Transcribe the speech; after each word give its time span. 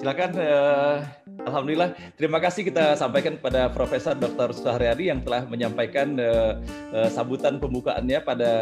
silakan. 0.00 0.30
Uh, 0.32 0.96
Alhamdulillah, 1.44 1.92
terima 2.16 2.40
kasih 2.40 2.68
kita 2.68 2.96
sampaikan 2.96 3.36
kepada 3.36 3.68
Profesor 3.72 4.16
Dr. 4.16 4.52
Suharyadi 4.56 5.12
yang 5.12 5.20
telah 5.20 5.44
menyampaikan 5.44 6.16
uh, 6.16 6.56
uh, 6.92 7.08
sambutan 7.12 7.60
pembukaannya 7.60 8.20
pada 8.24 8.52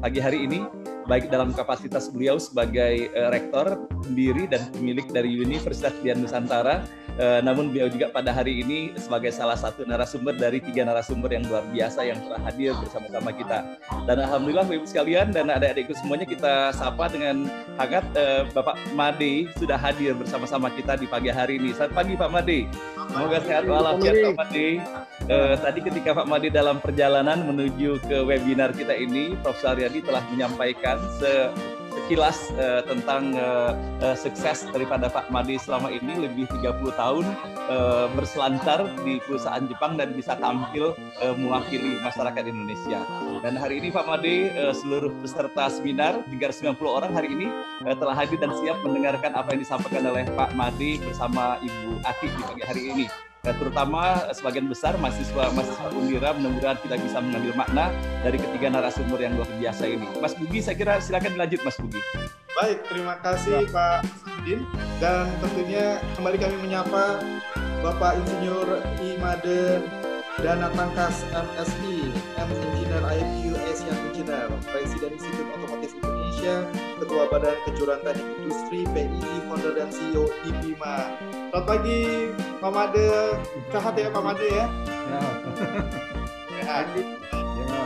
pagi 0.00 0.20
hari 0.20 0.44
ini 0.44 0.64
baik 1.04 1.28
dalam 1.28 1.52
kapasitas 1.52 2.08
beliau 2.12 2.40
sebagai 2.40 3.12
uh, 3.12 3.28
rektor 3.28 3.88
pendiri 4.04 4.48
dan 4.48 4.68
pemilik 4.72 5.04
dari 5.08 5.36
Universitas 5.36 5.92
Dian 6.00 6.24
Nusantara 6.24 6.84
Uh, 7.14 7.38
namun 7.46 7.70
beliau 7.70 7.86
juga 7.86 8.10
pada 8.10 8.34
hari 8.34 8.62
ini 8.66 8.90
sebagai 8.98 9.30
salah 9.30 9.54
satu 9.54 9.86
narasumber 9.86 10.34
dari 10.34 10.58
tiga 10.58 10.82
narasumber 10.82 11.30
yang 11.30 11.46
luar 11.46 11.62
biasa 11.70 12.02
yang 12.02 12.18
telah 12.26 12.40
hadir 12.42 12.74
bersama-sama 12.74 13.30
kita. 13.30 13.78
Dan 14.06 14.18
alhamdulillah 14.26 14.66
Ibu 14.66 14.86
sekalian 14.86 15.30
dan 15.30 15.46
adik-adikku 15.46 15.94
semuanya 15.94 16.26
kita 16.26 16.74
sapa 16.74 17.06
dengan 17.06 17.46
hangat 17.78 18.02
uh, 18.18 18.42
Bapak 18.50 18.74
Made 18.98 19.46
sudah 19.58 19.78
hadir 19.78 20.18
bersama-sama 20.18 20.70
kita 20.74 20.98
di 20.98 21.06
pagi 21.06 21.30
hari 21.30 21.62
ini. 21.62 21.70
Selamat 21.70 22.02
pagi 22.02 22.14
Pak 22.18 22.30
Made. 22.34 22.58
Semoga 23.14 23.38
sehat 23.46 23.64
walafiat 23.70 24.14
Pak 24.34 24.48
Made. 24.50 24.82
Uh, 25.30 25.54
tadi 25.58 25.80
ketika 25.86 26.10
Pak 26.18 26.26
Made 26.26 26.50
dalam 26.50 26.82
perjalanan 26.82 27.46
menuju 27.46 28.02
ke 28.02 28.26
webinar 28.26 28.74
kita 28.74 28.92
ini, 28.92 29.38
Prof. 29.38 29.56
Saryadi 29.64 30.04
telah 30.04 30.20
menyampaikan 30.28 31.00
se 31.16 31.48
sekilas 31.94 32.50
uh, 32.58 32.82
tentang 32.82 33.38
uh, 33.38 33.72
uh, 34.02 34.16
sukses 34.18 34.66
daripada 34.74 35.06
Pak 35.06 35.30
Madi 35.30 35.56
selama 35.56 35.88
ini 35.94 36.26
lebih 36.26 36.50
30 36.50 36.94
tahun 36.98 37.24
uh, 37.70 38.06
berselancar 38.12 38.84
di 39.06 39.22
perusahaan 39.22 39.64
Jepang 39.64 39.94
dan 39.94 40.12
bisa 40.12 40.34
tampil 40.36 40.92
uh, 41.22 41.34
mewakili 41.38 41.96
masyarakat 42.02 42.44
Indonesia. 42.44 43.00
Dan 43.40 43.54
hari 43.54 43.78
ini 43.80 43.88
Pak 43.94 44.04
Madi 44.04 44.50
uh, 44.52 44.74
seluruh 44.74 45.14
peserta 45.22 45.70
seminar 45.70 46.20
390 46.28 46.74
orang 46.84 47.12
hari 47.14 47.32
ini 47.32 47.46
uh, 47.86 47.94
telah 47.94 48.14
hadir 48.18 48.36
dan 48.42 48.52
siap 48.58 48.82
mendengarkan 48.82 49.32
apa 49.32 49.54
yang 49.54 49.62
disampaikan 49.62 50.04
oleh 50.10 50.26
Pak 50.34 50.52
Madi 50.58 50.98
bersama 51.00 51.56
Ibu 51.62 52.02
Ati 52.02 52.26
di 52.28 52.42
pagi 52.42 52.62
hari 52.66 52.82
ini. 52.90 53.06
Nah, 53.44 53.52
terutama 53.60 54.24
sebagian 54.32 54.64
besar 54.72 54.96
mahasiswa 54.96 55.52
mahasiswa 55.52 55.92
Undira 55.92 56.32
mudah-mudahan 56.32 56.80
kita 56.80 56.96
bisa 56.96 57.20
mengambil 57.20 57.52
makna 57.52 57.92
dari 58.24 58.40
ketiga 58.40 58.72
narasumber 58.72 59.20
yang 59.20 59.36
luar 59.36 59.48
biasa 59.60 59.84
ini. 59.84 60.08
Mas 60.16 60.32
Bugi, 60.32 60.64
saya 60.64 60.80
kira 60.80 60.96
silakan 60.96 61.36
dilanjut 61.36 61.60
Mas 61.60 61.76
Bugi. 61.76 62.00
Baik, 62.56 62.80
terima 62.88 63.20
kasih 63.20 63.68
ya. 63.68 63.68
Pak 63.68 64.00
Sudin 64.24 64.64
dan 64.96 65.28
tentunya 65.44 66.00
kembali 66.16 66.40
kami 66.40 66.56
menyapa 66.64 67.20
Bapak 67.84 68.16
Insinyur 68.24 68.80
Imaden 69.04 70.04
Dana 70.40 70.72
Tangkas 70.72 71.28
MSI, 71.30 72.10
M 72.40 72.48
Engineer 72.48 73.04
IPU 73.06 73.54
Asian 73.68 73.98
Engineer, 74.08 74.48
Presiden 74.72 75.20
Institut 75.20 75.46
Otomotif 75.52 75.92
Indonesia, 76.00 76.64
Ketua 76.96 77.28
Badan 77.28 77.54
Kejuruan 77.68 78.00
Industri, 78.40 78.88
PII, 78.88 79.32
Founder 79.46 79.76
dan 79.76 79.92
CEO 79.92 80.32
IBIMA. 80.48 80.96
Selamat 81.54 81.64
pagi, 81.70 82.34
Pak 82.64 82.72
Made. 82.72 83.04
Sehat 83.68 83.92
ya, 83.92 84.08
Pak 84.08 84.22
Made 84.24 84.48
ya? 84.48 84.64
Ya. 84.88 85.20
Sehat. 86.48 86.88
Ya. 86.96 87.76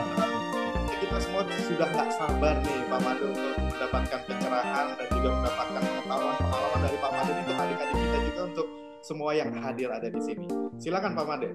Kita 1.02 1.16
semua 1.18 1.42
sudah 1.66 1.88
tak 1.90 2.14
sabar 2.14 2.54
nih, 2.62 2.86
Pak 2.86 3.00
Made, 3.02 3.26
untuk 3.26 3.58
mendapatkan 3.58 4.20
pencerahan 4.22 4.86
dan 4.94 5.06
juga 5.10 5.28
mendapatkan 5.34 5.82
pengetahuan-pengalaman 5.82 6.80
dari 6.86 6.96
Pak 7.02 7.10
Made 7.10 7.32
untuk 7.42 7.56
adik-adik 7.58 7.96
kita 7.98 8.18
juga 8.22 8.40
untuk 8.54 8.66
semua 9.02 9.30
yang 9.34 9.50
hadir 9.58 9.90
ada 9.90 10.06
di 10.06 10.20
sini. 10.22 10.46
Silakan 10.78 11.12
Pak 11.18 11.26
Made. 11.26 11.50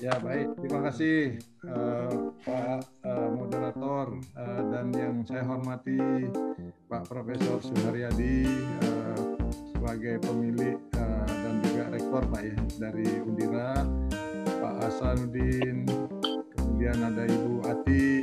Ya 0.00 0.16
baik, 0.16 0.56
terima 0.60 0.80
kasih 0.88 1.40
uh, 1.68 2.32
Pak 2.44 2.84
uh, 3.04 3.28
moderator 3.32 4.16
uh, 4.36 4.62
dan 4.72 4.92
yang 4.92 5.20
saya 5.24 5.44
hormati 5.44 6.00
Pak 6.88 7.12
Profesor 7.12 7.60
Suharyadi 7.64 8.44
uh, 8.84 9.36
sebagai 9.72 10.20
pemilik 10.20 10.76
uh, 11.00 11.24
dan 11.28 11.54
juga 11.64 11.75
rektor 11.96 12.22
Pak 12.28 12.42
ya 12.44 12.56
dari 12.76 13.08
Undira, 13.24 13.72
Pak 14.60 14.74
Hasanuddin, 14.84 15.88
kemudian 16.52 16.96
ada 17.00 17.24
Ibu 17.24 17.52
Ati 17.64 18.20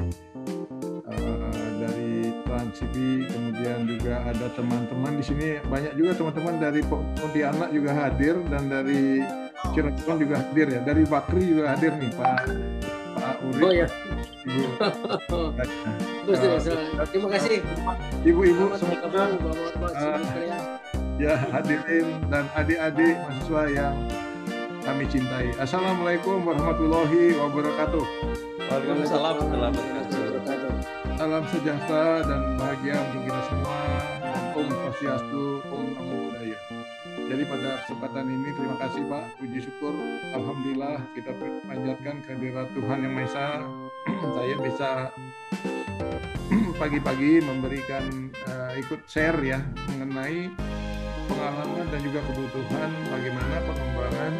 uh, 1.09 1.69
dari 1.81 2.29
Transibi, 2.45 3.25
kemudian 3.33 3.89
juga 3.89 4.21
ada 4.29 4.47
teman-teman 4.53 5.17
di 5.17 5.23
sini 5.25 5.47
banyak 5.65 5.97
juga 5.97 6.11
teman-teman 6.21 6.55
dari 6.61 6.81
Pontianak 7.17 7.73
juga 7.73 7.91
hadir 7.97 8.37
dan 8.53 8.69
dari 8.69 9.25
Cirebon 9.73 10.21
juga 10.21 10.35
hadir 10.37 10.67
ya. 10.69 10.79
Dari 10.85 11.03
Bakri 11.09 11.41
juga 11.41 11.73
hadir 11.73 11.97
nih 11.97 12.11
Pak 12.13 12.37
Pak 13.17 13.35
Uri. 13.41 13.63
Oh 13.63 13.73
ya. 13.73 13.87
Ibu. 14.43 14.61
Terus, 16.23 16.39
terus, 16.39 16.65
terima 17.11 17.27
kasih. 17.35 17.59
Ibu-ibu 18.23 18.79
semoga 18.79 19.27
uh, 19.27 20.23
ya 21.21 21.37
hadirin 21.53 22.17
dan 22.29 22.49
adik-adik 22.57 23.17
mahasiswa 23.21 23.63
yang 23.69 23.95
kami 24.83 25.05
cintai. 25.07 25.53
Assalamualaikum 25.61 26.43
warahmatullahi 26.43 27.37
wabarakatuh. 27.39 28.03
Waalaikumsalam 28.67 29.33
warahmatullahi 29.39 29.71
wabarakatuh. 29.71 30.71
Salam 31.13 31.43
sejahtera 31.53 32.25
dan 32.25 32.41
bahagia 32.57 32.97
untuk 33.09 33.21
kita 33.29 33.41
semua. 33.47 33.79
Om 34.53 34.69
Swastiastu, 34.69 35.45
Om 35.71 35.85
Namo 35.95 36.15
Buddhaya. 36.29 36.59
Jadi 37.31 37.43
pada 37.47 37.69
kesempatan 37.85 38.25
ini 38.27 38.49
terima 38.53 38.75
kasih 38.77 39.01
Pak, 39.07 39.23
puji 39.39 39.59
syukur, 39.65 39.93
Alhamdulillah 40.35 40.99
kita 41.15 41.31
panjatkan 41.63 42.15
kehadirat 42.27 42.67
Tuhan 42.75 42.97
Yang 43.07 43.13
Maha 43.13 43.25
Esa. 43.29 43.47
Saya 44.37 44.55
bisa 44.59 44.89
pagi-pagi 46.81 47.41
memberikan 47.41 48.29
uh, 48.49 48.71
ikut 48.77 49.07
share 49.07 49.39
ya 49.41 49.63
mengenai 49.95 50.51
pengalaman 51.33 51.85
dan 51.89 51.99
juga 52.05 52.19
kebutuhan 52.29 52.89
bagaimana 53.09 53.55
pengembangan 53.65 54.33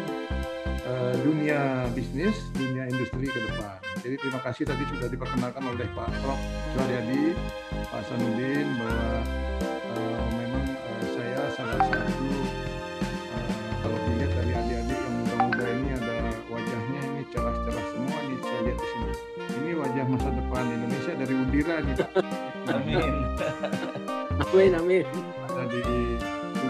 uh, 0.86 1.14
dunia 1.26 1.90
bisnis, 1.90 2.36
dunia 2.54 2.86
industri 2.86 3.26
ke 3.26 3.40
depan. 3.50 3.76
Jadi 4.04 4.16
terima 4.20 4.40
kasih 4.46 4.64
tadi 4.68 4.82
sudah 4.94 5.08
diperkenalkan 5.10 5.64
oleh 5.64 5.86
Pak 5.90 6.08
Prof. 6.22 6.38
Suharyadi, 6.74 7.34
Pak 7.90 8.02
Sanudin 8.06 8.66
bahwa 8.78 9.06
uh, 9.90 10.26
memang 10.38 10.66
uh, 10.70 11.04
saya 11.18 11.40
salah 11.58 11.80
satu 11.82 12.30
kalau 13.82 13.98
dilihat 14.08 14.32
dari 14.38 14.52
adik-adik 14.54 14.98
yang 14.98 15.14
muda-muda 15.18 15.66
ini 15.66 15.90
ada 15.98 16.16
wajahnya 16.46 17.00
ini 17.10 17.22
cerah-cerah 17.34 17.84
semua 17.90 18.18
nih 18.22 18.38
saya 18.38 18.60
lihat 18.70 18.78
di 18.78 18.86
sini. 18.86 19.12
Ini 19.54 19.70
wajah 19.82 20.04
masa 20.08 20.28
depan 20.30 20.64
Indonesia 20.70 21.12
dari 21.18 21.34
Undira 21.34 21.76
nih 21.82 21.94
Pak. 21.98 22.10
Amin. 22.74 23.12
amin 24.40 24.72
amin. 24.72 25.04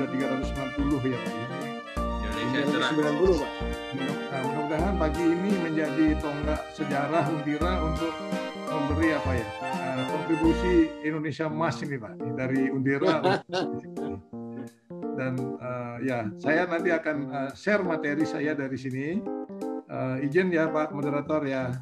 Ada 0.04 0.12
di 0.12 0.20
sudah 0.20 0.68
390 0.76 1.16
ya 1.16 1.16
Pak. 1.16 1.32
Indonesia 2.44 2.92
90 2.92 3.40
Pak. 3.40 3.52
Nah, 4.04 4.40
mudah-mudahan 4.44 4.94
pagi 5.00 5.24
ini 5.24 5.50
menjadi 5.64 6.06
tonggak 6.20 6.60
sejarah 6.76 7.24
Undira 7.32 7.72
untuk 7.80 8.12
memberi 8.68 9.16
apa 9.16 9.32
ya 9.32 9.46
uh, 9.64 10.04
kontribusi 10.12 10.92
Indonesia 11.00 11.48
emas 11.48 11.80
ini 11.80 11.96
Pak 11.96 12.20
dari 12.36 12.68
Undira. 12.68 13.16
Dan 15.16 15.40
uh, 15.56 15.96
ya 16.04 16.28
saya 16.36 16.68
nanti 16.68 16.92
akan 16.92 17.16
uh, 17.32 17.50
share 17.56 17.80
materi 17.80 18.28
saya 18.28 18.52
dari 18.52 18.76
sini. 18.76 19.24
Uh, 19.88 20.20
izin 20.20 20.52
ya 20.52 20.68
Pak 20.68 20.92
moderator 20.92 21.40
ya. 21.48 21.80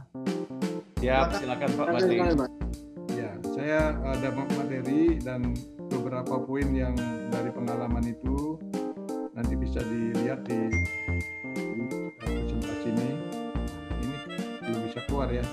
Ya 1.02 1.26
silakan 1.34 1.70
Pak 1.74 1.86
Mati 1.90 2.16
ya 3.18 3.34
saya 3.50 3.98
ada 3.98 4.28
materi 4.32 5.18
dan 5.18 5.52
beberapa 5.92 6.40
poin 6.40 6.68
yang 6.72 6.96
dari 7.28 7.52
pengalaman 7.52 8.04
itu 8.08 8.56
nanti 9.36 9.54
bisa 9.56 9.84
dilihat 9.84 10.40
di, 10.48 10.72
di 11.52 11.64
presentasi 12.16 12.88
ini 12.88 13.08
ini 14.00 14.16
belum 14.64 14.80
bisa 14.88 15.00
keluar 15.08 15.28
ya 15.28 15.44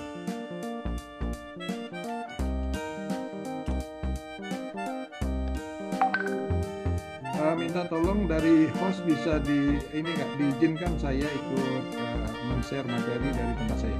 uh, 7.40 7.54
minta 7.56 7.82
tolong 7.88 8.28
dari 8.28 8.68
host 8.78 9.02
bisa 9.08 9.40
di 9.42 9.80
ini 9.96 10.08
nggak 10.08 10.30
diizinkan 10.38 10.92
saya 11.00 11.26
ikut 11.26 11.84
uh, 11.96 12.28
men-share 12.52 12.86
materi 12.86 13.28
dari 13.32 13.52
tempat 13.56 13.78
saya. 13.80 13.98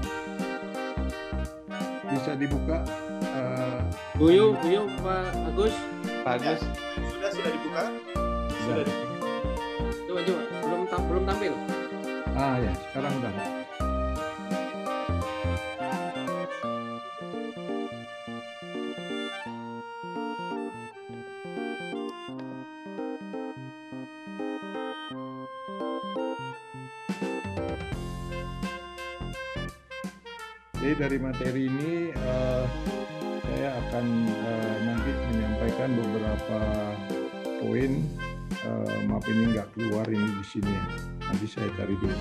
Bisa 2.11 2.32
dibuka. 2.37 2.79
Uh, 3.31 3.81
Buyu, 4.19 4.53
Buyu, 4.61 4.85
Pak 5.00 5.32
Agus. 5.55 6.00
Pak 6.20 6.37
Agus. 6.37 6.61
Ya, 6.61 7.08
sudah 7.08 7.31
sudah 7.32 7.50
dibuka. 7.50 7.82
Sudah 8.52 8.84
dibuka. 8.84 9.28
Coba 10.05 10.20
coba, 10.20 10.43
belum 10.61 10.81
belum 11.08 11.22
tampil. 11.25 11.52
Ah 12.37 12.56
ya, 12.61 12.72
sekarang 12.93 13.12
udah. 13.25 13.32
Jadi 30.81 30.96
dari 30.96 31.19
materi 31.20 31.62
ini 31.69 31.93
uh, 32.12 32.64
saya 33.50 33.75
akan 33.82 34.06
uh, 34.31 34.76
nanti 34.87 35.11
menyampaikan 35.35 35.91
beberapa 35.99 36.58
poin 37.58 37.93
uh, 38.62 38.99
maaf 39.11 39.26
ini 39.26 39.50
nggak 39.50 39.75
keluar 39.75 40.06
ini 40.06 40.38
di 40.38 40.44
sini 40.47 40.70
ya. 40.70 40.85
Nanti 41.26 41.47
saya 41.50 41.67
cari 41.75 41.99
dulu. 41.99 42.19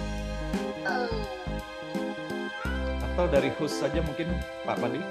Atau 3.06 3.26
dari 3.30 3.54
host 3.62 3.78
saja 3.78 4.02
mungkin 4.02 4.26
Pak 4.66 4.82
Mandi? 4.82 5.06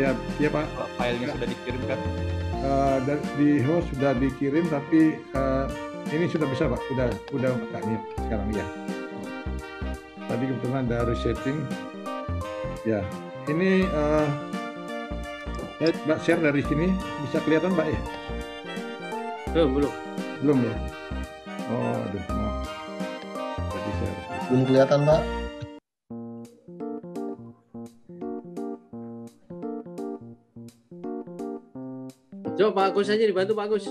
Ya, 0.00 0.16
ya 0.40 0.48
Pak. 0.48 0.64
Filenya 0.96 1.28
ya. 1.28 1.34
sudah 1.36 1.48
dikirimkan? 1.52 1.98
Uh, 2.64 2.98
di 3.36 3.50
host 3.60 3.86
sudah 3.92 4.12
dikirim, 4.16 4.64
tapi 4.72 5.20
uh, 5.36 5.68
ini 6.16 6.32
sudah 6.32 6.48
bisa 6.48 6.64
Pak. 6.64 6.80
Sudah, 6.88 7.12
sudah 7.28 7.52
buka 7.60 7.78
nih 7.84 8.00
sekarang 8.24 8.48
ya. 8.56 8.66
Tadi 10.32 10.44
kebetulan 10.48 10.88
ada 10.88 11.04
resetting. 11.04 11.60
Ya, 12.88 13.04
ini 13.52 13.84
uh, 13.92 14.51
ya, 15.82 15.90
Mbak 16.06 16.18
share 16.22 16.38
dari 16.38 16.62
sini 16.62 16.86
bisa 17.26 17.42
kelihatan 17.42 17.74
Mbak 17.74 17.86
ya? 17.90 18.00
Belum, 19.50 19.70
belum. 19.74 19.92
Belum 20.42 20.58
ya? 20.62 20.74
Oh, 21.66 21.98
aduh, 22.06 22.22
maaf. 22.30 22.54
Tadi 23.66 23.90
saya 23.98 24.14
belum 24.46 24.62
kelihatan 24.70 24.98
Mbak. 25.02 25.22
Coba 32.52 32.70
Pak 32.78 32.84
Agus 32.94 33.06
saja 33.10 33.24
dibantu 33.26 33.52
Pak 33.58 33.66
Agus. 33.66 33.84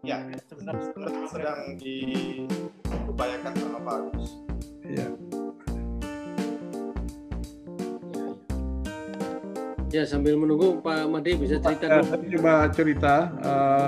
Ya, 0.00 0.24
sebenarnya 0.48 1.28
sedang 1.28 1.76
diupayakan 1.76 3.52
sama 3.52 3.78
Pak 3.84 3.94
Agus. 4.00 4.47
Ya 9.98 10.06
sambil 10.06 10.38
menunggu 10.38 10.78
Pak 10.78 11.10
Made 11.10 11.34
bisa 11.42 11.58
cerita 11.58 11.90
uh, 11.90 12.06
Coba 12.06 12.70
cerita. 12.70 13.14
Uh, 13.42 13.86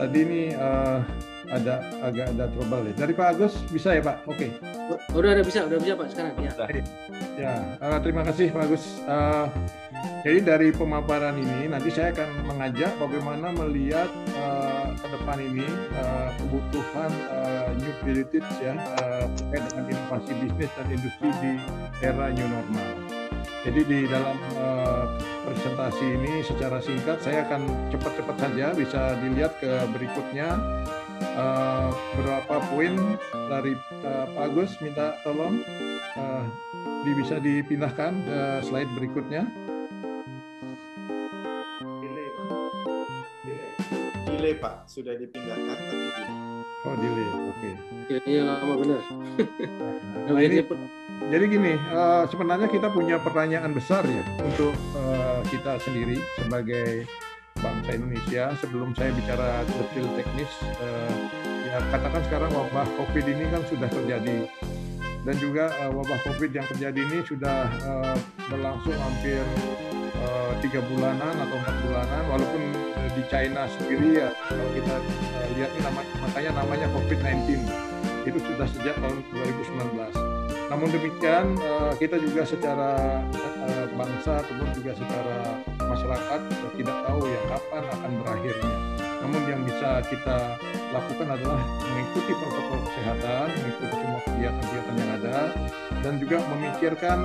tadi 0.00 0.24
ini 0.24 0.42
uh, 0.56 1.04
ada 1.52 1.84
agak 2.00 2.32
ada 2.32 2.48
trouble 2.48 2.88
ya. 2.88 2.92
Dari 2.96 3.12
Pak 3.12 3.28
Agus 3.36 3.60
bisa 3.68 3.92
ya 3.92 4.00
Pak? 4.00 4.24
Oke. 4.24 4.48
Okay. 4.48 5.12
Udah 5.12 5.36
ada 5.36 5.44
bisa, 5.44 5.68
udah 5.68 5.76
bisa 5.84 6.00
Pak 6.00 6.08
sekarang 6.16 6.32
ya. 6.40 6.52
Ya, 7.36 7.54
uh, 7.76 8.00
terima 8.00 8.24
kasih 8.24 8.56
Pak 8.56 8.72
Agus. 8.72 9.04
Uh, 9.04 9.52
jadi 10.24 10.38
dari 10.40 10.68
pemaparan 10.72 11.36
ini 11.36 11.68
nanti 11.68 11.92
saya 11.92 12.08
akan 12.16 12.48
mengajak 12.48 12.92
bagaimana 12.96 13.52
melihat 13.52 14.08
uh, 14.32 14.96
ke 14.96 15.06
depan 15.12 15.38
ini 15.44 15.68
uh, 15.92 16.32
kebutuhan 16.40 17.12
uh, 17.28 17.68
new 17.76 17.92
heritage 18.00 18.48
ya 18.64 18.80
uh, 19.04 19.28
terkait 19.36 19.60
dengan 19.76 19.84
inovasi 19.92 20.32
bisnis 20.40 20.72
dan 20.72 20.86
industri 20.88 21.28
di 21.44 21.52
era 22.00 22.32
new 22.32 22.48
normal. 22.48 23.07
Jadi 23.66 23.80
di 23.90 24.00
dalam 24.06 24.38
uh, 24.54 25.04
presentasi 25.42 26.06
ini 26.14 26.46
secara 26.46 26.78
singkat 26.78 27.18
saya 27.18 27.42
akan 27.42 27.90
cepat-cepat 27.90 28.36
saja 28.38 28.66
bisa 28.70 29.18
dilihat 29.18 29.58
ke 29.58 29.72
berikutnya 29.90 30.54
uh, 31.34 31.90
beberapa 32.14 32.62
poin 32.70 32.94
dari 33.50 33.74
uh, 34.06 34.26
Pak 34.30 34.44
Agus 34.46 34.78
minta 34.78 35.18
tolong 35.26 35.58
uh, 36.14 36.44
di, 37.02 37.10
bisa 37.18 37.42
dipindahkan 37.42 38.12
ke 38.22 38.38
slide 38.62 38.90
berikutnya. 38.94 39.42
Delay 44.38 44.54
Pak, 44.54 44.86
sudah 44.86 45.18
dipindahkan 45.18 45.76
tapi 45.82 45.96
delay. 45.98 46.30
Oh 46.86 46.94
delay, 46.94 47.26
oke. 47.26 47.70
Okay. 48.06 48.18
Iya 48.22 48.42
lama 48.46 48.74
benar. 48.78 49.02
nah, 50.30 50.40
ini, 50.46 50.62
jadi 51.26 51.44
gini, 51.50 51.74
uh, 51.90 52.24
sebenarnya 52.30 52.70
kita 52.70 52.88
punya 52.94 53.18
pertanyaan 53.18 53.74
besar 53.74 54.06
ya 54.06 54.22
untuk 54.38 54.72
uh, 54.94 55.42
kita 55.50 55.82
sendiri 55.82 56.16
sebagai 56.38 57.10
bangsa 57.58 57.90
Indonesia. 57.98 58.54
Sebelum 58.62 58.94
saya 58.94 59.10
bicara 59.10 59.66
detail 59.66 60.06
teknis, 60.14 60.52
uh, 60.78 61.14
ya 61.66 61.82
katakan 61.90 62.22
sekarang 62.30 62.50
wabah 62.54 62.86
COVID 62.96 63.24
ini 63.26 63.44
kan 63.50 63.62
sudah 63.66 63.90
terjadi. 63.90 64.46
Dan 65.26 65.34
juga 65.42 65.74
uh, 65.82 65.92
wabah 65.92 66.18
COVID 66.22 66.50
yang 66.54 66.66
terjadi 66.70 67.00
ini 67.02 67.18
sudah 67.26 67.66
uh, 67.84 68.16
berlangsung 68.46 68.94
hampir 68.96 69.42
tiga 70.58 70.82
bulanan 70.90 71.38
atau 71.38 71.54
empat 71.54 71.76
bulanan, 71.86 72.22
walaupun 72.26 72.62
di 73.14 73.22
China 73.30 73.70
sendiri 73.78 74.26
ya 74.26 74.28
kalau 74.50 74.66
kita 74.74 74.94
uh, 74.98 75.46
lihat 75.54 75.70
ini 75.70 75.82
nama, 75.86 76.02
makanya 76.18 76.50
namanya 76.58 76.86
COVID-19 76.90 77.62
itu 78.26 78.38
sudah 78.42 78.66
sejak 78.66 78.94
tahun 78.98 79.22
2019 79.30 80.27
namun 80.68 80.88
demikian 80.92 81.56
eh, 81.56 81.92
kita 81.96 82.20
juga 82.20 82.44
secara 82.44 83.24
eh, 83.64 83.86
bangsa 83.96 84.44
ataupun 84.44 84.68
juga 84.76 84.92
secara 84.92 85.36
masyarakat 85.80 86.40
tidak 86.76 86.96
tahu 87.08 87.20
ya 87.24 87.40
kapan 87.48 87.82
akan 87.88 88.10
berakhirnya. 88.20 88.76
Namun 89.18 89.42
yang 89.50 89.60
bisa 89.66 89.98
kita 90.06 90.60
lakukan 90.94 91.26
adalah 91.26 91.58
mengikuti 91.82 92.32
protokol 92.38 92.78
kesehatan, 92.86 93.44
mengikuti 93.50 93.94
semua 93.98 94.20
kegiatan-kegiatan 94.22 94.94
yang 94.94 95.10
ada, 95.18 95.38
dan 96.04 96.14
juga 96.20 96.36
memikirkan 96.52 97.18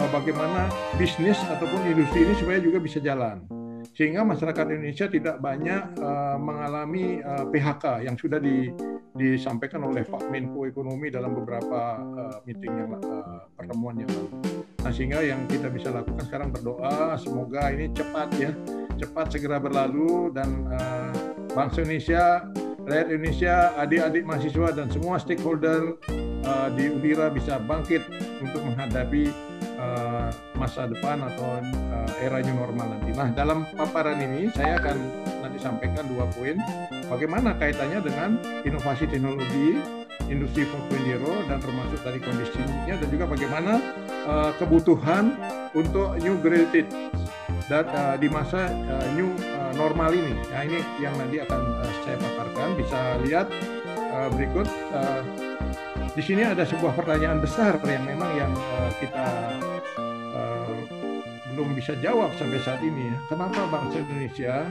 eh, 0.00 0.08
bagaimana 0.08 0.72
bisnis 0.96 1.38
ataupun 1.44 1.84
industri 1.84 2.24
ini 2.24 2.34
supaya 2.40 2.58
juga 2.58 2.80
bisa 2.80 2.98
jalan 2.98 3.44
sehingga 3.94 4.22
masyarakat 4.22 4.78
Indonesia 4.78 5.10
tidak 5.10 5.42
banyak 5.42 5.98
mengalami 6.38 7.18
PHK 7.50 8.06
yang 8.06 8.14
sudah 8.14 8.38
di, 8.38 8.70
disampaikan 9.18 9.82
oleh 9.82 10.06
Pak 10.06 10.30
Menko 10.30 10.64
Ekonomi 10.64 11.10
dalam 11.10 11.34
beberapa 11.34 11.98
uh, 11.98 12.38
meeting 12.46 12.70
yang 12.70 12.90
uh, 13.02 13.44
pertemuan 13.58 13.98
yang 13.98 14.08
lalu. 14.14 14.30
Nah, 14.86 14.92
sehingga 14.94 15.20
yang 15.26 15.44
kita 15.50 15.66
bisa 15.68 15.90
lakukan 15.90 16.22
sekarang 16.30 16.54
berdoa 16.54 17.18
semoga 17.18 17.74
ini 17.74 17.90
cepat 17.90 18.30
ya, 18.38 18.54
cepat 18.94 19.34
segera 19.34 19.58
berlalu 19.58 20.30
dan 20.30 20.70
uh, 20.70 21.12
bangsa 21.50 21.82
Indonesia, 21.82 22.46
rakyat 22.86 23.08
Indonesia, 23.10 23.54
adik-adik 23.74 24.22
mahasiswa 24.22 24.68
dan 24.70 24.86
semua 24.88 25.18
stakeholder 25.18 25.98
uh, 26.46 26.68
di 26.78 26.86
Udira 26.94 27.28
bisa 27.34 27.58
bangkit 27.58 28.06
untuk 28.38 28.62
menghadapi 28.62 29.50
masa 30.58 30.90
depan 30.90 31.22
atau 31.22 31.62
era 32.18 32.42
new 32.42 32.50
normal 32.58 32.98
nanti. 32.98 33.14
Nah, 33.14 33.30
dalam 33.30 33.62
paparan 33.78 34.18
ini 34.18 34.50
saya 34.50 34.74
akan 34.82 34.96
nanti 35.38 35.58
sampaikan 35.62 36.02
dua 36.10 36.26
poin 36.34 36.58
bagaimana 37.08 37.56
kaitannya 37.56 38.00
dengan 38.04 38.30
inovasi 38.62 39.08
teknologi 39.08 39.80
industri 40.28 40.68
4.0 40.68 41.48
dan 41.48 41.58
termasuk 41.58 42.00
dari 42.04 42.20
kondisinya 42.20 42.94
dan 43.00 43.08
juga 43.08 43.24
bagaimana 43.24 43.80
uh, 44.28 44.52
kebutuhan 44.60 45.32
untuk 45.72 46.20
new 46.20 46.36
graded 46.44 46.84
dan 47.68 47.84
uh, 47.92 48.16
di 48.20 48.28
masa 48.28 48.68
uh, 48.68 49.08
new 49.16 49.32
uh, 49.56 49.72
normal 49.76 50.12
ini. 50.12 50.36
Nah, 50.52 50.62
ini 50.64 50.80
yang 51.00 51.16
nanti 51.16 51.40
akan 51.40 51.60
uh, 51.80 51.92
saya 52.04 52.16
paparkan. 52.20 52.76
Bisa 52.76 53.00
lihat 53.24 53.48
uh, 54.12 54.28
berikut 54.32 54.68
uh, 54.92 55.20
di 56.12 56.22
sini 56.24 56.44
ada 56.44 56.64
sebuah 56.64 56.96
pertanyaan 56.96 57.40
besar 57.40 57.80
yang 57.84 58.04
memang 58.04 58.30
yang 58.36 58.52
uh, 58.52 58.90
kita 59.00 59.26
belum 61.58 61.74
bisa 61.74 61.98
jawab 61.98 62.30
sampai 62.38 62.62
saat 62.62 62.78
ini 62.86 63.10
ya. 63.10 63.16
Kenapa 63.26 63.66
bangsa 63.66 63.98
Indonesia 63.98 64.62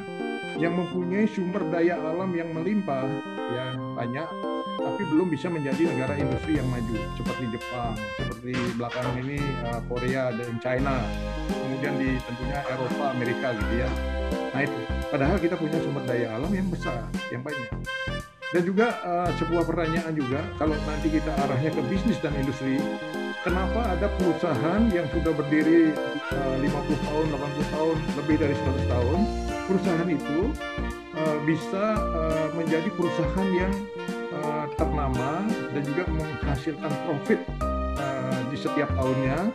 yang 0.56 0.72
mempunyai 0.80 1.28
sumber 1.28 1.68
daya 1.68 2.00
alam 2.00 2.32
yang 2.32 2.56
melimpah 2.56 3.04
ya 3.52 3.76
banyak 3.76 4.28
tapi 4.78 5.04
belum 5.04 5.28
bisa 5.28 5.52
menjadi 5.52 5.84
negara 5.84 6.16
industri 6.16 6.56
yang 6.56 6.70
maju 6.72 6.96
seperti 7.20 7.44
Jepang, 7.52 7.92
seperti 8.16 8.56
belakangan 8.80 9.16
ini 9.20 9.36
uh, 9.68 9.84
Korea 9.90 10.32
dan 10.32 10.56
China, 10.64 11.04
kemudian 11.52 11.94
di 12.00 12.16
tentunya 12.24 12.64
Eropa, 12.72 13.12
Amerika 13.12 13.52
gitu 13.52 13.74
ya. 13.84 13.90
Nah 14.56 14.62
itu, 14.64 14.80
padahal 15.12 15.38
kita 15.44 15.60
punya 15.60 15.78
sumber 15.84 16.08
daya 16.08 16.40
alam 16.40 16.52
yang 16.56 16.72
besar, 16.72 17.04
yang 17.34 17.44
banyak. 17.44 17.68
Dan 18.56 18.64
juga 18.64 18.96
uh, 19.04 19.30
sebuah 19.36 19.68
pertanyaan 19.68 20.14
juga, 20.16 20.40
kalau 20.56 20.78
nanti 20.88 21.12
kita 21.12 21.36
arahnya 21.36 21.74
ke 21.74 21.82
bisnis 21.92 22.22
dan 22.24 22.32
industri, 22.40 22.80
kenapa 23.44 23.98
ada 23.98 24.08
perusahaan 24.18 24.82
yang 24.90 25.06
sudah 25.14 25.34
berdiri 25.34 25.94
uh, 26.34 26.56
50 26.62 27.08
tahun, 27.08 27.26
80 27.34 27.76
tahun, 27.76 27.96
lebih 28.22 28.36
dari 28.42 28.56
100 28.56 28.94
tahun, 28.94 29.20
perusahaan 29.68 30.10
itu 30.10 30.40
uh, 31.18 31.38
bisa 31.46 31.84
uh, 31.98 32.48
menjadi 32.56 32.90
perusahaan 32.94 33.52
yang 33.54 33.74
ternama 34.78 35.42
dan 35.74 35.82
juga 35.82 36.06
menghasilkan 36.14 36.94
profit 37.10 37.42
di 38.54 38.58
setiap 38.60 38.86
tahunnya 38.94 39.50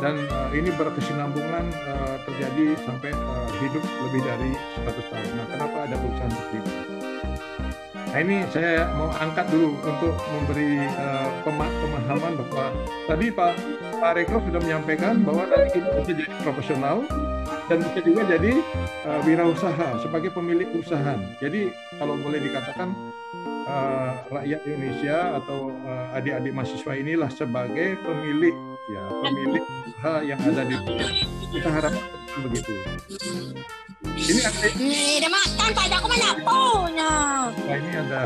dan 0.00 0.16
ini 0.56 0.72
berkesinambungan 0.74 1.68
terjadi 2.24 2.72
sampai 2.88 3.12
hidup 3.60 3.84
lebih 3.84 4.20
dari 4.24 4.50
100 4.80 5.12
tahun. 5.12 5.28
Nah, 5.36 5.46
kenapa 5.52 5.76
ada 5.86 5.96
perusahaan 6.00 6.32
seperti 6.32 6.56
itu? 6.56 6.93
Nah 8.14 8.22
ini 8.22 8.46
saya 8.46 8.94
mau 8.94 9.10
angkat 9.10 9.50
dulu 9.50 9.74
untuk 9.82 10.14
memberi 10.30 10.86
uh, 10.86 11.34
pemahaman 11.42 12.38
bahwa 12.46 12.70
tadi 13.10 13.26
Pak 13.26 13.58
Pak 13.98 14.12
Rekro 14.14 14.38
sudah 14.38 14.62
menyampaikan 14.62 15.26
bahwa 15.26 15.50
nanti 15.50 15.82
kita 15.82 15.90
bisa 15.98 16.14
jadi 16.22 16.34
profesional 16.46 17.02
dan 17.66 17.82
bisa 17.82 17.98
juga 18.06 18.22
jadi 18.30 18.62
uh, 19.02 19.18
wirausaha 19.26 19.98
sebagai 19.98 20.30
pemilik 20.30 20.70
perusahaan. 20.70 21.18
Jadi 21.42 21.74
kalau 21.98 22.14
boleh 22.22 22.38
dikatakan 22.38 22.94
uh, 23.66 24.14
rakyat 24.30 24.62
Indonesia 24.62 25.42
atau 25.42 25.74
uh, 25.82 26.14
adik-adik 26.14 26.54
mahasiswa 26.54 26.94
inilah 26.94 27.30
sebagai 27.34 27.98
pemilik 27.98 28.54
ya 28.94 29.02
pemilik 29.10 29.64
usaha 29.90 30.22
yang 30.22 30.38
ada 30.38 30.62
di 30.62 30.76
kita 31.50 31.66
harapkan 31.66 32.38
begitu. 32.46 32.78
Ini 34.12 34.40
ada 34.44 34.68
Ini 34.76 35.28
makan 35.28 35.70
padaku 35.72 36.06
mana 36.12 36.30
punya. 36.44 37.12
Nah, 37.52 37.76
ini 37.80 37.90
ada 37.96 38.22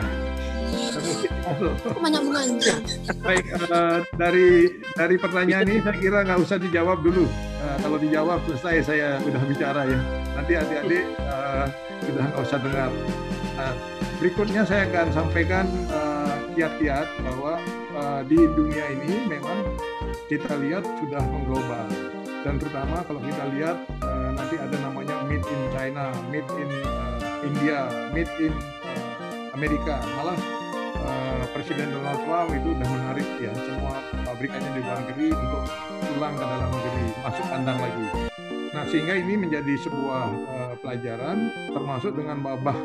banyak 1.98 2.22
bunganya? 2.22 2.76
Baik, 3.24 3.44
uh, 3.70 3.98
dari 4.18 4.78
dari 4.94 5.16
pertanyaan 5.16 5.66
ini 5.68 5.80
saya 5.80 5.96
kira 5.96 6.18
nggak 6.26 6.40
usah 6.44 6.58
dijawab 6.60 7.00
dulu. 7.00 7.24
Uh, 7.58 7.76
kalau 7.82 7.96
dijawab 7.98 8.38
selesai 8.46 8.76
saya 8.84 9.08
sudah 9.22 9.42
bicara 9.48 9.82
ya. 9.88 10.00
Nanti 10.36 10.52
adik-adik 10.54 11.04
uh, 11.24 11.66
sudah 12.04 12.24
nggak 12.30 12.42
usah 12.44 12.58
dengar. 12.62 12.90
Nah, 13.58 13.74
berikutnya 14.22 14.62
saya 14.62 14.86
akan 14.86 15.06
sampaikan 15.10 15.66
kiat-kiat 16.54 17.06
uh, 17.06 17.22
bahwa 17.26 17.52
uh, 17.98 18.20
di 18.26 18.38
dunia 18.38 18.84
ini 18.94 19.26
memang 19.26 19.58
kita 20.30 20.52
lihat 20.62 20.84
sudah 21.02 21.22
mengglobal 21.26 21.88
dan 22.46 22.54
terutama 22.56 23.02
kalau 23.04 23.20
kita 23.22 23.44
lihat 23.54 23.76
uh, 24.02 24.30
nanti 24.34 24.56
ada 24.56 24.76
namanya 24.80 25.16
made 25.26 25.46
in 25.46 25.60
China, 25.74 26.04
made 26.30 26.50
in 26.58 26.70
uh, 26.86 27.46
India, 27.46 27.78
made 28.14 28.32
in 28.38 28.54
uh, 28.86 29.56
Amerika. 29.58 29.98
Malah 30.14 30.38
uh, 31.02 31.42
Presiden 31.50 31.90
Donald 31.90 32.20
Trump 32.22 32.54
itu 32.54 32.68
sudah 32.74 32.88
menarik 32.88 33.28
ya 33.42 33.52
semua 33.54 33.94
pabrikannya 34.22 34.70
di 34.76 34.80
luar 34.84 34.98
negeri 35.02 35.28
untuk 35.34 35.64
pulang 36.14 36.34
ke 36.38 36.44
dalam 36.46 36.70
negeri, 36.70 37.06
masuk 37.26 37.46
kandang 37.50 37.78
lagi. 37.82 38.06
Nah 38.68 38.84
sehingga 38.86 39.14
ini 39.18 39.34
menjadi 39.34 39.74
sebuah 39.80 40.26
uh, 40.30 40.74
pelajaran 40.78 41.50
termasuk 41.74 42.14
dengan 42.14 42.38
wabah 42.44 42.78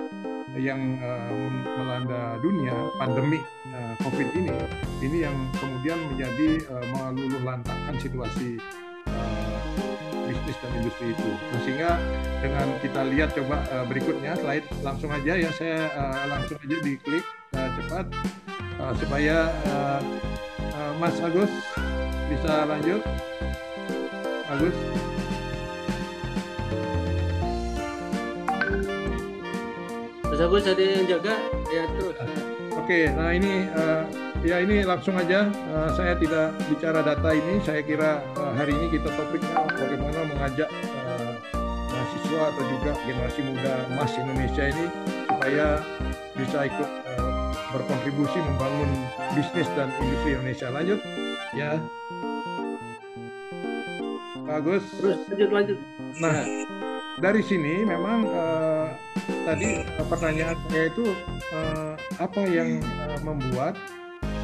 yang 0.53 1.01
uh, 1.01 1.49
melanda 1.65 2.37
dunia 2.37 2.73
pandemi 3.01 3.41
uh, 3.73 3.93
COVID 4.05 4.29
ini, 4.37 4.53
ini 5.01 5.25
yang 5.25 5.33
kemudian 5.57 5.97
menjadi 6.13 6.61
uh, 6.69 6.85
meluluh 6.93 7.41
lantakan 7.41 7.97
situasi 7.97 8.61
bisnis 10.27 10.57
dan 10.59 10.71
industri 10.79 11.07
itu. 11.13 11.29
Nah, 11.31 11.59
sehingga 11.63 11.89
dengan 12.41 12.67
kita 12.83 13.01
lihat 13.07 13.29
coba 13.35 13.63
uh, 13.71 13.85
berikutnya 13.87 14.35
slide 14.39 14.67
langsung 14.83 15.11
aja 15.11 15.33
ya 15.39 15.49
saya 15.55 15.87
uh, 15.95 16.23
langsung 16.27 16.57
aja 16.59 16.77
diklik 16.83 17.25
uh, 17.55 17.69
cepat 17.79 18.05
uh, 18.79 18.93
supaya 18.99 19.47
uh, 19.71 20.01
uh, 20.73 20.93
Mas 20.99 21.15
Agus 21.23 21.51
bisa 22.27 22.53
lanjut. 22.67 23.01
Agus. 24.51 24.77
Mas 30.27 30.39
Agus 30.41 30.63
ada 30.67 30.83
yang 30.83 31.05
jaga 31.07 31.35
ya 31.71 31.83
terus. 31.95 32.17
Oke, 32.73 32.89
okay, 32.89 33.03
nah 33.15 33.31
ini 33.31 33.69
uh, 33.69 34.03
Ya 34.43 34.59
ini 34.59 34.83
langsung 34.83 35.15
aja 35.15 35.47
uh, 35.71 35.87
saya 35.95 36.19
tidak 36.19 36.51
bicara 36.67 36.99
data 36.99 37.31
ini. 37.31 37.63
Saya 37.63 37.79
kira 37.79 38.19
uh, 38.35 38.42
hari 38.53 38.73
ini 38.77 38.87
kita 38.93 39.09
topiknya 39.17 39.65
bagaimana 39.65 40.19
mengajak 40.29 40.69
uh, 40.69 41.33
mahasiswa 41.89 42.41
atau 42.53 42.63
juga 42.69 42.91
generasi 43.05 43.41
muda 43.41 43.73
emas 43.93 44.11
Indonesia 44.15 44.63
ini 44.69 44.85
supaya 45.25 45.67
bisa 46.37 46.57
ikut 46.69 46.89
uh, 47.17 47.49
berkontribusi 47.73 48.37
membangun 48.37 48.89
bisnis 49.33 49.69
dan 49.73 49.89
industri 49.97 50.37
Indonesia. 50.37 50.67
Lanjut, 50.69 50.99
ya. 51.57 51.81
Bagus. 54.45 54.83
Terus 55.01 55.17
lanjut 55.33 55.49
lanjut. 55.49 55.77
Nah, 56.21 56.45
dari 57.17 57.41
sini 57.41 57.81
memang 57.81 58.29
uh, 58.29 58.87
tadi 59.49 59.81
pertanyaan 60.05 60.57
saya 60.69 60.85
itu 60.93 61.05
uh, 61.53 61.93
apa 62.21 62.41
yang 62.45 62.77
uh, 63.09 63.17
membuat 63.25 63.73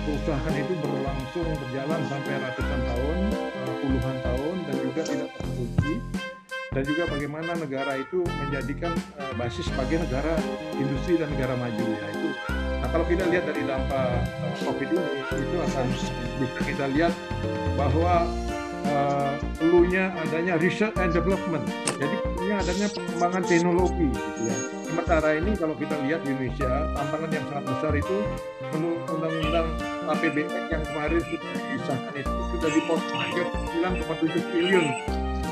perusahaan 0.09 0.55
itu 0.57 0.73
berlangsung 0.81 1.45
berjalan 1.45 2.01
sampai 2.09 2.33
ratusan 2.41 2.79
tahun, 2.89 3.17
puluhan 3.89 4.17
tahun 4.21 4.55
dan 4.69 4.75
juga 4.85 5.01
tidak 5.01 5.29
terbukti 5.33 5.93
dan 6.69 6.83
juga 6.85 7.03
bagaimana 7.09 7.51
negara 7.57 7.97
itu 7.97 8.21
menjadikan 8.45 8.93
uh, 9.17 9.33
basis 9.33 9.65
sebagai 9.65 10.05
negara 10.05 10.37
industri 10.77 11.17
dan 11.17 11.25
negara 11.33 11.57
maju 11.57 11.81
ya 11.81 12.07
itu. 12.13 12.29
Nah 12.53 12.87
kalau 12.93 13.05
kita 13.09 13.25
lihat 13.25 13.49
dari 13.49 13.65
dampak 13.65 14.21
uh, 14.45 14.53
COVID 14.69 14.89
ini 14.93 15.21
itu 15.41 15.57
akan 15.57 15.85
bisa 16.37 16.59
kita 16.61 16.85
lihat 16.93 17.13
bahwa 17.73 18.29
uh, 18.93 19.33
perlunya 19.57 20.13
adanya 20.21 20.61
research 20.61 20.93
and 21.01 21.09
development. 21.09 21.65
Jadi 21.97 22.15
perlunya 22.21 22.61
adanya 22.61 22.87
pengembangan 22.93 23.43
teknologi 23.49 24.07
gitu 24.13 24.41
ya. 24.45 24.57
Sementara 24.85 25.29
ini 25.41 25.51
kalau 25.57 25.73
kita 25.73 25.95
lihat 26.05 26.21
di 26.21 26.37
Indonesia 26.37 26.69
tantangan 26.93 27.29
yang 27.33 27.45
sangat 27.49 27.65
besar 27.65 27.93
itu 27.97 28.17
menurut 28.77 29.01
undang-undang 29.09 29.67
APBN 30.09 30.73
yang 30.73 30.83
kemarin 30.89 31.21
sudah 31.21 31.51
disahkan 31.77 32.13
itu 32.17 32.33
sudah 32.57 32.69
dipotong 32.73 33.21
9,7 33.77 34.49
triliun 34.49 34.85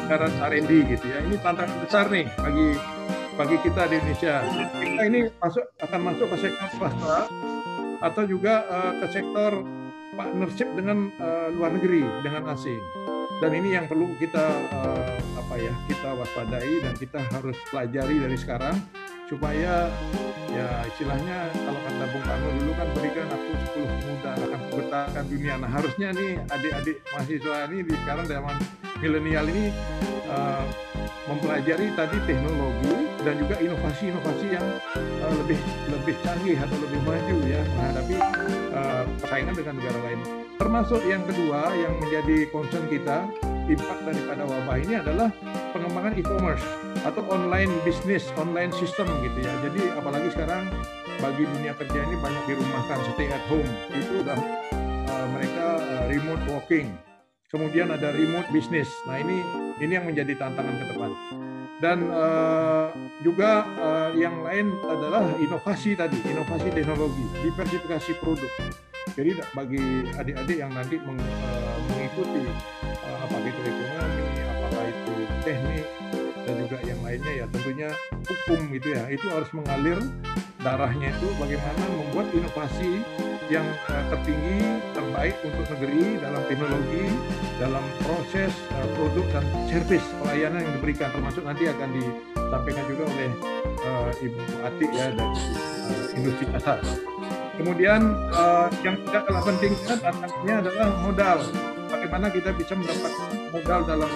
anggaran 0.08 0.34
R&D 0.40 0.72
gitu 0.98 1.06
ya. 1.12 1.20
Ini 1.20 1.36
tantangan 1.44 1.78
besar 1.84 2.06
nih 2.08 2.26
bagi 2.40 2.68
bagi 3.38 3.58
kita 3.62 3.82
di 3.92 3.96
Indonesia. 4.02 4.34
Kita 4.82 5.02
ini 5.06 5.20
masuk 5.38 5.66
akan 5.84 6.00
masuk 6.02 6.28
ke 6.34 6.38
sektor 6.48 6.68
swasta 6.80 7.18
atau 8.02 8.24
juga 8.26 8.66
uh, 8.66 8.94
ke 9.04 9.08
sektor 9.14 9.52
partnership 10.18 10.70
dengan 10.74 11.14
uh, 11.22 11.54
luar 11.54 11.76
negeri 11.78 12.02
dengan 12.26 12.50
asing. 12.56 12.82
Dan 13.38 13.54
ini 13.54 13.78
yang 13.78 13.86
perlu 13.86 14.18
kita 14.18 14.48
uh, 14.74 15.14
apa 15.38 15.56
ya 15.62 15.74
kita 15.86 16.10
waspadai 16.18 16.82
dan 16.82 16.94
kita 16.98 17.22
harus 17.30 17.54
pelajari 17.70 18.16
dari 18.18 18.38
sekarang 18.40 18.76
supaya 19.28 19.92
ya 20.50 20.68
istilahnya 20.88 21.52
kalau 21.52 21.80
kata 21.84 22.06
Bung 22.16 22.26
Karno 22.26 22.50
dulu 22.64 22.72
kan 22.80 22.88
berikan 22.96 23.28
aku 23.28 23.52
10 23.98 24.06
pemuda 24.06 24.32
akan 24.38 24.60
bertahan 24.74 25.25
dunia. 25.25 25.54
Nah 25.58 25.70
harusnya 25.70 26.08
nih 26.13 26.32
adik-adik 26.54 26.98
mahasiswa 27.10 27.56
ini 27.70 27.77
di 27.84 27.94
sekarang 28.06 28.25
zaman 28.30 28.56
milenial 29.01 29.46
ini 29.50 29.74
uh, 30.30 30.63
mempelajari 31.27 31.92
tadi 31.94 32.18
teknologi 32.24 32.96
dan 33.25 33.34
juga 33.42 33.56
inovasi-inovasi 33.60 34.48
yang 34.54 34.66
uh, 34.96 35.34
lebih 35.44 35.60
lebih 35.92 36.16
canggih 36.24 36.58
atau 36.58 36.77
lebih 36.80 37.00
maju 37.04 37.36
ya 37.44 37.62
menghadapi 37.75 38.16
uh, 38.72 39.04
persaingan 39.20 39.56
dengan 39.58 39.74
negara 39.82 40.00
lain. 40.06 40.20
Termasuk 40.58 41.01
yang 41.06 41.24
kedua 41.25 41.74
yang 41.75 41.94
menjadi 42.01 42.38
concern 42.50 42.86
kita 42.89 43.27
impact 43.68 44.01
daripada 44.08 44.48
wabah 44.48 44.77
ini 44.80 44.96
adalah 44.96 45.30
pengembangan 45.75 46.13
e-commerce 46.16 46.63
atau 47.04 47.22
online 47.30 47.72
bisnis, 47.84 48.32
online 48.39 48.72
system 48.74 49.06
gitu 49.22 49.44
ya. 49.44 49.54
Jadi 49.68 49.92
apalagi 49.96 50.32
sekarang 50.32 50.72
bagi 51.17 51.43
dunia 51.45 51.74
kerja 51.74 52.00
ini 52.05 52.15
banyak 52.21 52.43
dirumahkan, 52.45 52.97
stay 53.13 53.29
at 53.29 53.43
home. 53.50 53.69
Itu 53.93 54.21
udah 54.21 54.38
uh, 55.09 55.27
mereka 55.33 55.65
uh, 55.81 56.05
remote 56.09 56.43
working. 56.50 56.93
Kemudian 57.47 57.89
ada 57.89 58.12
remote 58.12 58.47
business. 58.51 58.91
Nah 59.07 59.24
ini 59.24 59.39
ini 59.79 59.91
yang 59.95 60.05
menjadi 60.05 60.36
tantangan 60.36 60.75
ke 60.77 60.86
depan. 60.93 61.12
Dan 61.77 62.09
uh, 62.09 62.89
juga 63.21 63.69
uh, 63.77 64.09
yang 64.17 64.41
lain 64.41 64.74
adalah 64.81 65.21
inovasi 65.38 65.93
tadi, 65.93 66.17
inovasi 66.25 66.74
teknologi, 66.74 67.21
diversifikasi 67.45 68.12
produk. 68.17 68.50
Jadi 69.13 69.38
bagi 69.53 70.09
adik-adik 70.13 70.57
yang 70.57 70.74
nanti 70.74 70.97
meng, 71.01 71.17
uh, 71.17 71.77
mengikuti 71.89 72.50
uh, 72.86 73.17
apakah 73.25 73.45
itu 73.45 73.62
ekonomi, 73.62 74.27
apakah 74.45 74.83
itu 74.89 75.13
teknik, 75.45 75.86
dan 76.48 76.56
juga 76.63 76.77
yang 76.88 77.00
lainnya 77.04 77.34
ya 77.44 77.46
tentunya 77.51 77.89
hukum 78.24 78.60
gitu 78.72 78.88
ya 78.96 79.04
itu 79.12 79.27
harus 79.27 79.51
mengalir 79.51 80.00
darahnya 80.63 81.12
itu 81.12 81.27
bagaimana 81.36 81.84
membuat 81.92 82.27
inovasi 82.32 83.04
yang 83.48 83.68
uh, 83.88 84.04
tertinggi 84.12 84.60
terbaik 84.92 85.36
untuk 85.44 85.63
negeri 85.75 86.20
dalam 86.20 86.42
teknologi 86.51 87.06
dalam 87.60 87.84
proses 88.04 88.51
uh, 88.75 88.88
produk 88.96 89.25
dan 89.36 89.44
servis 89.72 90.04
pelayanan 90.24 90.63
yang 90.63 90.74
diberikan 90.80 91.12
termasuk 91.12 91.44
nanti 91.48 91.68
akan 91.68 91.89
disampaikan 91.96 92.86
juga 92.92 93.04
oleh 93.08 93.30
uh, 93.88 94.12
Ibu 94.24 94.42
Atik 94.68 94.92
ya 94.92 95.08
dari 95.16 95.39
uh, 95.88 96.18
industri 96.20 96.46
jasa. 96.51 96.75
Kemudian 97.58 98.13
uh, 98.36 98.68
yang 98.86 99.00
tidak 99.08 99.24
kalah 99.25 99.44
penting 99.48 99.74
tantangannya 99.88 100.56
adalah 100.62 100.88
modal. 101.01 101.38
Bagaimana 101.88 102.27
kita 102.30 102.51
bisa 102.54 102.75
mendapatkan 102.75 103.32
modal 103.50 103.82
dalam 103.88 104.10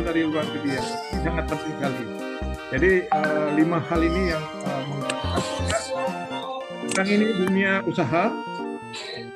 dari 0.00 0.24
luar 0.24 0.48
negeri 0.48 0.80
ya. 0.80 0.84
Sangat 1.20 1.44
penting 1.52 1.74
sekali. 1.76 2.04
Jadi 2.72 2.92
uh, 3.12 3.48
lima 3.52 3.78
hal 3.84 4.00
ini 4.00 4.32
yang 4.32 4.44
uh, 4.64 4.82
sekarang 6.88 7.20
ini 7.20 7.26
dunia 7.36 7.72
usaha, 7.84 8.32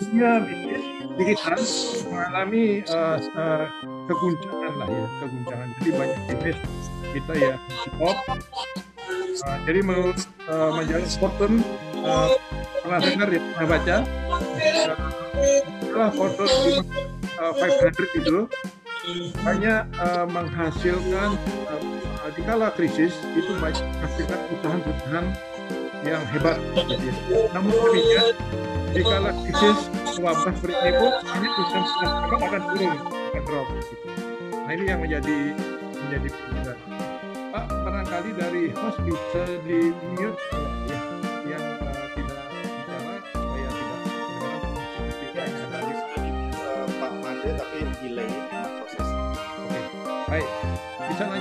dunia 0.00 0.40
bisnis 0.40 0.84
digital 1.16 1.60
mengalami 2.12 2.84
uh, 2.92 3.16
uh, 3.36 3.64
keguncangan 4.08 4.72
lah 4.80 4.88
ya, 4.88 5.06
keguncangan. 5.20 5.68
Jadi 5.76 5.90
banyak 5.92 6.18
bisnis 6.32 6.58
kita 7.12 7.32
ya 7.36 7.54
stop. 7.84 8.16
Uh, 9.44 9.58
jadi 9.68 9.80
menurut 9.84 10.18
uh, 10.48 10.70
majalah 10.72 11.08
Fortune 11.20 11.60
uh, 12.00 12.32
pernah 12.80 13.00
dengar 13.04 13.28
ya, 13.28 13.40
pernah 13.52 13.68
baca 13.68 13.96
setelah 14.56 16.08
uh, 16.08 16.10
Fortune 16.16 16.84
uh, 17.40 17.52
500 17.52 18.20
itu 18.24 18.38
hanya 19.46 19.86
uh, 20.02 20.26
menghasilkan 20.26 21.38
uh, 21.70 22.30
di 22.34 22.42
kala 22.42 22.74
krisis 22.74 23.14
itu 23.38 23.52
banyak 23.62 23.82
menghasilkan 23.96 24.38
perusahaan-perusahaan 24.50 25.26
yang 26.06 26.22
hebat. 26.30 26.58
Namun 27.54 27.70
demikian 27.70 28.34
di 28.90 29.02
kala 29.06 29.30
krisis 29.46 29.78
wabah 30.18 30.54
ini 30.54 30.90
pun 30.98 31.12
hanya 31.22 31.48
perusahaan-perusahaan 31.54 32.22
hebat 32.26 32.40
akan 32.42 32.62
turun 32.74 32.96
akan 33.06 33.42
drop. 33.46 33.68
Nah 34.66 34.72
ini 34.74 34.84
yang 34.90 35.00
menjadi 35.02 35.38
menjadi 36.06 36.28
perbedaan. 36.34 36.78
Pak 37.54 37.66
barangkali 37.86 38.30
dari 38.34 38.64
host 38.74 38.98
bisa 39.06 39.42
di 39.64 39.94
mute 40.18 40.65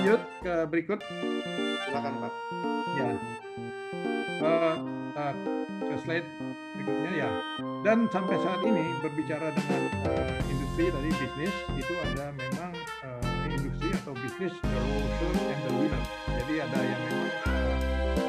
lanjut 0.06 0.22
ke 0.38 0.54
berikut. 0.70 1.00
Silakan 1.82 2.14
Pak. 2.22 2.32
Ya. 2.94 3.06
Uh, 4.38 4.74
uh, 5.18 5.34
ke 5.82 5.94
slide 6.06 6.28
berikutnya 6.78 7.26
ya. 7.26 7.30
Dan 7.82 8.06
sampai 8.14 8.38
saat 8.38 8.62
ini 8.62 8.86
berbicara 9.02 9.50
dengan 9.50 9.82
uh, 10.06 10.30
industri 10.46 10.94
tadi 10.94 11.10
bisnis 11.10 11.54
itu 11.74 11.94
ada 12.06 12.30
memang 12.38 12.70
uh, 13.02 13.50
industri 13.50 13.90
atau 13.98 14.14
bisnis 14.14 14.54
the 14.54 14.78
loser 14.78 15.32
and 15.50 15.60
the 15.66 15.72
winner. 15.74 16.02
Jadi 16.38 16.54
ada 16.62 16.78
yang 16.78 17.00
memang 17.10 17.30
uh, 17.50 17.74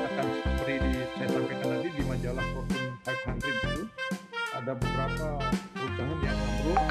akan 0.10 0.26
seperti 0.34 0.74
di, 0.82 0.94
saya 1.14 1.28
sampaikan 1.30 1.68
tadi 1.78 1.90
di 1.94 2.04
majalah 2.10 2.46
Fortune 2.58 2.90
500 3.06 3.54
itu 3.54 3.82
ada 4.58 4.74
beberapa 4.74 5.28
perusahaan 5.78 6.18
yang 6.26 6.38
ambruk, 6.42 6.86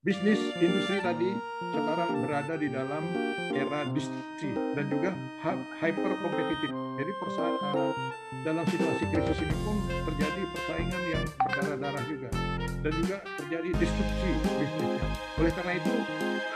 bisnis 0.00 0.40
industri 0.56 0.96
tadi 1.04 1.36
sekarang 1.76 2.24
berada 2.24 2.56
di 2.56 2.72
dalam 2.72 3.04
era 3.52 3.84
disrupsi 3.92 4.48
dan 4.72 4.88
juga 4.88 5.12
hy- 5.44 5.68
hyper 5.76 6.12
kompetitif. 6.24 6.72
Jadi 6.72 7.12
uh, 7.20 7.92
dalam 8.40 8.64
situasi 8.64 9.04
krisis 9.12 9.44
ini 9.44 9.56
pun 9.60 9.76
terjadi 10.08 10.42
persaingan 10.56 11.02
yang 11.04 11.24
berdarah-darah 11.36 12.04
juga 12.08 12.28
dan 12.80 12.92
juga 12.96 13.16
terjadi 13.44 13.68
disrupsi 13.76 14.30
bisnisnya. 14.56 15.04
Oleh 15.36 15.52
karena 15.52 15.72
itu 15.76 15.94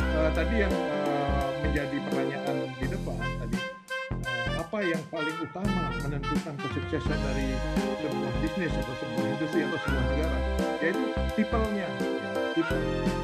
uh, 0.01 0.31
tadi 0.33 0.55
yang 0.65 0.73
uh, 0.73 1.49
menjadi 1.69 1.97
pertanyaan 2.09 2.57
di 2.81 2.87
depan 2.89 3.29
tadi 3.45 3.59
uh, 4.25 4.53
apa 4.57 4.79
yang 4.89 5.03
paling 5.13 5.37
utama 5.45 5.93
menentukan 6.01 6.55
kesuksesan 6.65 7.19
dari 7.21 7.49
sebuah 8.01 8.33
bisnis 8.41 8.73
atau 8.73 8.95
sebuah 9.05 9.27
industri 9.37 9.61
atau 9.69 9.79
sebuah 9.85 10.05
negara 10.17 10.39
yaitu 10.81 11.05
people-nya 11.37 11.85
ya, 11.85 11.89
people. 12.57 13.24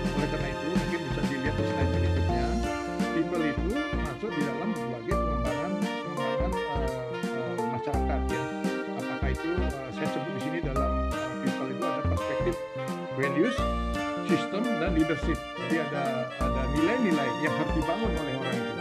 Sistem 14.60 14.76
dan 14.80 14.90
leadership. 14.92 15.38
Jadi 15.56 15.76
ada 15.80 16.04
ada 16.36 16.62
nilai-nilai 16.76 17.28
yang 17.40 17.54
harus 17.56 17.72
dibangun 17.72 18.10
oleh 18.12 18.34
orang 18.36 18.56
itu. 18.56 18.72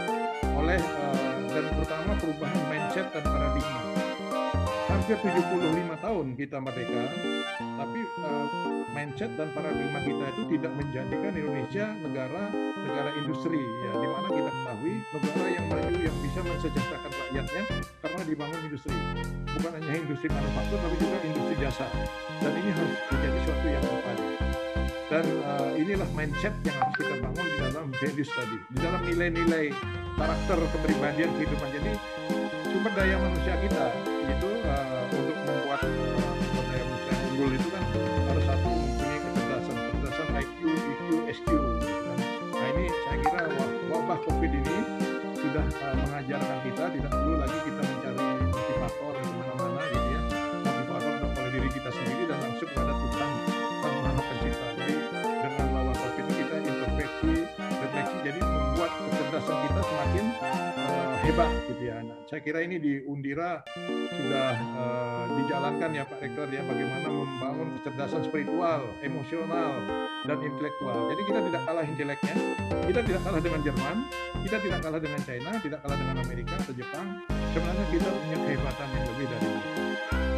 Oleh 0.52 0.80
uh, 1.00 1.38
dan 1.50 1.64
terutama 1.72 2.12
perubahan 2.20 2.62
mindset 2.68 3.06
dan 3.16 3.24
paradigma. 3.24 3.80
Hampir 4.90 5.16
75 5.22 6.04
tahun 6.04 6.26
kita 6.36 6.56
merdeka, 6.60 7.02
tapi 7.78 8.00
uh, 8.20 8.46
mindset 8.92 9.30
dan 9.38 9.48
paradigma 9.56 9.98
kita 10.04 10.24
itu 10.36 10.42
tidak 10.58 10.72
menjadikan 10.76 11.32
Indonesia 11.32 11.86
negara 12.04 12.42
negara 12.84 13.10
industri 13.16 13.62
ya 13.86 13.92
di 13.96 14.06
mana 14.10 14.28
kita 14.28 14.50
ketahui 14.50 14.94
negara 15.14 15.48
yang 15.48 15.66
maju 15.70 15.98
yang 16.04 16.18
bisa 16.20 16.40
mensejahterakan 16.42 17.12
rakyatnya 17.14 17.62
karena 18.02 18.20
dibangun 18.26 18.60
industri 18.66 18.96
bukan 19.56 19.72
hanya 19.78 19.92
industri 19.94 20.28
manufaktur 20.28 20.78
tapi 20.82 20.96
juga 20.98 21.18
industri 21.22 21.54
jasa 21.62 21.86
dan 22.42 22.52
ini 22.58 22.70
harus 22.74 22.98
menjadi 23.14 23.38
suatu 23.46 23.66
yang 23.70 23.84
terpadu 23.86 24.49
dan 25.10 25.26
uh, 25.42 25.74
inilah 25.74 26.06
mindset 26.14 26.54
yang 26.62 26.78
harus 26.78 26.94
kita 26.94 27.18
bangun 27.18 27.42
di 27.50 27.56
dalam 27.58 27.86
values 27.98 28.30
tadi. 28.30 28.56
Di 28.70 28.78
dalam 28.78 29.02
nilai-nilai 29.02 29.74
karakter 30.14 30.58
kepribadian 30.70 31.30
kehidupan. 31.34 31.68
Jadi 31.74 31.92
sumber 32.70 32.92
daya 32.94 33.18
manusia 33.18 33.58
kita 33.58 33.84
itu 34.30 34.50
uh, 34.70 35.02
untuk 35.10 35.36
membuat 35.42 35.82
sumber 35.82 36.64
daya 36.70 36.84
manusia 36.86 37.10
yang 37.10 37.22
unggul 37.26 37.50
itu 37.50 37.68
kan 37.74 37.82
harus 38.30 38.44
satu 38.46 38.68
mempunyai 38.70 39.18
kecerdasan. 39.18 39.74
Kecerdasan 39.82 40.28
IQ, 40.38 40.60
EQ, 40.78 41.08
SQ 41.34 41.48
gitu 41.58 42.02
kan. 42.06 42.18
Nah 42.54 42.66
ini 42.78 42.84
saya 43.02 43.16
kira 43.18 43.42
wab- 43.58 43.78
wabah 43.90 44.18
COVID 44.30 44.52
ini 44.62 44.76
sudah 45.42 45.66
uh, 45.82 45.94
mengajarkan 46.06 46.58
kita 46.62 46.84
tidak 46.94 47.10
perlu 47.10 47.34
lagi 47.34 47.58
kita 47.66 47.82
mencari 47.82 48.26
motivator 48.46 49.14
di 49.18 49.49
kecerdasan 59.30 59.62
kita 59.62 59.82
semakin 59.86 60.24
uh, 60.42 61.14
hebat 61.22 61.50
gitu 61.70 61.82
ya. 61.86 62.02
Nah, 62.02 62.18
saya 62.26 62.40
kira 62.42 62.66
ini 62.66 62.82
di 62.82 62.98
Undira 63.06 63.62
sudah 64.10 64.58
uh, 64.74 65.24
dijalankan 65.38 65.90
ya 65.94 66.02
Pak 66.02 66.18
Rektor 66.18 66.50
ya 66.50 66.66
bagaimana 66.66 67.06
membangun 67.06 67.78
kecerdasan 67.78 68.26
spiritual, 68.26 68.90
emosional 69.06 69.86
dan 70.26 70.34
intelektual. 70.42 71.14
Jadi 71.14 71.22
kita 71.30 71.40
tidak 71.46 71.62
kalah 71.62 71.84
inteleknya, 71.86 72.34
kita 72.90 73.00
tidak 73.06 73.22
kalah 73.22 73.38
dengan 73.38 73.60
Jerman, 73.62 73.96
kita 74.42 74.56
tidak 74.66 74.78
kalah 74.82 74.98
dengan 74.98 75.20
China, 75.22 75.50
tidak 75.62 75.78
kalah 75.78 75.98
dengan 76.02 76.16
Amerika 76.26 76.54
atau 76.58 76.74
Jepang. 76.74 77.06
Sebenarnya 77.54 77.86
kita 77.86 78.08
punya 78.10 78.38
kehebatan 78.50 78.86
yang 78.90 79.04
lebih 79.14 79.26
dari 79.30 79.46
mereka. 79.46 79.82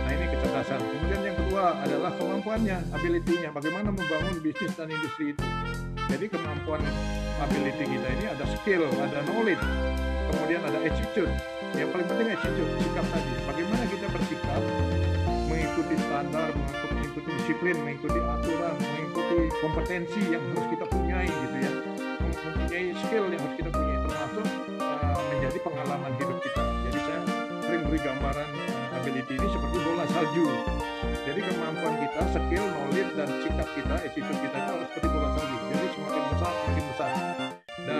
Nah 0.05 0.11
ini 0.13 0.27
kecerdasan. 0.37 0.81
Kemudian 0.85 1.21
yang 1.33 1.37
kedua 1.41 1.65
adalah 1.81 2.13
kemampuannya, 2.21 2.77
ability-nya. 2.93 3.57
Bagaimana 3.57 3.89
membangun 3.89 4.37
bisnis 4.45 4.77
dan 4.77 4.93
industri 4.93 5.33
itu. 5.33 5.45
Jadi 6.09 6.25
kemampuan 6.33 6.83
ability 7.43 7.85
kita 7.87 8.09
ini 8.15 8.27
ada 8.31 8.45
skill, 8.57 8.87
ada 9.03 9.19
knowledge, 9.27 9.63
kemudian 10.31 10.63
ada 10.63 10.79
attitude. 10.83 11.31
Yang 11.75 11.89
paling 11.93 12.07
penting 12.07 12.29
attitude, 12.31 12.71
sikap 12.83 13.07
tadi. 13.11 13.33
Bagaimana 13.49 13.85
kita 13.91 14.07
bersikap 14.13 14.63
mengikuti 15.51 15.95
standar, 16.09 16.49
mengikuti, 16.93 17.31
disiplin, 17.43 17.77
mengikuti 17.81 18.21
aturan, 18.21 18.77
mengikuti 18.77 19.39
kompetensi 19.61 20.21
yang 20.31 20.43
harus 20.53 20.67
kita 20.69 20.85
punyai 20.89 21.29
gitu 21.29 21.57
ya. 21.59 21.73
Mem- 22.23 22.41
Mempunyai 22.43 22.87
skill 23.03 23.25
yang 23.29 23.41
harus 23.41 23.57
kita 23.57 23.71
punyai 23.73 23.99
termasuk 24.05 24.47
uh, 24.81 25.21
menjadi 25.33 25.59
pengalaman 25.65 26.13
hidup 26.17 26.39
kita. 26.41 26.63
Jadi 26.89 26.99
saya 27.03 27.21
sering 27.65 27.83
beri 27.89 28.01
gambaran 28.01 28.49
uh, 28.49 28.97
ability 29.01 29.33
ini 29.37 29.49
seperti 29.49 29.77
bola 29.85 30.05
salju. 30.13 30.47
Jadi 31.23 31.41
kemampuan 31.45 31.95
kita, 32.03 32.21
skill, 32.35 32.67
knowledge 32.73 33.13
dan 33.15 33.29
sikap 33.45 33.69
kita, 33.77 33.95
attitude 34.01 34.41
kita 34.43 34.57
itu 34.59 34.71
harus 34.75 34.89
seperti 34.91 35.09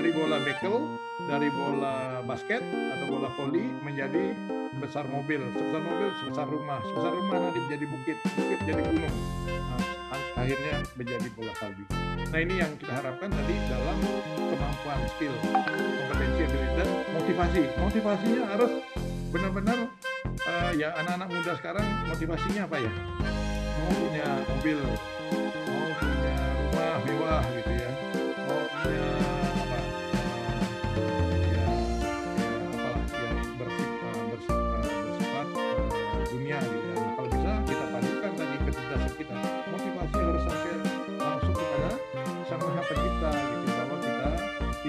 Dari 0.03 0.19
bola 0.19 0.35
bekel, 0.43 0.99
dari 1.31 1.47
bola 1.55 1.95
basket 2.27 2.59
atau 2.59 3.07
bola 3.07 3.31
voli 3.39 3.71
menjadi 3.87 4.35
besar 4.83 5.07
mobil, 5.07 5.39
sebesar 5.55 5.79
mobil 5.79 6.09
sebesar 6.19 6.47
rumah, 6.51 6.83
sebesar 6.83 7.13
rumah 7.15 7.39
nanti 7.39 7.63
menjadi 7.63 7.87
bukit, 7.87 8.19
bukit 8.35 8.59
jadi 8.67 8.83
gunung. 8.83 9.15
Nah, 9.47 9.79
ak- 10.11 10.43
akhirnya 10.43 10.83
menjadi 10.99 11.29
bola 11.39 11.55
salju. 11.55 11.87
Nah 12.35 12.39
ini 12.43 12.55
yang 12.59 12.75
kita 12.83 12.99
harapkan 12.99 13.31
tadi 13.31 13.55
dalam 13.71 13.99
kemampuan 14.51 15.01
skill, 15.07 15.39
kompetensi, 15.71 16.43
ability 16.51 16.85
motivasi. 17.15 17.63
Motivasinya 17.79 18.43
harus 18.59 18.73
benar-benar 19.31 19.79
eh, 20.35 20.71
ya 20.83 20.99
anak-anak 20.99 21.31
muda 21.31 21.53
sekarang 21.63 21.87
motivasinya 22.11 22.67
apa 22.67 22.77
ya? 22.83 22.93
Mau 23.79 23.93
punya 23.95 24.27
mobil, 24.51 24.79
mau 25.71 25.87
punya 25.95 26.35
rumah 26.59 26.95
mewah 27.07 27.43
gitu 27.55 27.71
ya, 27.71 27.82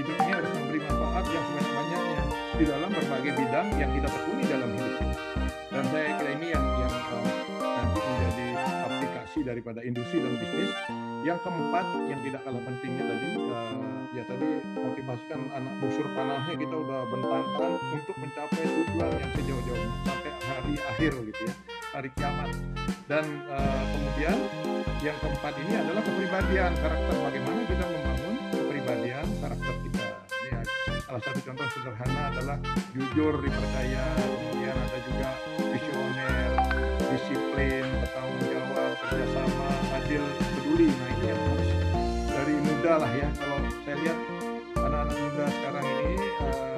hidupnya 0.04 0.34
harus 0.36 0.52
memberi 0.52 0.80
manfaat 0.84 1.26
yang 1.32 1.44
sebanyak-banyaknya 1.48 2.22
di 2.60 2.63
dalam 2.68 2.89
berbagai 2.92 3.34
bidang 3.39 3.68
yang 3.80 3.92
kita 3.96 4.08
tekuni 4.12 4.44
dalam 4.52 4.70
hidup 4.76 4.94
kita. 5.00 5.16
Dan 5.72 5.84
saya 5.89 6.10
kira 6.20 6.32
ini 6.36 6.48
yang 6.52 6.66
yang 6.84 6.94
eh, 6.94 7.36
nanti 7.63 8.00
menjadi 8.04 8.48
aplikasi 8.84 9.39
daripada 9.48 9.80
industri 9.88 10.20
dan 10.20 10.36
bisnis. 10.36 10.72
Yang 11.24 11.39
keempat 11.48 11.86
yang 12.12 12.20
tidak 12.20 12.42
kalah 12.44 12.63
pentingnya 12.68 13.04
tadi 13.08 13.28
eh, 13.32 13.94
ya 14.13 14.24
tadi 14.28 14.50
motivasikan 14.76 15.42
anak 15.56 15.74
busur 15.80 16.06
panahnya 16.13 16.54
kita 16.54 16.76
udah 16.76 17.02
bentangkan 17.10 17.72
untuk 17.96 18.16
mencapai 18.20 18.62
tujuan 18.62 19.10
yang 19.18 19.32
sejauh-jauhnya 19.34 19.89
sampai 20.06 20.32
hari 20.44 20.76
akhir 20.78 21.12
gitu 21.34 21.42
ya 21.50 21.54
hari 21.98 22.10
kiamat 22.13 22.50
dan 23.10 23.26
eh, 23.50 23.84
kemudian 23.89 24.38
yang 25.02 25.18
keempat 25.18 25.54
ini 25.66 25.74
adalah 25.82 26.02
kepribadian 26.06 26.72
karakter 26.78 27.16
bagaimana 27.26 27.60
kita 27.66 27.86
membangun 27.89 28.33
kita 31.13 31.30
ya 31.30 31.45
contoh 31.45 31.67
sederhana 31.78 32.21
adalah 32.34 32.58
jujur, 32.89 33.38
dipercaya, 33.38 34.02
kemudian 34.17 34.73
ada 34.73 34.97
juga 35.06 35.30
visioner, 35.69 36.52
disiplin, 37.13 37.86
bertanggung 38.02 38.41
jawab, 38.49 38.91
kerjasama, 38.97 39.69
adil, 39.93 40.26
peduli. 40.58 40.89
Nah 40.89 41.10
ini 41.13 41.26
yang 41.30 41.41
harus 41.45 41.69
dari 42.34 42.56
muda 42.65 42.93
lah 42.97 43.12
ya. 43.13 43.30
Kalau 43.38 43.58
saya 43.86 43.95
lihat 44.02 44.17
anak-anak 44.73 45.17
muda 45.21 45.45
sekarang 45.54 45.86
ini 45.86 46.17
uh, 46.41 46.73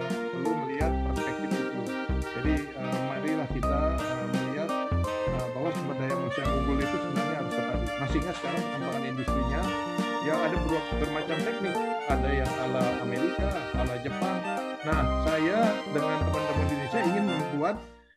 yang 10.36 10.52
ada 10.52 10.58
bermacam 11.00 11.38
teknik. 11.48 11.76
Ada 12.12 12.30
yang 12.30 12.52
ala 12.68 12.84
Amerika, 13.00 13.50
ala 13.80 13.96
Jepang. 14.04 14.38
Nah, 14.84 15.02
saya 15.24 15.60
dengan 15.96 16.18
teman-teman 16.28 16.68
Indonesia 16.68 17.00
ingin 17.08 17.26
membuat 17.26 17.76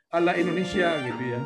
ala 0.09 0.33
Indonesia 0.35 0.89
gitu 1.05 1.23
ya. 1.37 1.41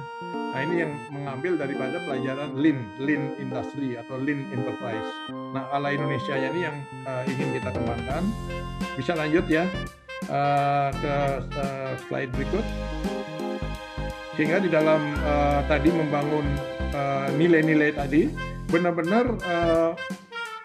Nah 0.53 0.61
ini 0.63 0.85
yang 0.85 0.93
mengambil 1.11 1.59
daripada 1.59 1.97
pelajaran 2.05 2.55
Lean, 2.61 2.79
Lean 3.01 3.35
Industry 3.41 3.99
atau 3.99 4.21
Lean 4.21 4.47
Enterprise. 4.53 5.09
Nah 5.33 5.67
ala 5.73 5.91
Indonesia 5.91 6.37
ini 6.37 6.61
yang 6.63 6.77
uh, 7.09 7.25
ingin 7.27 7.59
kita 7.59 7.73
kembangkan. 7.75 8.23
Bisa 8.95 9.17
lanjut 9.17 9.49
ya 9.49 9.65
uh, 10.29 10.93
ke 10.95 11.17
uh, 11.57 11.93
slide 12.07 12.31
berikut. 12.37 12.63
Sehingga 14.39 14.63
di 14.63 14.71
dalam 14.71 15.01
uh, 15.25 15.65
tadi 15.67 15.91
membangun 15.91 16.47
nilai-nilai 17.41 17.97
uh, 17.97 18.05
tadi 18.05 18.29
benar-benar 18.69 19.27
uh, 19.43 19.97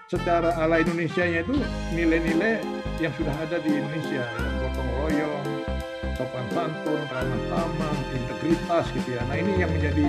secara 0.08 0.56
ala 0.56 0.80
Indonesia-nya 0.80 1.43
itu 1.43 1.60
nilai-nilai 1.91 2.63
yang 3.04 3.12
sudah 3.20 3.36
ada 3.43 3.60
di 3.60 3.76
Indonesia, 3.76 4.24
ya, 4.24 4.48
gotong 4.63 4.89
royong, 5.04 5.48
sopan 6.15 6.48
santun, 6.56 7.02
ramah 7.12 7.41
tamah, 7.52 7.96
integritas 8.15 8.86
gitu 8.96 9.20
ya. 9.20 9.22
Nah 9.28 9.36
ini 9.36 9.60
yang 9.60 9.70
menjadi 9.70 10.08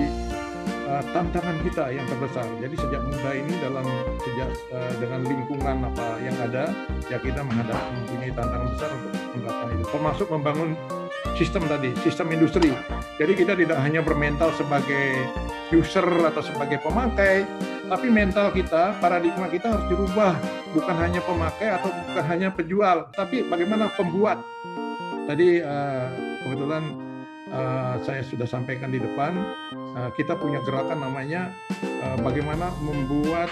uh, 0.87 1.03
tantangan 1.11 1.59
kita 1.67 1.85
yang 1.91 2.07
terbesar. 2.07 2.47
Jadi 2.63 2.75
sejak 2.79 3.01
muda 3.03 3.31
ini 3.35 3.53
dalam 3.59 3.85
sejak 4.23 4.49
uh, 4.71 4.93
dengan 5.03 5.21
lingkungan 5.27 5.77
apa 5.91 6.07
yang 6.23 6.37
ada, 6.47 6.71
ya 7.11 7.19
kita 7.19 7.43
menghadapi 7.43 7.87
mempunyai 7.99 8.31
tantangan 8.33 8.67
besar 8.73 8.89
untuk 8.95 9.11
menerapkan 9.35 9.67
itu. 9.75 9.85
Termasuk 9.91 10.27
membangun 10.31 10.69
sistem 11.35 11.63
tadi, 11.67 11.91
sistem 12.01 12.27
industri. 12.31 12.71
Jadi 13.19 13.33
kita 13.35 13.53
tidak 13.53 13.77
hanya 13.83 13.99
bermental 13.99 14.49
sebagai 14.55 15.27
user 15.69 16.07
atau 16.25 16.41
sebagai 16.41 16.81
pemakai, 16.81 17.45
tapi 17.89 18.07
mental 18.13 18.53
kita, 18.53 19.01
paradigma 19.01 19.49
kita 19.49 19.73
harus 19.73 19.85
dirubah. 19.89 20.37
Bukan 20.69 20.95
hanya 21.01 21.19
pemakai 21.25 21.73
atau 21.73 21.89
bukan 21.89 22.25
hanya 22.29 22.53
penjual, 22.53 23.09
tapi 23.17 23.41
bagaimana 23.49 23.89
pembuat. 23.97 24.37
Tadi 25.25 25.61
uh, 25.61 26.09
kebetulan 26.45 26.83
uh, 27.49 27.97
saya 28.05 28.21
sudah 28.21 28.45
sampaikan 28.45 28.93
di 28.93 29.01
depan, 29.01 29.33
uh, 29.97 30.09
kita 30.13 30.37
punya 30.37 30.61
gerakan 30.61 31.01
namanya 31.01 31.49
bagaimana 32.23 32.71
membuat 32.79 33.51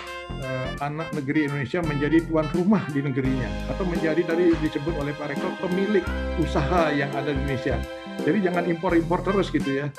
anak 0.80 1.12
negeri 1.12 1.52
Indonesia 1.52 1.84
menjadi 1.84 2.23
tuan 2.32 2.47
rumah 2.56 2.80
di 2.95 3.04
negerinya 3.04 3.50
atau 3.67 3.84
menjadi 3.84 4.23
tadi 4.23 4.56
disebut 4.63 4.95
oleh 4.95 5.12
Pak 5.17 5.36
Rektor 5.36 5.52
pemilik 5.60 6.06
usaha 6.39 6.93
yang 6.95 7.12
ada 7.12 7.36
di 7.36 7.43
Indonesia. 7.43 7.76
Jadi 8.23 8.38
jangan 8.47 8.63
impor-impor 8.71 9.19
terus 9.28 9.52
gitu 9.52 9.84
ya. 9.84 9.91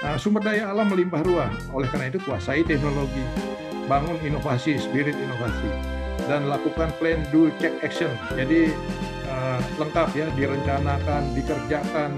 Uh, 0.00 0.16
sumber 0.16 0.40
daya 0.40 0.72
alam 0.72 0.88
melimpah 0.88 1.20
ruah. 1.20 1.52
Oleh 1.76 1.92
karena 1.92 2.08
itu 2.08 2.18
kuasai 2.24 2.64
teknologi, 2.64 3.20
bangun 3.90 4.22
inovasi, 4.22 4.78
spirit 4.78 5.18
inovasi, 5.18 5.66
dan 6.30 6.46
lakukan 6.46 6.94
plan, 7.02 7.18
do, 7.34 7.50
check, 7.58 7.74
action. 7.82 8.14
Jadi 8.38 8.70
uh, 9.26 9.58
lengkap 9.82 10.14
ya, 10.14 10.30
direncanakan, 10.38 11.34
dikerjakan, 11.34 12.14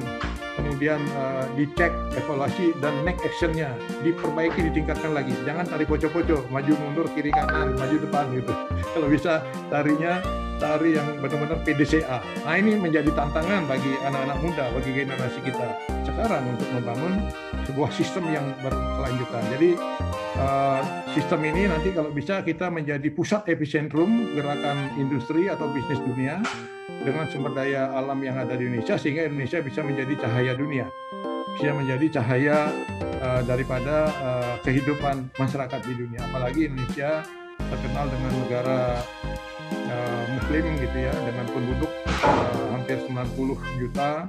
kemudian 0.62 1.02
uh, 1.18 1.44
dicek, 1.58 1.90
evaluasi, 2.14 2.70
dan 2.78 2.94
next 3.02 3.26
actionnya 3.26 3.74
diperbaiki, 4.06 4.70
ditingkatkan 4.70 5.10
lagi. 5.10 5.34
Jangan 5.42 5.66
tarik 5.66 5.90
poco-poco, 5.90 6.46
maju 6.48 6.72
mundur, 6.78 7.06
kiri 7.12 7.34
kanan, 7.34 7.74
maju 7.74 7.96
depan 7.98 8.30
gitu. 8.30 8.54
Kalau 8.94 9.08
bisa 9.10 9.42
tarinya 9.68 10.22
tari 10.62 10.94
yang 10.94 11.18
benar-benar 11.18 11.58
PDCA. 11.66 12.22
Nah 12.46 12.54
ini 12.54 12.78
menjadi 12.78 13.10
tantangan 13.10 13.66
bagi 13.66 13.98
anak-anak 14.06 14.38
muda, 14.38 14.64
bagi 14.70 14.90
generasi 14.94 15.42
kita 15.42 15.74
sekarang 16.06 16.54
untuk 16.54 16.70
membangun 16.70 17.12
sebuah 17.66 17.90
sistem 17.90 18.30
yang 18.30 18.46
berkelanjutan. 18.62 19.42
Jadi 19.58 19.70
uh, 20.38 20.80
sistem 21.18 21.42
ini 21.50 21.66
nanti 21.66 21.90
kalau 21.90 22.14
bisa 22.14 22.46
kita 22.46 22.70
menjadi 22.70 23.10
pusat 23.10 23.50
epicentrum 23.50 24.38
gerakan 24.38 24.94
industri 25.02 25.50
atau 25.50 25.66
bisnis 25.74 25.98
dunia 25.98 26.38
dengan 27.02 27.26
sumber 27.30 27.52
daya 27.54 27.90
alam 27.94 28.18
yang 28.22 28.38
ada 28.38 28.54
di 28.54 28.66
Indonesia 28.70 28.94
sehingga 28.98 29.26
Indonesia 29.26 29.58
bisa 29.62 29.80
menjadi 29.82 30.14
cahaya 30.26 30.52
dunia, 30.54 30.86
bisa 31.58 31.70
menjadi 31.74 32.06
cahaya 32.20 32.56
uh, 33.22 33.42
daripada 33.46 34.10
uh, 34.22 34.54
kehidupan 34.62 35.30
masyarakat 35.38 35.80
di 35.86 35.94
dunia. 35.98 36.20
Apalagi 36.30 36.70
Indonesia 36.70 37.26
terkenal 37.58 38.06
dengan 38.10 38.32
negara 38.42 38.80
uh, 39.70 40.22
Muslim 40.38 40.64
gitu 40.78 40.98
ya, 40.98 41.12
dengan 41.26 41.46
penduduk 41.50 41.90
uh, 42.06 42.66
hampir 42.74 42.98
90 43.06 43.82
juta 43.82 44.26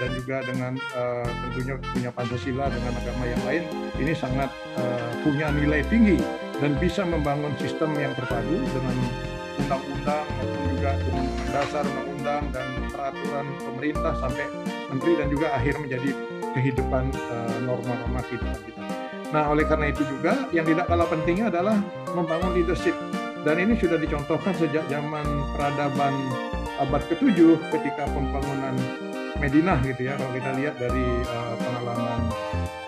dan 0.00 0.08
juga 0.16 0.36
dengan 0.44 0.72
uh, 0.96 1.28
tentunya 1.48 1.74
punya 1.80 2.10
Pancasila 2.12 2.72
dengan 2.72 2.92
agama 2.96 3.24
yang 3.28 3.42
lain, 3.44 3.62
ini 4.00 4.12
sangat 4.16 4.48
uh, 4.76 5.10
punya 5.20 5.52
nilai 5.52 5.84
tinggi 5.88 6.16
dan 6.60 6.76
bisa 6.76 7.04
membangun 7.04 7.52
sistem 7.56 7.96
yang 7.96 8.12
terpadu 8.12 8.56
dengan 8.72 8.96
undang-undang 9.60 10.28
dasar 11.50 11.84
undang-undang 11.84 12.44
dan 12.54 12.68
peraturan 12.90 13.46
pemerintah 13.62 14.12
sampai 14.18 14.46
menteri 14.90 15.12
dan 15.18 15.26
juga 15.30 15.46
akhir 15.54 15.74
menjadi 15.78 16.10
kehidupan 16.54 17.14
uh, 17.14 17.58
norma-norma 17.62 18.20
kehidupan 18.26 18.58
kita. 18.66 18.82
Nah, 19.30 19.46
oleh 19.46 19.62
karena 19.62 19.94
itu 19.94 20.02
juga 20.02 20.50
yang 20.50 20.66
tidak 20.66 20.90
kalah 20.90 21.06
pentingnya 21.06 21.46
adalah 21.54 21.78
membangun 22.18 22.50
leadership 22.58 22.98
dan 23.46 23.56
ini 23.62 23.78
sudah 23.78 23.96
dicontohkan 23.96 24.52
sejak 24.58 24.84
zaman 24.90 25.24
peradaban 25.54 26.12
abad 26.82 27.02
ke-7 27.08 27.38
ketika 27.70 28.04
pembangunan 28.10 28.74
Medina 29.40 29.80
gitu 29.80 30.04
ya 30.04 30.20
kalau 30.20 30.32
kita 30.36 30.50
lihat 30.52 30.74
dari 30.76 31.06
uh, 31.24 31.54
pengalaman 31.56 32.20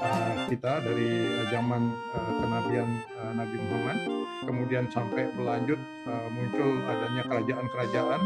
uh, 0.05 0.33
kita 0.53 0.85
dari 0.85 1.11
uh, 1.41 1.47
zaman 1.49 1.83
uh, 2.13 2.33
kenabian 2.45 2.89
uh, 3.17 3.22
Nabi 3.33 3.57
Muhammad 3.59 3.99
kemudian 4.43 4.91
sampai 4.91 5.31
berlanjut 5.33 5.79
uh, 6.07 6.29
muncul 6.31 6.83
adanya 6.87 7.23
kerajaan-kerajaan. 7.27 8.21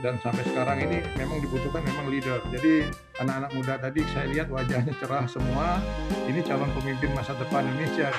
Dan 0.00 0.18
sampai 0.18 0.42
sekarang 0.48 0.82
ini 0.82 0.98
memang 1.14 1.38
dibutuhkan 1.38 1.84
memang 1.84 2.08
leader. 2.10 2.40
Jadi 2.50 2.88
anak-anak 3.20 3.50
muda 3.54 3.74
tadi 3.78 4.00
saya 4.10 4.26
lihat 4.32 4.48
wajahnya 4.50 4.90
cerah 4.98 5.28
semua. 5.28 5.78
Ini 6.26 6.40
calon 6.42 6.72
pemimpin 6.74 7.12
masa 7.12 7.36
depan 7.38 7.68
Indonesia. 7.68 8.10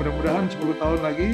Mudah-mudahan 0.00 0.48
10 0.48 0.80
tahun 0.80 1.00
lagi 1.02 1.28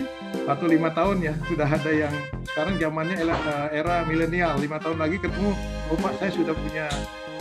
atau 0.49 0.67
lima 0.67 0.91
tahun 0.91 1.23
ya 1.23 1.35
sudah 1.47 1.69
ada 1.69 1.93
yang 1.93 2.15
sekarang 2.51 2.81
zamannya 2.81 3.17
era, 3.21 3.37
era 3.71 3.97
milenial. 4.09 4.57
Lima 4.59 4.81
tahun 4.81 4.99
lagi 4.99 5.21
ketemu 5.21 5.55
oh 5.93 5.99
saya 6.19 6.33
sudah 6.33 6.57
punya 6.57 6.89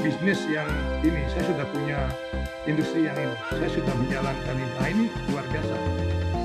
bisnis 0.02 0.44
yang 0.52 0.68
ini, 1.02 1.24
saya 1.32 1.44
sudah 1.50 1.66
punya 1.72 2.00
industri 2.70 3.06
yang 3.08 3.16
ini, 3.16 3.36
saya 3.54 3.70
sudah 3.70 3.94
menjalankan 3.96 4.56
ini. 4.60 4.72
Nah 4.78 4.88
ini 4.92 5.06
luar 5.32 5.46
biasa. 5.50 5.91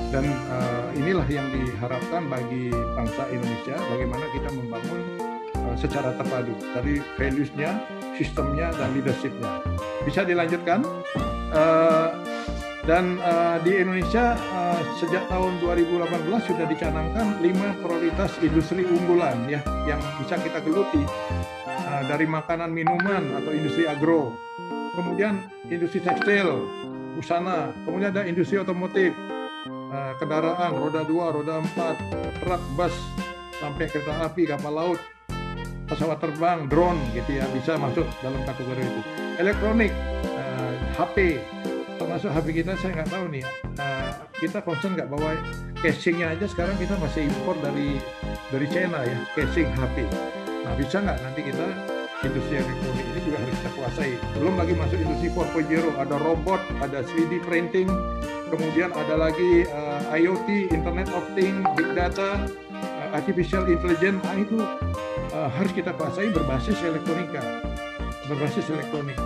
Dan 0.07 0.23
uh, 0.47 0.87
inilah 0.95 1.27
yang 1.27 1.51
diharapkan 1.51 2.31
bagi 2.31 2.71
bangsa 2.71 3.27
Indonesia, 3.27 3.75
bagaimana 3.91 4.25
kita 4.31 4.49
membangun 4.55 5.01
uh, 5.67 5.75
secara 5.75 6.15
terpadu. 6.15 6.55
Tadi 6.71 7.03
values-nya, 7.19 7.83
sistemnya, 8.15 8.71
dan 8.79 8.95
leadership-nya. 8.95 9.63
Bisa 10.07 10.23
dilanjutkan. 10.23 10.87
Uh, 11.51 12.11
dan 12.87 13.19
uh, 13.19 13.59
di 13.67 13.83
Indonesia 13.83 14.39
uh, 14.55 14.79
sejak 14.95 15.27
tahun 15.27 15.59
2018 15.59 16.07
sudah 16.47 16.65
dicanangkan 16.71 17.43
lima 17.43 17.75
prioritas 17.83 18.31
industri 18.39 18.87
unggulan 18.87 19.43
ya 19.51 19.59
yang 19.83 19.99
bisa 20.15 20.39
kita 20.39 20.63
geluti 20.63 21.03
uh, 21.67 22.01
dari 22.07 22.23
makanan 22.23 22.71
minuman 22.71 23.43
atau 23.43 23.51
industri 23.51 23.91
agro, 23.91 24.39
kemudian 24.95 25.51
industri 25.67 25.99
tekstil, 25.99 26.63
busana, 27.19 27.75
kemudian 27.83 28.15
ada 28.15 28.23
industri 28.23 28.55
otomotif, 28.55 29.11
uh, 29.91 30.13
kendaraan 30.19 30.71
roda 30.75 31.01
dua, 31.03 31.31
roda 31.31 31.59
empat, 31.59 31.95
truk, 32.43 32.61
bus, 32.75 32.95
sampai 33.59 33.87
kereta 33.87 34.13
api, 34.27 34.47
kapal 34.47 34.73
laut, 34.73 34.99
pesawat 35.87 36.19
terbang, 36.19 36.67
drone 36.67 36.99
gitu 37.15 37.39
ya 37.39 37.45
bisa 37.51 37.75
masuk 37.79 38.05
dalam 38.23 38.41
kategori 38.43 38.83
itu. 38.83 39.01
Elektronik, 39.37 39.91
uh, 40.35 40.73
HP, 40.97 41.41
termasuk 41.97 42.29
HP 42.31 42.47
kita 42.63 42.77
saya 42.77 43.01
nggak 43.01 43.09
tahu 43.09 43.25
nih 43.33 43.43
uh, 43.81 44.11
kita 44.37 44.61
concern 44.61 44.93
nggak 44.93 45.09
bahwa 45.09 45.33
casingnya 45.81 46.33
aja 46.37 46.45
sekarang 46.45 46.77
kita 46.77 46.93
masih 47.01 47.25
impor 47.25 47.57
dari 47.59 47.97
dari 48.53 48.67
China 48.69 49.01
ya 49.01 49.17
casing 49.33 49.69
HP 49.73 50.05
nah 50.61 50.73
bisa 50.77 51.01
nggak 51.01 51.17
nanti 51.25 51.41
kita 51.49 51.65
industri 52.25 52.57
elektronik 52.57 53.05
ini 53.13 53.19
juga 53.29 53.37
harus 53.37 53.53
kita 53.61 53.71
kuasai. 53.77 54.13
Belum 54.33 54.53
lagi 54.57 54.73
masuk 54.73 54.97
industri 54.97 55.29
4.0 55.29 56.01
ada 56.01 56.15
robot 56.17 56.61
ada 56.81 56.99
3D 57.05 57.45
printing 57.45 57.89
kemudian 58.47 58.89
ada 58.95 59.15
lagi 59.15 59.67
uh, 59.67 60.01
IoT 60.15 60.71
Internet 60.71 61.11
of 61.11 61.23
Things 61.35 61.63
Big 61.75 61.91
Data 61.93 62.47
uh, 62.71 63.07
artificial 63.13 63.67
intelligence 63.67 64.19
nah 64.23 64.35
itu 64.35 64.59
uh, 65.33 65.49
harus 65.51 65.71
kita 65.73 65.93
kuasai 65.95 66.31
berbasis 66.31 66.77
elektronika, 66.83 67.41
berbasis 68.27 68.67
elektronik 68.71 69.17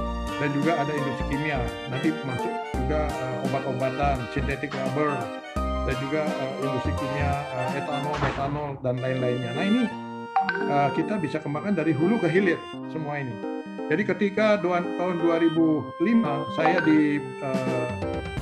dan 0.41 0.49
juga 0.57 0.71
ada 0.81 0.91
industri 0.91 1.25
kimia. 1.29 1.59
Nanti 1.93 2.09
masuk 2.25 2.53
juga 2.73 3.05
uh, 3.09 3.45
obat-obatan, 3.49 4.15
synthetic 4.33 4.73
rubber 4.73 5.13
dan 5.85 5.95
juga 6.01 6.21
uh, 6.25 6.53
industri 6.65 6.93
kimia, 6.97 7.31
uh, 7.53 7.77
etanol, 7.77 8.15
metanol 8.17 8.69
dan 8.81 8.95
lain-lainnya. 8.97 9.51
Nah 9.53 9.65
ini 9.65 9.83
uh, 10.69 10.89
kita 10.97 11.21
bisa 11.21 11.37
kembangkan 11.37 11.77
dari 11.77 11.93
hulu 11.93 12.17
ke 12.17 12.27
hilir 12.29 12.57
semua 12.89 13.21
ini. 13.21 13.50
Jadi 13.91 14.07
ketika 14.07 14.55
tahun 14.55 15.19
2005 15.19 15.99
saya 16.55 16.79
di 16.79 17.19
uh, 17.43 17.91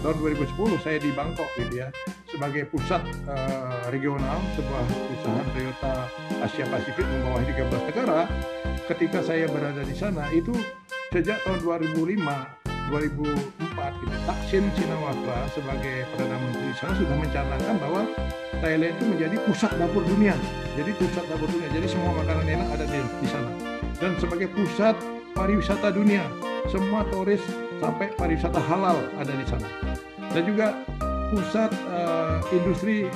tahun 0.05 0.15
2010 0.37 0.45
saya 0.85 1.01
di 1.01 1.09
Bangkok 1.09 1.49
gitu 1.57 1.81
ya 1.81 1.89
sebagai 2.29 2.69
pusat 2.69 3.01
uh, 3.25 3.81
regional 3.89 4.37
sebuah 4.53 4.85
perusahaan 4.85 5.49
Toyota 5.49 6.05
Asia 6.45 6.69
Pasifik 6.69 7.01
membawahi 7.01 7.49
13 7.49 7.65
negara. 7.65 8.29
Ketika 8.85 9.25
saya 9.25 9.49
berada 9.49 9.81
di 9.81 9.97
sana 9.97 10.29
itu 10.29 10.53
sejak 11.09 11.41
tahun 11.41 11.65
2005 11.65 12.13
2004 12.93 14.01
gitu, 14.05 14.17
Taksin 14.29 14.65
Shinawatra 14.77 15.49
sebagai 15.57 16.05
Perdana 16.13 16.37
Menteri 16.45 16.77
sana 16.77 16.93
sudah 16.93 17.17
mencanangkan 17.17 17.75
bahwa 17.81 18.01
Thailand 18.61 18.93
itu 19.01 19.05
menjadi 19.17 19.35
pusat 19.49 19.73
dapur 19.81 20.05
dunia. 20.05 20.37
Jadi 20.77 20.93
pusat 20.93 21.25
dapur 21.25 21.49
dunia. 21.49 21.69
Jadi 21.73 21.89
semua 21.89 22.21
makanan 22.21 22.45
enak 22.45 22.67
ada 22.77 22.85
di, 22.85 23.01
di 23.01 23.27
sana. 23.33 23.49
Dan 23.97 24.13
sebagai 24.21 24.49
pusat 24.53 24.93
pariwisata 25.39 25.95
dunia, 25.95 26.27
semua 26.67 27.07
turis 27.07 27.39
sampai 27.79 28.11
pariwisata 28.19 28.59
halal 28.59 28.99
ada 29.15 29.31
di 29.31 29.47
sana. 29.47 29.71
Dan 30.35 30.43
juga 30.43 30.75
pusat 31.31 31.71
uh, 31.95 32.43
industri 32.51 33.07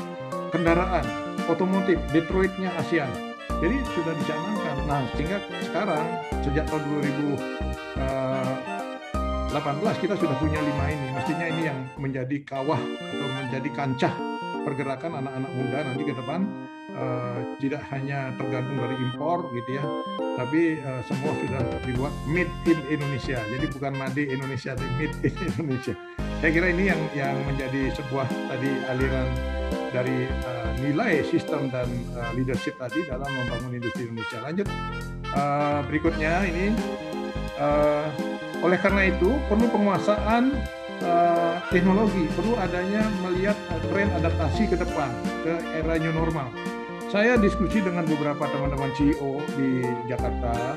kendaraan 0.55 1.03
otomotif 1.51 1.99
Detroitnya 2.15 2.71
ASEAN. 2.79 3.11
Jadi 3.59 3.75
sudah 3.91 4.15
dicanangkan. 4.23 4.75
Nah, 4.87 5.03
sehingga 5.19 5.43
sekarang 5.67 5.99
sejak 6.47 6.63
tahun 6.71 6.83
2018 7.03 9.99
kita 9.99 10.15
sudah 10.15 10.35
punya 10.39 10.63
lima 10.63 10.85
ini. 10.95 11.07
Mestinya 11.11 11.51
ini 11.51 11.67
yang 11.67 11.79
menjadi 11.99 12.39
kawah 12.47 12.79
atau 12.79 13.27
menjadi 13.43 13.67
kancah 13.75 14.15
pergerakan 14.63 15.19
anak-anak 15.19 15.51
muda 15.59 15.91
nanti 15.91 16.07
ke 16.07 16.15
depan 16.15 16.47
uh, 16.97 17.39
tidak 17.59 17.81
hanya 17.93 18.33
tergantung 18.39 18.77
dari 18.77 18.95
impor 18.97 19.49
gitu 19.53 19.69
ya, 19.77 19.83
tapi 20.37 20.81
uh, 20.81 21.01
semua 21.05 21.33
sudah 21.41 21.63
dibuat 21.85 22.13
made 22.29 22.51
in 22.65 22.79
Indonesia. 22.89 23.37
Jadi 23.37 23.65
bukan 23.73 23.93
made 23.97 24.23
Indonesia, 24.23 24.71
tapi 24.73 24.91
made 24.97 25.15
in 25.25 25.33
Indonesia. 25.53 25.93
Saya 26.43 26.51
kira 26.51 26.67
ini 26.75 26.83
yang 26.91 27.01
yang 27.15 27.35
menjadi 27.47 27.93
sebuah 27.95 28.27
tadi 28.51 28.71
aliran 28.91 29.27
dari 29.93 30.25
uh, 30.25 30.71
nilai 30.81 31.21
sistem 31.29 31.69
dan 31.69 31.87
uh, 32.17 32.33
leadership 32.33 32.75
tadi 32.81 33.05
dalam 33.05 33.29
membangun 33.29 33.77
industri 33.77 34.09
Indonesia. 34.09 34.41
Lanjut 34.41 34.67
uh, 35.37 35.79
berikutnya 35.85 36.49
ini. 36.49 36.73
Uh, 37.53 38.09
oleh 38.63 38.79
karena 38.79 39.11
itu 39.11 39.29
perlu 39.51 39.67
penguasaan 39.69 40.55
uh, 41.03 41.55
teknologi, 41.67 42.31
perlu 42.31 42.55
adanya 42.55 43.03
melihat 43.21 43.59
tren 43.91 44.07
adaptasi 44.15 44.71
ke 44.71 44.79
depan 44.79 45.11
ke 45.43 45.53
era 45.83 45.99
new 45.99 46.15
normal. 46.15 46.47
Saya 47.13 47.37
diskusi 47.37 47.77
dengan 47.77 48.09
beberapa 48.09 48.49
teman-teman 48.49 48.89
CEO 48.97 49.37
di 49.53 49.85
Jakarta, 50.09 50.73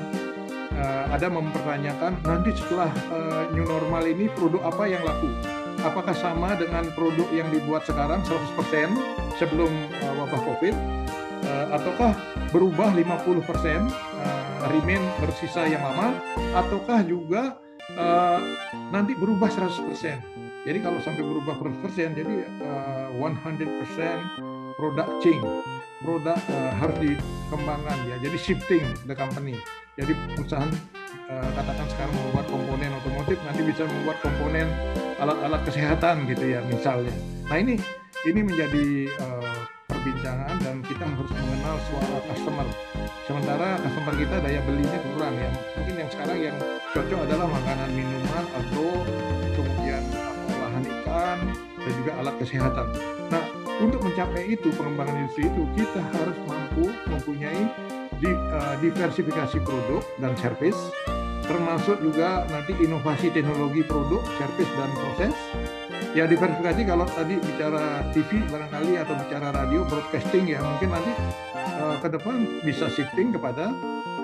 uh, 0.69 1.05
ada 1.09 1.33
mempertanyakan 1.33 2.13
nanti 2.21 2.53
setelah 2.53 2.93
uh, 3.09 3.49
new 3.57 3.65
normal 3.65 4.05
ini 4.05 4.29
produk 4.37 4.69
apa 4.69 4.85
yang 4.85 5.01
laku? 5.01 5.33
Apakah 5.81 6.13
sama 6.13 6.53
dengan 6.53 6.93
produk 6.93 7.25
yang 7.33 7.49
dibuat 7.49 7.89
sekarang 7.89 8.21
100% 8.21 8.53
sebelum 9.41 9.73
uh, 10.05 10.13
wabah 10.21 10.41
COVID? 10.45 10.77
Ataukah 11.73 12.13
berubah 12.53 12.93
50% 12.93 13.09
uh, 13.17 13.89
remain 14.69 15.01
bersisa 15.17 15.65
yang 15.65 15.81
lama 15.81 16.21
ataukah 16.53 17.01
juga 17.01 17.57
nanti 18.93 19.17
berubah 19.17 19.49
100%. 19.49 20.36
Jadi 20.67 20.83
kalau 20.83 20.99
sampai 20.99 21.23
berubah 21.23 21.55
100%, 21.63 22.11
jadi 22.19 22.35
uh, 22.59 23.07
100% 23.15 24.75
produk 24.75 25.07
change, 25.23 25.47
produk 26.03 26.35
uh, 26.35 26.71
harus 26.75 26.97
dikembangkan 26.99 27.95
ya. 28.11 28.19
Jadi 28.19 28.35
shifting 28.35 28.83
the 29.07 29.15
company. 29.15 29.55
Jadi 29.95 30.11
perusahaan 30.35 30.67
uh, 31.31 31.49
katakan 31.55 31.87
sekarang 31.87 32.11
membuat 32.19 32.51
komponen 32.51 32.91
otomotif, 32.99 33.39
nanti 33.47 33.63
bisa 33.63 33.87
membuat 33.87 34.19
komponen 34.19 34.67
alat-alat 35.23 35.63
kesehatan 35.63 36.27
gitu 36.27 36.43
ya 36.51 36.59
misalnya. 36.67 37.15
Nah 37.47 37.63
ini 37.63 37.79
ini 38.27 38.43
menjadi 38.43 39.07
uh, 39.23 39.59
perbincangan 39.87 40.59
dan 40.67 40.83
kita 40.83 41.07
harus 41.07 41.31
mengenal 41.31 41.79
suara 41.87 42.17
customer. 42.27 42.67
Sementara 43.23 43.79
customer 43.87 44.13
kita 44.19 44.35
daya 44.43 44.59
belinya 44.67 44.99
kurang 45.15 45.31
ya. 45.39 45.47
Mungkin 45.79 45.95
yang 45.95 46.09
sekarang 46.11 46.39
yang 46.43 46.57
cocok 46.91 47.19
adalah 47.23 47.47
makanan 47.55 47.89
minuman, 47.95 48.43
olahan 48.51 49.36
ikan 51.37 51.53
dan 51.77 51.91
juga 52.01 52.11
alat 52.19 52.35
kesehatan. 52.41 52.87
Nah, 53.29 53.43
untuk 53.77 54.01
mencapai 54.01 54.43
itu 54.57 54.73
pengembangan 54.73 55.15
industri 55.21 55.45
itu 55.45 55.61
kita 55.77 56.01
harus 56.01 56.37
mampu 56.49 56.89
mempunyai 57.05 57.69
di, 58.17 58.31
uh, 58.33 58.75
diversifikasi 58.81 59.61
produk 59.61 60.01
dan 60.17 60.33
service 60.41 60.77
termasuk 61.47 62.03
juga 62.03 62.43
nanti 62.51 62.75
inovasi 62.75 63.31
teknologi 63.31 63.79
produk, 63.87 64.19
service 64.35 64.67
dan 64.75 64.91
proses 64.99 65.33
ya 66.11 66.27
diversifikasi 66.27 66.81
kalau 66.83 67.07
tadi 67.07 67.39
bicara 67.39 68.03
TV 68.11 68.43
barangkali 68.51 68.99
atau 68.99 69.15
bicara 69.15 69.47
radio 69.55 69.87
broadcasting 69.87 70.49
ya 70.49 70.59
mungkin 70.59 70.91
nanti 70.91 71.11
uh, 71.79 71.95
ke 72.03 72.07
depan 72.11 72.61
bisa 72.67 72.91
shifting 72.91 73.31
kepada 73.31 73.71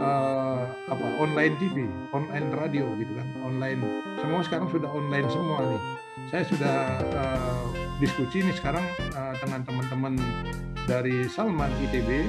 uh, 0.04 0.67
apa 0.89 1.06
online 1.21 1.56
TV, 1.62 1.88
online 2.12 2.49
radio 2.52 2.91
gitu 2.99 3.13
kan, 3.15 3.28
online 3.45 3.80
semua 4.19 4.41
sekarang 4.43 4.67
sudah 4.73 4.89
online 4.91 5.28
semua 5.32 5.63
nih. 5.63 5.82
Saya 6.31 6.43
sudah 6.47 6.77
uh, 7.13 7.63
diskusi 7.99 8.43
nih 8.43 8.55
sekarang 8.55 8.83
uh, 9.15 9.33
dengan 9.41 9.63
teman-teman 9.65 10.13
dari 10.86 11.27
Salman 11.31 11.71
ITB 11.89 12.27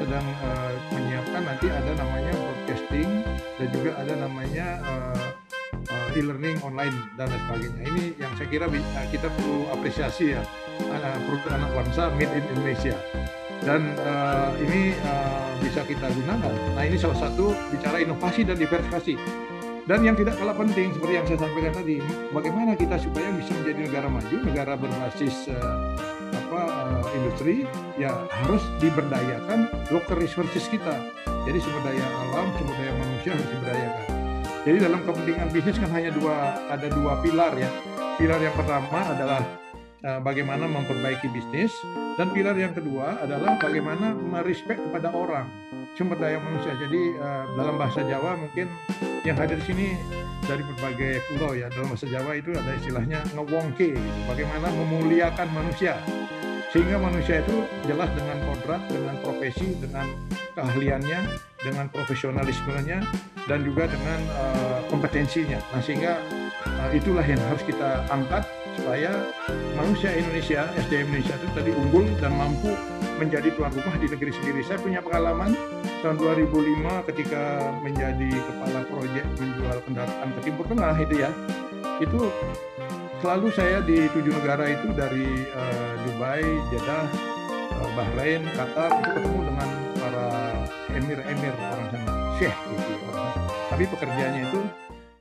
sedang 0.00 0.26
uh, 0.44 0.72
menyiapkan 0.92 1.42
nanti 1.48 1.66
ada 1.72 1.92
namanya 1.96 2.32
broadcasting 2.34 3.08
dan 3.56 3.68
juga 3.72 3.90
ada 4.00 4.14
namanya 4.20 4.66
uh, 4.84 5.14
e-learning 6.14 6.62
online 6.62 6.94
dan 7.18 7.26
lain 7.30 7.42
sebagainya. 7.46 7.82
Ini 7.90 8.04
yang 8.22 8.32
saya 8.38 8.48
kira 8.48 8.66
uh, 8.70 9.06
kita 9.10 9.28
perlu 9.34 9.66
apresiasi 9.74 10.34
ya 10.38 10.42
uh, 10.90 11.18
produk 11.26 11.50
anak 11.58 11.70
bangsa 11.74 12.02
made 12.14 12.32
in 12.34 12.44
Indonesia 12.54 12.96
dan 13.64 13.96
uh, 14.04 14.50
ini 14.60 14.94
uh, 15.04 15.50
bisa 15.62 15.82
kita 15.86 16.06
gunakan. 16.12 16.54
Nah 16.76 16.84
ini 16.84 16.96
salah 17.00 17.18
satu 17.18 17.56
bicara 17.72 18.02
inovasi 18.02 18.44
dan 18.44 18.60
diversifikasi. 18.60 19.16
Dan 19.84 20.00
yang 20.00 20.16
tidak 20.16 20.40
kalah 20.40 20.56
penting 20.56 20.96
seperti 20.96 21.12
yang 21.12 21.26
saya 21.28 21.44
sampaikan 21.44 21.76
tadi, 21.76 22.00
bagaimana 22.32 22.72
kita 22.72 22.96
supaya 22.96 23.28
bisa 23.36 23.52
menjadi 23.60 23.80
negara 23.84 24.08
maju, 24.08 24.36
negara 24.40 24.72
berbasis 24.80 25.52
uh, 25.52 25.92
apa 26.32 26.60
uh, 26.64 27.04
industri, 27.20 27.68
ya 28.00 28.16
harus 28.32 28.64
diberdayakan 28.80 29.68
local 29.92 30.16
resources 30.16 30.64
kita. 30.72 31.04
Jadi 31.44 31.60
sumber 31.60 31.92
daya 31.92 32.00
alam, 32.00 32.48
sumber 32.56 32.72
daya 32.80 32.96
manusia 32.96 33.36
harus 33.36 33.44
diberdayakan. 33.52 34.06
Jadi 34.64 34.78
dalam 34.80 35.00
kepentingan 35.04 35.48
bisnis 35.52 35.76
kan 35.76 35.90
hanya 35.92 36.10
dua 36.16 36.36
ada 36.72 36.88
dua 36.88 37.12
pilar 37.20 37.52
ya. 37.52 37.68
Pilar 38.16 38.40
yang 38.40 38.56
pertama 38.56 39.04
adalah 39.04 39.44
uh, 40.00 40.20
bagaimana 40.24 40.64
memperbaiki 40.64 41.28
bisnis 41.28 41.76
dan 42.16 42.32
pilar 42.32 42.56
yang 42.56 42.72
kedua 42.72 43.20
adalah 43.20 43.60
bagaimana 43.60 44.16
merespek 44.16 44.80
kepada 44.80 45.12
orang 45.12 45.44
sumber 45.92 46.16
daya 46.16 46.40
manusia. 46.40 46.72
Jadi 46.80 47.20
dalam 47.52 47.76
bahasa 47.76 48.00
Jawa 48.08 48.40
mungkin 48.40 48.72
yang 49.24 49.36
hadir 49.40 49.56
di 49.56 49.66
sini 49.66 49.86
dari 50.44 50.60
berbagai 50.60 51.24
pulau 51.32 51.56
ya. 51.56 51.72
Dalam 51.72 51.88
bahasa 51.90 52.06
Jawa 52.06 52.36
itu 52.36 52.52
ada 52.52 52.76
istilahnya 52.76 53.24
ngewongke, 53.32 53.96
gitu. 53.96 54.20
bagaimana 54.28 54.68
memuliakan 54.68 55.48
manusia 55.50 55.96
sehingga 56.74 56.98
manusia 56.98 57.38
itu 57.38 57.62
jelas 57.86 58.10
dengan 58.18 58.34
kodrat, 58.50 58.82
dengan 58.90 59.14
profesi, 59.22 59.78
dengan 59.78 60.10
keahliannya, 60.58 61.20
dengan 61.62 61.86
profesionalismenya, 61.86 62.98
dan 63.46 63.62
juga 63.62 63.86
dengan 63.86 64.18
uh, 64.34 64.82
kompetensinya. 64.90 65.62
Nah, 65.70 65.78
sehingga 65.78 66.18
uh, 66.66 66.90
itulah 66.90 67.22
yang 67.22 67.38
harus 67.46 67.62
kita 67.62 68.02
angkat 68.10 68.42
supaya 68.74 69.30
manusia 69.78 70.18
Indonesia, 70.18 70.66
SDM 70.74 71.14
Indonesia 71.14 71.38
itu 71.38 71.48
tadi 71.54 71.70
unggul 71.70 72.10
dan 72.18 72.34
mampu 72.34 72.74
menjadi 73.22 73.54
tuan 73.54 73.70
rumah 73.70 73.94
di 73.94 74.10
negeri 74.10 74.34
sendiri. 74.34 74.66
Saya 74.66 74.82
punya 74.82 74.98
pengalaman 74.98 75.54
tahun 76.04 76.20
2005 76.20 77.08
ketika 77.08 77.72
menjadi 77.80 78.28
kepala 78.28 78.84
proyek 78.92 79.24
menjual 79.40 79.78
kendaraan 79.88 80.28
ke 80.36 80.40
Timur 80.44 80.68
Tengah 80.68 80.94
itu 81.00 81.14
ya, 81.16 81.30
itu 81.96 82.28
selalu 83.24 83.48
saya 83.56 83.80
di 83.80 84.04
tujuh 84.12 84.36
negara 84.36 84.68
itu 84.68 84.92
dari 84.92 85.48
uh, 85.56 85.92
Dubai, 86.04 86.44
Jeddah, 86.68 87.08
uh, 87.80 87.90
Bahrain, 87.96 88.44
Qatar 88.52 89.00
itu 89.00 89.10
ketemu 89.16 89.40
dengan 89.48 89.68
para 89.96 90.28
emir-emir 90.92 91.54
orang 91.56 91.88
sana, 91.88 92.12
syekh 92.36 92.56
gitu. 92.68 92.94
Tapi 93.72 93.84
pekerjaannya 93.88 94.42
itu 94.44 94.60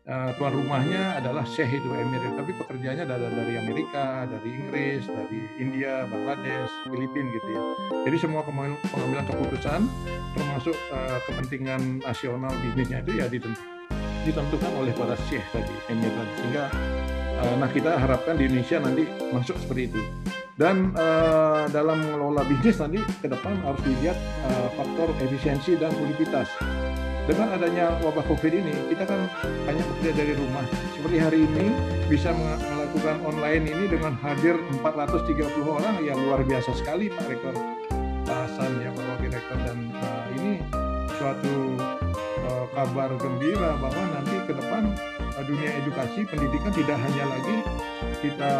tuan 0.04 0.52
rumahnya 0.52 1.16
adalah 1.24 1.48
Syekh 1.48 1.80
itu 1.80 1.88
Emirat, 1.88 2.36
tapi 2.36 2.52
pekerjaannya 2.60 3.08
ada 3.08 3.24
dari 3.24 3.56
Amerika, 3.56 4.28
dari 4.28 4.50
Inggris, 4.52 5.08
dari 5.08 5.48
India, 5.56 6.04
Bangladesh, 6.12 6.68
Filipina 6.84 7.32
gitu 7.32 7.48
ya. 7.48 7.62
Jadi 8.12 8.18
semua 8.20 8.44
pengambilan 8.44 9.24
keputusan 9.24 9.88
termasuk 10.36 10.76
uh, 10.92 11.20
kepentingan 11.24 12.04
nasional 12.04 12.52
bisnisnya 12.60 13.00
itu 13.00 13.12
ya 13.16 13.32
ditentukan 14.28 14.72
oleh 14.76 14.92
para 14.92 15.16
Syekh 15.32 15.46
tadi 15.56 15.72
Emirat 15.88 16.28
sehingga 16.36 16.64
uh, 17.40 17.56
nah 17.64 17.70
kita 17.72 17.96
harapkan 17.96 18.36
di 18.36 18.52
Indonesia 18.52 18.84
nanti 18.84 19.08
masuk 19.32 19.56
seperti 19.56 19.88
itu. 19.88 20.02
Dan 20.54 20.94
uh, 20.94 21.66
dalam 21.74 21.98
mengelola 21.98 22.46
bisnis 22.46 22.78
nanti 22.78 23.02
ke 23.02 23.26
depan 23.26 23.58
harus 23.66 23.82
dilihat 23.82 24.20
uh, 24.46 24.70
faktor 24.78 25.10
efisiensi 25.24 25.80
dan 25.82 25.90
produktivitas 25.98 26.46
dengan 27.24 27.56
adanya 27.56 27.96
wabah 28.04 28.26
COVID 28.28 28.52
ini, 28.52 28.76
kita 28.92 29.08
kan 29.08 29.32
hanya 29.68 29.84
bekerja 29.88 30.12
dari 30.12 30.34
rumah. 30.36 30.66
Seperti 30.92 31.18
hari 31.20 31.40
ini 31.48 31.66
bisa 32.12 32.36
melakukan 32.36 33.24
online 33.24 33.64
ini 33.68 33.86
dengan 33.88 34.14
hadir 34.20 34.60
430 34.84 35.40
orang 35.64 35.96
yang 36.04 36.20
luar 36.20 36.44
biasa 36.44 36.76
sekali 36.76 37.08
Pak 37.10 37.26
Rektor 37.26 37.56
Pak 38.24 38.38
Hasan 38.48 38.80
ya 38.80 38.92
Pak 38.92 39.04
Wakil 39.04 39.32
Rektor 39.34 39.58
dan 39.66 39.78
uh, 39.98 40.26
ini 40.40 40.64
suatu 41.20 41.80
uh, 42.48 42.66
kabar 42.72 43.12
gembira 43.20 43.76
bahwa 43.80 44.04
nanti 44.16 44.36
ke 44.48 44.54
depan 44.56 44.94
uh, 45.36 45.44
dunia 45.44 45.74
edukasi 45.84 46.24
pendidikan 46.28 46.72
tidak 46.72 47.02
hanya 47.02 47.26
lagi 47.34 47.58
kita 48.24 48.54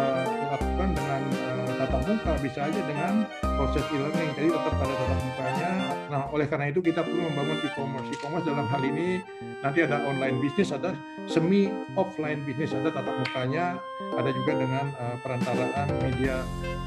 lakukan 0.52 0.88
dengan 0.92 1.22
uh, 1.48 1.70
tatap 1.80 2.02
muka, 2.04 2.32
bisa 2.44 2.60
aja 2.68 2.80
dengan 2.84 3.24
proses 3.56 3.84
e-learning. 3.90 4.30
Jadi 4.36 4.48
tetap 4.50 4.72
pada 4.76 4.94
tatap 4.94 5.18
mukanya 5.22 5.70
Nah, 6.14 6.30
oleh 6.30 6.46
karena 6.46 6.70
itu 6.70 6.78
kita 6.78 7.02
perlu 7.02 7.26
membangun 7.26 7.58
e-commerce. 7.66 8.06
E-commerce 8.14 8.46
dalam 8.46 8.70
hal 8.70 8.82
ini 8.86 9.18
nanti 9.66 9.82
ada 9.82 9.98
online 10.06 10.38
bisnis, 10.38 10.70
ada 10.70 10.94
semi 11.26 11.66
offline 11.98 12.38
bisnis, 12.46 12.70
ada 12.70 12.94
tatap 12.94 13.18
mukanya, 13.18 13.82
ada 14.14 14.30
juga 14.30 14.52
dengan 14.54 14.94
uh, 14.94 15.18
perantaraan 15.26 15.88
media 16.06 16.38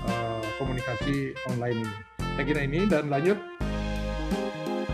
uh, 0.08 0.40
komunikasi 0.56 1.36
online 1.52 1.84
ini. 1.84 1.96
Saya 2.24 2.46
kira 2.48 2.62
ini 2.64 2.80
dan 2.88 3.12
lanjut 3.12 3.36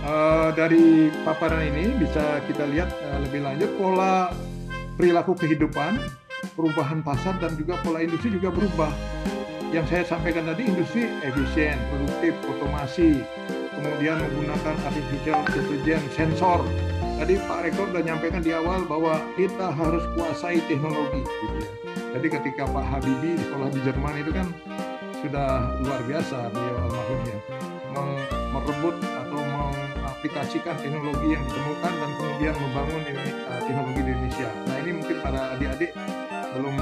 uh, 0.02 0.50
dari 0.58 1.14
paparan 1.22 1.70
ini 1.70 1.94
bisa 2.02 2.42
kita 2.50 2.66
lihat 2.74 2.90
uh, 2.90 3.20
lebih 3.30 3.46
lanjut 3.46 3.70
pola 3.78 4.34
perilaku 4.98 5.38
kehidupan, 5.38 6.02
perubahan 6.58 7.06
pasar 7.06 7.38
dan 7.38 7.54
juga 7.54 7.78
pola 7.86 8.02
industri 8.02 8.34
juga 8.34 8.50
berubah. 8.50 8.90
Yang 9.74 9.86
saya 9.90 10.04
sampaikan 10.06 10.46
tadi 10.46 10.70
industri 10.70 11.10
efisien, 11.26 11.82
produktif, 11.90 12.38
otomasi, 12.46 13.26
kemudian 13.74 14.22
menggunakan 14.22 14.78
artificial 14.86 15.42
intelligence 15.50 16.14
sensor. 16.14 16.62
Tadi 17.18 17.42
Pak 17.42 17.60
Rektor 17.66 17.90
sudah 17.90 18.04
nyampaikan 18.06 18.46
di 18.46 18.54
awal 18.54 18.86
bahwa 18.86 19.18
kita 19.34 19.74
harus 19.74 20.06
kuasai 20.14 20.62
teknologi. 20.70 21.26
Gitu 21.26 21.58
ya. 21.58 21.70
Jadi 22.14 22.28
ketika 22.30 22.70
Pak 22.70 22.86
Habibie 22.86 23.34
sekolah 23.42 23.70
di 23.74 23.80
Jerman 23.82 24.16
itu 24.22 24.30
kan 24.30 24.48
sudah 25.26 25.74
luar 25.82 26.02
biasa 26.06 26.54
beliau 26.54 26.78
almarhumnya 26.86 27.38
merebut 28.54 28.96
atau 29.02 29.42
mengaplikasikan 29.42 30.76
teknologi 30.78 31.34
yang 31.34 31.42
ditemukan 31.50 31.94
dan 31.98 32.12
kemudian 32.22 32.56
membangun 32.62 33.02
uh, 33.02 33.60
teknologi 33.66 34.02
di 34.06 34.12
Indonesia. 34.14 34.50
Nah 34.70 34.76
ini 34.86 34.92
mungkin 35.02 35.18
para 35.26 35.42
adik-adik 35.58 35.92
belum 36.54 36.76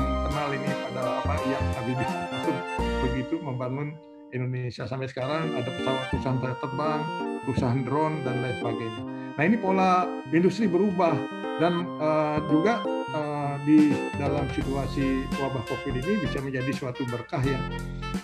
membangun 3.44 3.98
Indonesia 4.32 4.88
sampai 4.88 5.12
sekarang 5.12 5.52
ada 5.54 5.68
pesawat 5.68 6.08
perusahaan 6.08 6.40
terbang, 6.40 7.02
perusahaan 7.44 7.82
drone 7.84 8.16
dan 8.24 8.40
lain 8.40 8.56
sebagainya. 8.64 9.02
Nah 9.36 9.44
ini 9.48 9.58
pola 9.60 10.08
industri 10.32 10.68
berubah 10.68 11.16
dan 11.60 11.86
uh, 12.00 12.40
juga 12.48 12.82
uh, 13.14 13.56
di 13.68 13.94
dalam 14.18 14.48
situasi 14.56 15.30
wabah 15.38 15.64
COVID 15.68 15.94
ini 16.00 16.24
bisa 16.24 16.40
menjadi 16.42 16.72
suatu 16.74 17.04
berkah 17.08 17.44
ya. 17.44 17.60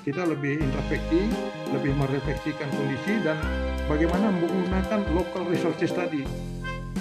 Kita 0.08 0.24
lebih 0.24 0.64
introspeksi, 0.64 1.28
lebih 1.76 1.92
merefleksikan 2.00 2.72
kondisi 2.72 3.20
dan 3.22 3.36
bagaimana 3.92 4.32
menggunakan 4.32 5.04
local 5.12 5.44
resources 5.52 5.92
tadi. 5.92 6.24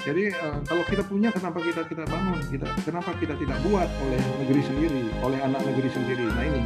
Jadi 0.07 0.31
uh, 0.31 0.63
kalau 0.67 0.87
kita 0.87 1.03
punya, 1.03 1.35
kenapa 1.35 1.59
kita 1.63 1.83
kita 1.87 2.07
bangun? 2.07 2.39
Kita 2.47 2.67
kenapa 2.87 3.11
kita 3.19 3.35
tidak 3.39 3.59
buat 3.67 3.91
oleh 4.07 4.23
negeri 4.43 4.63
sendiri, 4.63 5.03
oleh 5.23 5.39
anak 5.43 5.63
negeri 5.67 5.91
sendiri? 5.91 6.27
Nah 6.31 6.45
ini 6.47 6.63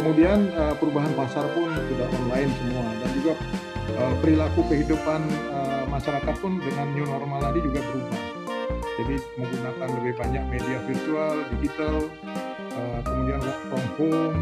Kemudian 0.00 0.48
uh, 0.56 0.72
perubahan 0.80 1.12
pasar 1.12 1.44
pun 1.52 1.68
sudah 1.76 2.08
online 2.08 2.48
semua 2.56 2.88
dan 3.04 3.10
juga 3.20 3.32
uh, 4.00 4.14
perilaku 4.24 4.64
kehidupan 4.72 5.20
uh, 5.52 5.84
masyarakat 5.92 6.40
pun 6.40 6.56
dengan 6.56 6.88
new 6.96 7.04
normal 7.04 7.44
tadi 7.44 7.60
juga 7.60 7.84
berubah. 7.84 8.22
Jadi 8.96 9.16
menggunakan 9.36 9.88
lebih 10.00 10.12
banyak 10.16 10.44
media 10.48 10.78
virtual, 10.88 11.44
digital, 11.52 12.08
uh, 12.72 13.00
kemudian 13.04 13.44
work 13.44 13.60
from 13.68 13.84
home, 14.00 14.38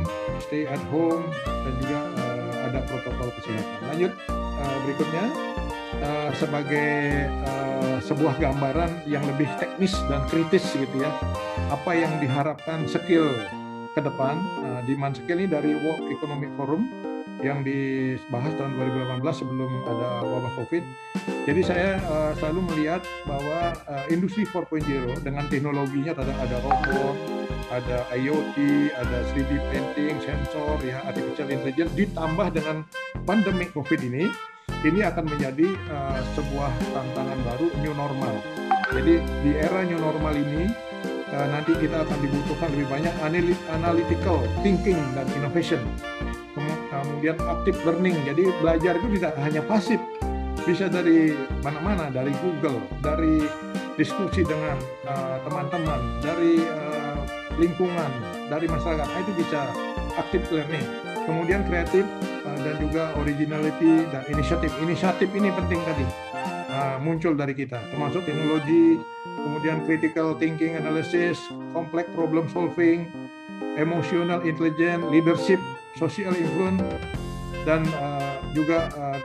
stay 0.46 0.62
at 0.70 0.82
home, 0.94 1.26
dan 1.42 1.72
juga 1.82 2.00
uh, 2.22 2.54
ada 2.70 2.78
protokol 2.86 3.28
kesehatan. 3.42 3.82
Lanjut 3.90 4.12
uh, 4.30 4.76
berikutnya 4.86 5.24
uh, 6.06 6.30
sebagai 6.38 6.90
uh, 7.50 7.98
sebuah 8.06 8.38
gambaran 8.38 9.10
yang 9.10 9.26
lebih 9.26 9.50
teknis 9.58 9.98
dan 10.06 10.22
kritis 10.30 10.70
gitu 10.70 11.02
ya, 11.02 11.10
apa 11.66 11.98
yang 11.98 12.14
diharapkan 12.22 12.86
skill 12.86 13.26
ke 13.98 14.06
depan 14.06 14.38
uh, 14.62 14.80
demand 14.86 15.18
skill 15.18 15.42
ini 15.42 15.50
dari 15.50 15.74
World 15.74 16.06
Economic 16.06 16.54
Forum 16.54 16.86
yang 17.42 17.66
dibahas 17.66 18.54
tahun 18.54 18.78
2018 18.78 19.42
sebelum 19.42 19.70
ada 19.86 20.22
wabah 20.22 20.54
COVID. 20.58 20.82
Jadi 21.46 21.60
saya 21.66 21.98
uh, 22.06 22.30
selalu 22.38 22.70
melihat 22.70 23.02
bahwa 23.26 23.74
uh, 23.90 24.06
industri 24.10 24.46
4.0 24.46 25.18
dengan 25.22 25.50
teknologinya 25.50 26.14
ada 26.14 26.30
ada 26.30 26.56
robot, 26.62 27.14
ada 27.74 28.06
IoT, 28.14 28.56
ada 28.94 29.18
3D 29.34 29.50
printing, 29.66 30.14
sensor, 30.22 30.78
ya 30.86 31.02
artificial 31.02 31.50
intelligence 31.50 31.90
ditambah 31.98 32.54
dengan 32.54 32.86
pandemi 33.26 33.66
COVID 33.70 33.98
ini, 34.02 34.30
ini 34.86 35.02
akan 35.02 35.26
menjadi 35.26 35.74
uh, 35.90 36.22
sebuah 36.38 36.70
tantangan 36.94 37.38
baru 37.42 37.66
new 37.82 37.94
normal. 37.98 38.34
Jadi 38.94 39.20
di 39.42 39.52
era 39.58 39.82
new 39.86 39.98
normal 39.98 40.34
ini 40.38 40.87
uh, 41.32 41.46
nanti 41.52 41.72
kita 41.76 42.04
akan 42.04 42.18
dibutuhkan 42.24 42.68
lebih 42.72 42.88
banyak 42.88 43.14
analytical 43.72 44.38
thinking 44.64 44.98
dan 45.12 45.26
innovation. 45.36 45.80
Kemudian 46.88 47.38
active 47.46 47.78
learning. 47.86 48.16
Jadi 48.26 48.50
belajar 48.58 48.98
itu 48.98 49.08
tidak 49.18 49.34
hanya 49.42 49.62
pasif. 49.62 50.00
Bisa 50.66 50.90
dari 50.90 51.32
mana-mana 51.62 52.10
dari 52.10 52.34
Google 52.42 52.82
dari 53.00 53.46
diskusi 53.94 54.44
dengan 54.44 54.78
eh, 55.06 55.36
teman-teman 55.46 55.98
uh, 55.98 56.20
dari 56.22 56.60
uh, 56.62 57.18
lingkungan 57.58 58.10
dari 58.50 58.66
masyarakat. 58.70 59.06
Itu 59.06 59.32
bisa 59.38 59.60
active 60.18 60.44
learning. 60.50 60.86
Kemudian 61.26 61.62
kreatif 61.66 62.04
uh, 62.46 62.58
dan 62.62 62.74
juga 62.82 63.14
originality 63.18 64.06
dan 64.10 64.22
inisiatif. 64.30 64.70
Inisiatif 64.82 65.30
ini 65.34 65.50
penting 65.54 65.80
tadi 65.86 66.06
uh, 66.68 66.96
muncul 67.00 67.34
dari 67.34 67.56
kita 67.56 67.78
termasuk 67.90 68.22
teknologi 68.28 69.00
kemudian 69.40 69.82
critical 69.86 70.34
thinking 70.36 70.74
analysis, 70.74 71.38
complex 71.70 72.10
problem 72.14 72.46
solving, 72.50 73.06
emotional 73.78 74.42
intelligence, 74.42 75.02
leadership, 75.10 75.60
social 75.94 76.34
influence, 76.34 76.82
dan 77.62 77.86
uh, 77.98 78.38
juga 78.52 78.90
uh, 78.98 79.18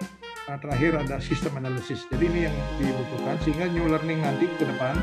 terakhir 0.59 0.99
ada 0.99 1.17
sistem 1.23 1.57
analisis. 1.57 2.05
Jadi 2.11 2.27
ini 2.27 2.39
yang 2.45 2.55
dibutuhkan 2.77 3.39
sehingga 3.41 3.65
new 3.71 3.87
learning 3.87 4.19
nanti 4.21 4.45
ke 4.59 4.65
depan 4.67 4.95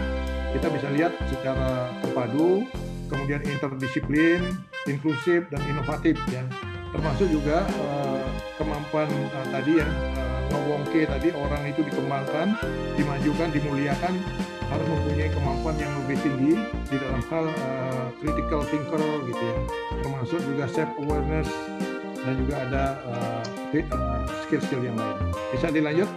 kita 0.51 0.67
bisa 0.69 0.89
lihat 0.91 1.13
secara 1.31 1.95
terpadu, 2.03 2.67
kemudian 3.07 3.41
interdisiplin, 3.47 4.43
inklusif 4.87 5.47
dan 5.49 5.63
inovatif 5.71 6.19
ya. 6.31 6.43
Termasuk 6.91 7.31
juga 7.31 7.63
uh, 7.79 8.27
kemampuan 8.59 9.07
uh, 9.07 9.47
tadi 9.55 9.79
ya 9.79 9.87
uh, 9.87 10.41
ngewongke 10.51 11.07
tadi 11.07 11.31
orang 11.31 11.63
itu 11.71 11.87
dikembangkan, 11.87 12.59
dimajukan, 12.99 13.49
dimuliakan 13.55 14.15
harus 14.71 14.87
mempunyai 14.87 15.31
kemampuan 15.35 15.77
yang 15.77 15.93
lebih 16.05 16.17
tinggi 16.23 16.55
di 16.87 16.97
dalam 16.97 17.23
hal 17.27 17.45
uh, 17.51 18.07
critical 18.23 18.63
thinker 18.71 19.03
gitu 19.27 19.43
ya. 19.43 19.59
Termasuk 20.01 20.41
juga 20.47 20.65
self 20.71 20.91
awareness 21.03 21.51
dan 22.23 22.35
juga 22.39 22.55
ada 22.63 22.85
uh, 23.11 23.43
skill-skill 24.47 24.83
yang 24.87 24.97
lain. 24.97 25.17
Bisa 25.51 25.75
dilanjut? 25.75 26.09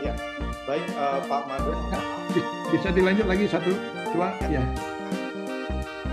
Ya 0.00 0.14
baik 0.64 0.84
uh, 0.96 1.20
Pak 1.28 1.42
Madu. 1.46 1.72
Bisa 2.72 2.88
dilanjut 2.88 3.26
lagi 3.28 3.44
satu 3.44 3.72
dua 4.16 4.32
ya, 4.48 4.60
ya. 4.60 4.62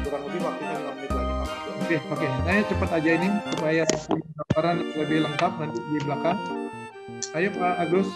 kurang 0.03 0.24
lebih 0.28 0.39
waktunya 0.43 0.76
lima 0.76 0.91
menit 0.95 1.12
lagi 1.16 1.32
Pak 1.32 1.45
Madu. 1.47 1.70
Oke 1.88 1.97
oke. 2.12 2.28
Saya 2.43 2.62
cepat 2.68 2.89
aja 2.99 3.10
ini 3.16 3.30
supaya 3.55 3.84
gambaran 4.36 4.78
lebih 4.99 5.20
lengkap 5.24 5.51
nanti 5.55 5.80
di 5.80 5.99
belakang. 6.03 6.38
Ayo 7.36 7.49
Pak 7.55 7.76
Agus 7.84 8.10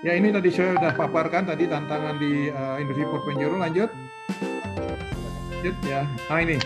Ya 0.00 0.16
ini 0.16 0.32
tadi 0.32 0.48
saya 0.48 0.80
sudah 0.80 0.96
paparkan 0.96 1.44
tadi 1.44 1.68
tantangan 1.68 2.16
di 2.16 2.48
uh, 2.48 2.80
industri 2.80 3.04
4.0 3.04 3.60
lanjut. 3.60 3.92
Lanjut 5.52 5.76
ya. 5.84 6.08
Nah 6.32 6.40
ini. 6.40 6.56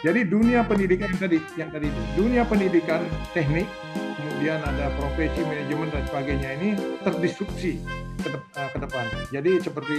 Jadi 0.00 0.20
dunia 0.24 0.64
pendidikan 0.64 1.12
yang 1.12 1.20
tadi 1.20 1.38
yang 1.60 1.68
tadi 1.68 1.92
dunia 2.16 2.48
pendidikan 2.48 3.04
teknik, 3.36 3.68
kemudian 4.16 4.64
ada 4.64 4.88
profesi 4.96 5.44
manajemen 5.44 5.92
dan 5.92 6.08
sebagainya 6.08 6.48
ini 6.56 6.68
terdisrupsi 7.04 7.84
ke, 8.24 8.28
de 8.32 8.40
uh, 8.40 8.68
ke 8.72 8.78
depan. 8.80 9.04
Jadi 9.28 9.52
seperti 9.60 9.98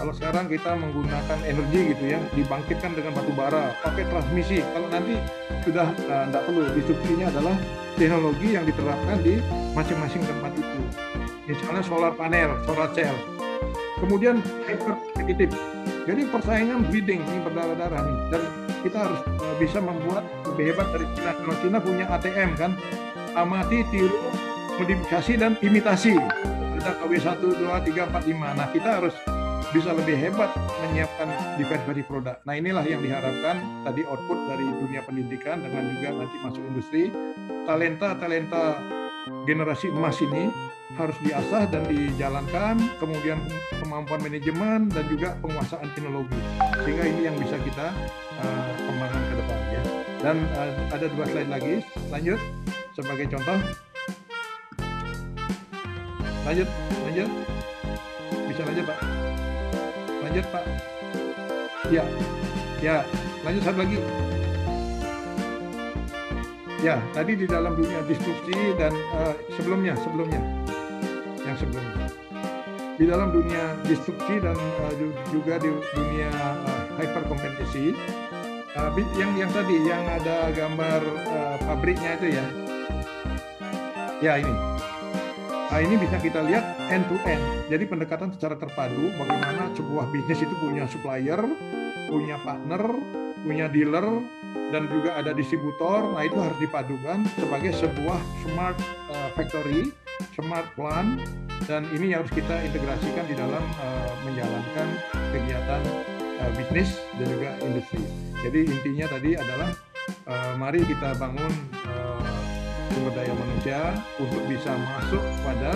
Kalau 0.00 0.16
sekarang 0.16 0.48
kita 0.48 0.80
menggunakan 0.80 1.44
energi 1.44 1.92
gitu 1.92 2.16
ya, 2.16 2.16
dibangkitkan 2.32 2.96
dengan 2.96 3.12
batu 3.12 3.36
bara, 3.36 3.76
pakai 3.84 4.08
transmisi. 4.08 4.64
Kalau 4.72 4.88
nanti 4.88 5.20
sudah 5.60 5.92
tidak 5.92 6.40
uh, 6.40 6.44
perlu, 6.48 6.72
disubsidinya 6.72 7.28
adalah 7.28 7.52
teknologi 8.00 8.48
yang 8.56 8.64
diterapkan 8.64 9.20
di 9.20 9.44
masing-masing 9.76 10.24
tempat 10.24 10.56
itu. 10.56 10.69
Misalnya 11.50 11.82
solar 11.82 12.14
panel, 12.14 12.54
solar 12.62 12.86
cell. 12.94 13.18
Kemudian 13.98 14.38
hyper 14.70 14.94
competitive. 14.94 15.50
Jadi 16.06 16.22
persaingan 16.30 16.86
bidding 16.94 17.20
ini 17.26 17.38
berdarah-darah 17.42 18.00
nih. 18.06 18.18
Dan 18.30 18.42
kita 18.86 18.98
harus 19.10 19.20
uh, 19.26 19.56
bisa 19.58 19.82
membuat 19.82 20.22
lebih 20.46 20.72
hebat 20.72 20.86
dari 20.94 21.06
Cina. 21.18 21.34
Kalau 21.34 21.54
Cina 21.58 21.78
punya 21.82 22.06
ATM 22.06 22.50
kan, 22.54 22.78
amati, 23.34 23.82
tiru, 23.90 24.14
modifikasi 24.78 25.32
dan 25.42 25.58
imitasi. 25.58 26.14
Ada 26.80 26.96
KW 27.02 27.12
1, 27.18 27.42
2, 27.44 27.66
3, 27.66 28.08
4, 28.08 28.30
5. 28.30 28.56
Nah 28.56 28.66
kita 28.72 28.88
harus 29.02 29.14
bisa 29.74 29.92
lebih 29.92 30.16
hebat 30.16 30.48
menyiapkan 30.86 31.28
diversifikasi 31.60 32.02
produk. 32.08 32.36
Nah 32.48 32.54
inilah 32.56 32.82
yang 32.86 33.04
diharapkan 33.04 33.60
tadi 33.84 34.02
output 34.08 34.38
dari 34.48 34.64
dunia 34.64 35.04
pendidikan 35.04 35.60
dengan 35.60 35.92
juga 35.92 36.08
nanti 36.24 36.36
masuk 36.40 36.62
industri. 36.72 37.12
Talenta-talenta 37.68 38.80
generasi 39.44 39.92
emas 39.92 40.16
ini 40.24 40.48
harus 41.00 41.16
diasah 41.24 41.64
dan 41.72 41.88
dijalankan, 41.88 42.76
kemudian 43.00 43.40
kemampuan 43.80 44.20
manajemen 44.20 44.92
dan 44.92 45.04
juga 45.08 45.32
penguasaan 45.40 45.88
teknologi. 45.96 46.40
Sehingga 46.84 47.04
ini 47.08 47.20
yang 47.32 47.36
bisa 47.40 47.56
kita 47.64 47.88
uh, 48.44 48.70
kembangkan 48.84 49.22
ke 49.24 49.34
depan 49.40 49.58
ya. 49.72 49.82
Dan 50.20 50.36
uh, 50.52 50.72
ada 50.92 51.06
dua 51.08 51.24
slide 51.24 51.50
lagi, 51.50 51.74
lanjut 52.12 52.40
sebagai 52.92 53.26
contoh. 53.32 53.58
Lanjut, 56.44 56.68
lanjut. 57.08 57.30
Bisa 58.48 58.62
lanjut 58.68 58.84
Pak 58.84 59.20
lanjut 60.30 60.46
Pak. 60.54 60.64
Ya, 61.90 62.04
ya, 62.78 62.96
lanjut 63.42 63.62
satu 63.66 63.82
lagi. 63.82 63.98
Ya, 66.80 66.96
tadi 67.12 67.34
di 67.34 67.50
dalam 67.50 67.74
dunia 67.76 68.00
disrupsi 68.06 68.56
dan 68.78 68.94
uh, 69.12 69.34
sebelumnya, 69.58 69.98
sebelumnya, 70.00 70.38
yang 71.50 71.58
sebelumnya. 71.58 72.08
Di 73.00 73.04
dalam 73.08 73.32
dunia 73.32 73.74
disrupsi 73.88 74.38
dan 74.38 74.54
uh, 74.54 74.92
juga 75.32 75.58
di 75.58 75.72
dunia 75.96 76.30
uh, 76.68 76.84
hyperkompetisi, 77.00 77.96
uh, 78.76 78.90
yang 79.18 79.32
yang 79.34 79.50
tadi 79.50 79.76
yang 79.82 80.04
ada 80.04 80.52
gambar 80.52 81.00
uh, 81.32 81.56
pabriknya 81.64 82.20
itu 82.20 82.26
ya, 82.38 82.46
ya 84.20 84.34
ini 84.38 84.54
Nah, 85.70 85.78
ini 85.78 86.02
bisa 86.02 86.18
kita 86.18 86.42
lihat 86.42 86.66
end 86.90 87.06
to 87.06 87.14
end. 87.30 87.38
Jadi 87.70 87.86
pendekatan 87.86 88.34
secara 88.34 88.58
terpadu 88.58 89.14
bagaimana 89.14 89.70
sebuah 89.78 90.10
bisnis 90.10 90.42
itu 90.42 90.50
punya 90.58 90.82
supplier, 90.90 91.38
punya 92.10 92.42
partner, 92.42 92.90
punya 93.46 93.70
dealer, 93.70 94.02
dan 94.74 94.90
juga 94.90 95.14
ada 95.14 95.30
distributor. 95.30 96.10
Nah, 96.10 96.26
itu 96.26 96.34
harus 96.42 96.58
dipadukan 96.58 97.22
sebagai 97.38 97.70
sebuah 97.78 98.18
smart 98.42 98.82
uh, 99.14 99.30
factory, 99.38 99.94
smart 100.36 100.66
plant, 100.76 101.22
dan 101.68 101.86
ini 101.94 102.16
harus 102.16 102.30
kita 102.32 102.60
integrasikan 102.64 103.24
di 103.28 103.34
dalam 103.36 103.62
uh, 103.78 104.12
menjalankan 104.24 104.88
kegiatan 105.34 105.82
uh, 106.40 106.50
bisnis 106.56 106.98
dan 107.20 107.26
juga 107.30 107.50
industri. 107.62 108.02
Jadi 108.40 108.60
intinya 108.66 109.06
tadi 109.12 109.30
adalah 109.36 109.70
uh, 110.26 110.52
mari 110.56 110.80
kita 110.84 111.14
bangun 111.20 111.52
uh, 111.86 112.22
sumber 112.90 113.12
daya 113.14 113.34
manusia 113.36 113.80
untuk 114.18 114.42
bisa 114.48 114.72
masuk 114.74 115.22
pada 115.44 115.72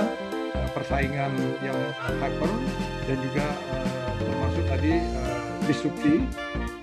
uh, 0.57 0.69
persaingan 0.75 1.31
yang 1.63 1.79
hyper 2.19 2.51
dan 3.05 3.17
juga 3.21 3.47
uh, 3.71 4.11
termasuk 4.19 4.65
tadi 4.67 4.93
uh, 4.99 5.43
disrupsi 5.69 6.15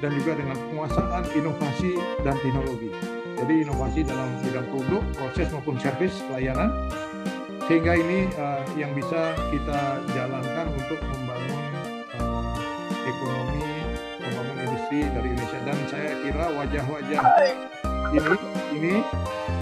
dan 0.02 0.10
juga 0.18 0.34
dengan 0.38 0.58
penguasaan 0.58 1.24
inovasi 1.38 1.94
dan 2.26 2.34
teknologi. 2.42 2.90
Jadi 3.42 3.66
inovasi 3.66 4.06
dalam 4.06 4.30
bidang 4.46 4.70
produk, 4.70 5.02
proses 5.18 5.50
maupun 5.50 5.74
servis 5.82 6.14
pelayanan 6.30 6.70
sehingga 7.72 7.96
ini 7.96 8.28
uh, 8.36 8.68
yang 8.76 8.92
bisa 8.92 9.32
kita 9.48 10.04
jalankan 10.12 10.76
untuk 10.76 11.00
membangun 11.08 11.64
uh, 12.20 12.52
ekonomi, 13.08 13.64
membangun 14.20 14.58
industri 14.60 15.08
dari 15.08 15.28
Indonesia. 15.32 15.60
Dan 15.64 15.78
saya 15.88 16.12
kira 16.20 16.46
wajah-wajah 16.52 17.24
ini 18.12 18.36
ini 18.76 18.96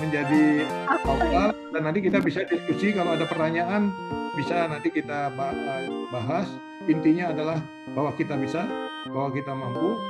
menjadi 0.02 0.66
awal 1.06 1.54
dan 1.70 1.82
nanti 1.86 2.02
kita 2.02 2.18
bisa 2.18 2.50
diskusi. 2.50 2.98
Kalau 2.98 3.14
ada 3.14 3.30
pertanyaan 3.30 3.94
bisa 4.34 4.66
nanti 4.66 4.90
kita 4.90 5.30
bahas. 6.10 6.50
Intinya 6.90 7.30
adalah 7.30 7.62
bahwa 7.94 8.10
kita 8.18 8.34
bisa 8.42 8.66
bahwa 9.06 9.30
kita 9.30 9.54
mampu 9.54 10.02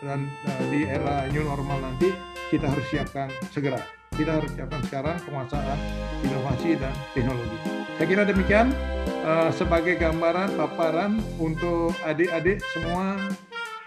dan 0.00 0.24
di 0.72 0.88
era 0.88 1.28
new 1.28 1.44
normal 1.44 1.84
nanti 1.84 2.16
kita 2.48 2.72
harus 2.72 2.88
siapkan 2.88 3.28
segera 3.52 4.01
kita 4.14 4.40
harus 4.40 4.50
siapkan 4.52 4.82
sekarang 4.86 5.16
penguasaan 5.24 5.78
inovasi 6.24 6.76
dan 6.76 6.92
teknologi 7.16 7.58
saya 7.96 8.06
kira 8.08 8.24
demikian 8.26 8.74
uh, 9.22 9.50
sebagai 9.54 9.94
gambaran 10.00 10.56
paparan 10.56 11.20
untuk 11.38 11.94
adik-adik 12.02 12.58
semua 12.72 13.20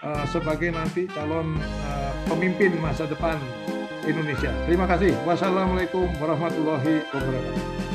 uh, 0.00 0.24
sebagai 0.30 0.72
nanti 0.72 1.10
calon 1.10 1.58
uh, 1.58 2.12
pemimpin 2.30 2.72
masa 2.78 3.04
depan 3.04 3.36
Indonesia. 4.06 4.54
Terima 4.64 4.86
kasih. 4.86 5.12
Wassalamualaikum 5.26 6.06
warahmatullahi 6.22 7.02
wabarakatuh. 7.10 7.85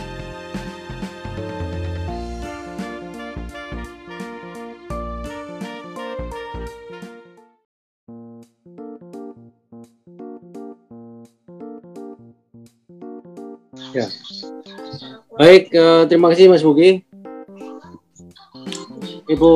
Ya. 13.92 14.08
Baik, 15.36 15.76
uh, 15.76 16.08
terima 16.08 16.32
kasih 16.32 16.48
Mas 16.48 16.64
Bugi. 16.64 17.04
Ibu 19.28 19.54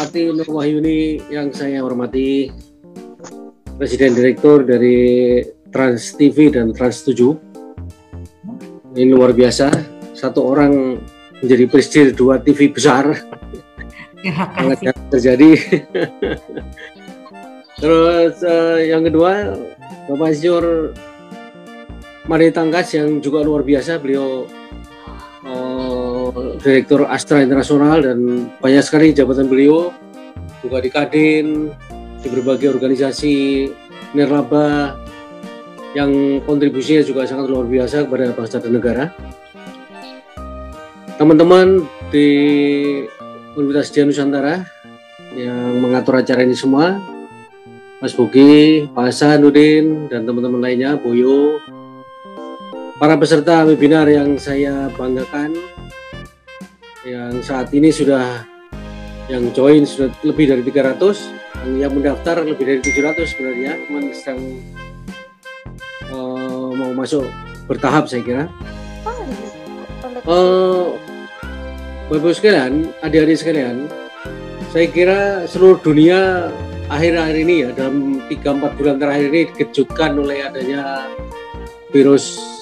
Ati 0.00 0.32
Nur 0.32 0.48
Wahyuni 0.48 1.20
yang 1.28 1.52
saya 1.52 1.84
hormati, 1.84 2.48
Presiden 3.76 4.16
Direktur 4.16 4.64
dari 4.64 5.40
Trans 5.68 6.16
TV 6.16 6.48
dan 6.48 6.72
Trans 6.72 7.04
7. 7.04 7.36
Ini 8.96 9.12
luar 9.12 9.36
biasa, 9.36 9.68
satu 10.16 10.48
orang 10.48 10.96
menjadi 11.44 11.68
presiden 11.68 12.16
dua 12.16 12.40
TV 12.40 12.72
besar. 12.72 13.12
Sangat 14.56 14.96
terjadi. 15.12 15.50
Terus 17.80 18.40
uh, 18.40 18.80
yang 18.80 19.04
kedua, 19.04 19.60
Bapak 20.08 20.32
Insinyur 20.32 20.96
Mari 22.26 22.50
Tangkas 22.50 22.90
yang 22.98 23.22
juga 23.22 23.46
luar 23.46 23.62
biasa, 23.62 24.02
beliau 24.02 24.50
uh, 25.46 26.58
Direktur 26.58 27.06
Astra 27.06 27.38
Internasional 27.38 28.02
dan 28.02 28.50
banyak 28.58 28.82
sekali 28.82 29.14
jabatan 29.14 29.46
beliau 29.46 29.94
juga 30.58 30.82
di 30.82 30.90
Kadin, 30.90 31.70
di 32.18 32.26
berbagai 32.26 32.74
organisasi 32.74 33.34
nirlaba 34.18 34.98
yang 35.94 36.42
kontribusinya 36.42 37.06
juga 37.06 37.30
sangat 37.30 37.46
luar 37.46 37.70
biasa 37.70 38.10
kepada 38.10 38.34
bangsa 38.34 38.58
dan 38.58 38.74
negara. 38.74 39.14
Teman-teman 41.22 41.86
di 42.10 42.28
Universitas 43.54 43.94
Dian 43.94 44.10
Nusantara 44.10 44.66
yang 45.38 45.78
mengatur 45.78 46.18
acara 46.18 46.42
ini 46.42 46.58
semua, 46.58 46.98
Mas 48.02 48.12
Bugi, 48.18 48.90
Pak 48.90 49.14
Hasanuddin, 49.14 50.10
dan 50.10 50.26
teman-teman 50.26 50.60
lainnya, 50.60 51.00
Boyo, 51.00 51.62
para 52.96 53.14
peserta 53.20 53.68
webinar 53.68 54.08
yang 54.08 54.40
saya 54.40 54.88
banggakan, 54.96 55.52
yang 57.04 57.44
saat 57.44 57.68
ini 57.76 57.92
sudah 57.92 58.44
yang 59.28 59.52
join 59.52 59.84
sudah 59.84 60.08
lebih 60.24 60.48
dari 60.48 60.62
300, 60.64 61.76
yang 61.76 61.92
mendaftar 61.92 62.40
lebih 62.40 62.64
dari 62.64 62.80
700 62.80 63.32
sebenarnya 63.36 63.72
cuman 63.84 64.04
sedang 64.16 64.40
uh, 66.08 66.70
mau 66.72 66.92
masuk 66.96 67.28
bertahap 67.68 68.08
saya 68.08 68.22
kira. 68.24 68.44
Uh, 70.26 70.96
Bapak 72.06 72.38
sekalian, 72.38 72.94
adik-adik 73.02 73.34
sekalian, 73.34 73.90
saya 74.70 74.86
kira 74.86 75.20
seluruh 75.50 75.82
dunia 75.82 76.50
akhir-akhir 76.86 77.36
ini 77.42 77.54
ya 77.66 77.70
dalam 77.74 78.22
3-4 78.30 78.78
bulan 78.78 78.96
terakhir 79.02 79.26
ini 79.34 79.42
dikejutkan 79.50 80.14
oleh 80.14 80.46
adanya 80.46 81.10
virus 81.90 82.55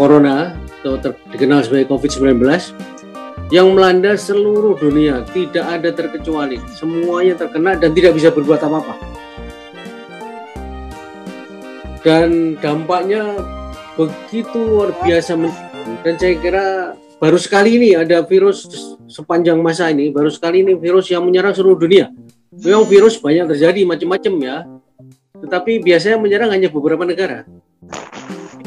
corona 0.00 0.56
atau 0.80 0.96
dikenal 1.28 1.60
sebagai 1.60 1.92
COVID-19 1.92 2.40
yang 3.52 3.76
melanda 3.76 4.16
seluruh 4.16 4.80
dunia, 4.80 5.20
tidak 5.36 5.66
ada 5.68 5.92
terkecuali. 5.92 6.56
Semuanya 6.72 7.36
terkena 7.36 7.76
dan 7.76 7.92
tidak 7.92 8.16
bisa 8.16 8.32
berbuat 8.32 8.64
apa-apa. 8.64 8.96
Dan 12.00 12.56
dampaknya 12.64 13.44
begitu 14.00 14.56
luar 14.56 14.96
biasa 15.04 15.36
dan 16.00 16.14
saya 16.16 16.34
kira 16.40 16.66
baru 17.20 17.36
sekali 17.36 17.76
ini 17.76 17.92
ada 17.92 18.24
virus 18.24 18.64
sepanjang 19.04 19.60
masa 19.60 19.92
ini, 19.92 20.08
baru 20.08 20.32
sekali 20.32 20.64
ini 20.64 20.72
virus 20.80 21.12
yang 21.12 21.28
menyerang 21.28 21.52
seluruh 21.52 21.76
dunia. 21.76 22.08
Memang 22.56 22.88
virus 22.88 23.20
banyak 23.20 23.52
terjadi 23.52 23.84
macam-macam 23.84 24.34
ya, 24.40 24.56
tetapi 25.44 25.84
biasanya 25.84 26.16
menyerang 26.16 26.50
hanya 26.56 26.72
beberapa 26.72 27.04
negara. 27.04 27.44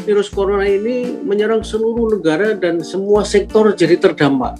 Virus 0.03 0.27
corona 0.27 0.67
ini 0.67 1.15
menyerang 1.23 1.63
seluruh 1.63 2.19
negara 2.19 2.53
dan 2.59 2.83
semua 2.83 3.23
sektor 3.23 3.71
jadi 3.71 3.95
terdampak. 3.95 4.59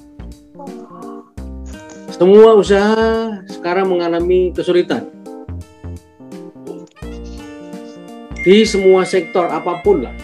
Semua 2.15 2.55
usaha 2.55 3.43
sekarang 3.51 3.91
mengalami 3.91 4.55
kesulitan. 4.55 5.11
Di 8.43 8.63
semua 8.67 9.03
sektor 9.07 9.47
apa 9.47 9.79
pun 9.83 10.03
lah 10.03 10.15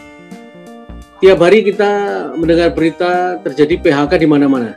tiap 1.20 1.39
hari 1.43 1.67
kita 1.67 1.91
mendengar 2.39 2.72
berita 2.72 3.39
terjadi 3.43 3.76
PHK 3.84 4.11
di 4.24 4.28
mana-mana. 4.28 4.76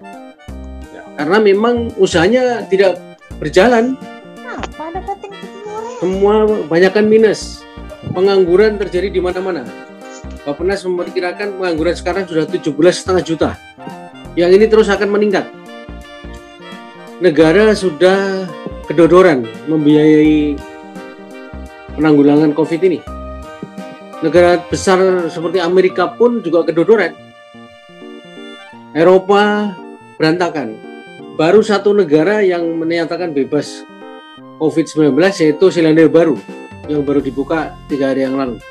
Ya, 0.91 1.03
karena 1.15 1.39
memang 1.39 1.95
usahanya 1.95 2.67
tidak 2.67 2.99
berjalan. 3.39 3.95
Semua 6.03 6.51
banyakkan 6.67 7.07
minus. 7.07 7.63
Pengangguran 8.11 8.75
terjadi 8.83 9.09
di 9.15 9.21
mana-mana. 9.23 9.63
Bapenas 10.43 10.83
memperkirakan 10.83 11.59
pengangguran 11.59 11.95
sekarang 11.95 12.25
sudah 12.27 12.45
17,5 12.47 13.23
juta. 13.23 13.55
Yang 14.35 14.51
ini 14.59 14.67
terus 14.67 14.89
akan 14.91 15.09
meningkat. 15.13 15.47
Negara 17.23 17.71
sudah 17.79 18.51
kedodoran 18.91 19.47
membiayai 19.71 20.59
penanggulangan 21.95 22.51
COVID 22.57 22.81
ini 22.83 23.01
negara 24.23 24.63
besar 24.71 25.03
seperti 25.29 25.59
Amerika 25.59 26.15
pun 26.15 26.41
juga 26.41 26.63
kedodoran. 26.63 27.13
Eropa 28.95 29.75
berantakan. 30.17 30.79
Baru 31.35 31.61
satu 31.65 31.91
negara 31.91 32.41
yang 32.45 32.63
menyatakan 32.79 33.35
bebas 33.35 33.83
COVID-19 34.63 35.17
yaitu 35.43 35.67
Selandia 35.75 36.07
Baru 36.07 36.39
yang 36.87 37.03
baru 37.03 37.19
dibuka 37.19 37.75
tiga 37.91 38.15
hari 38.15 38.23
yang 38.23 38.39
lalu. 38.39 38.63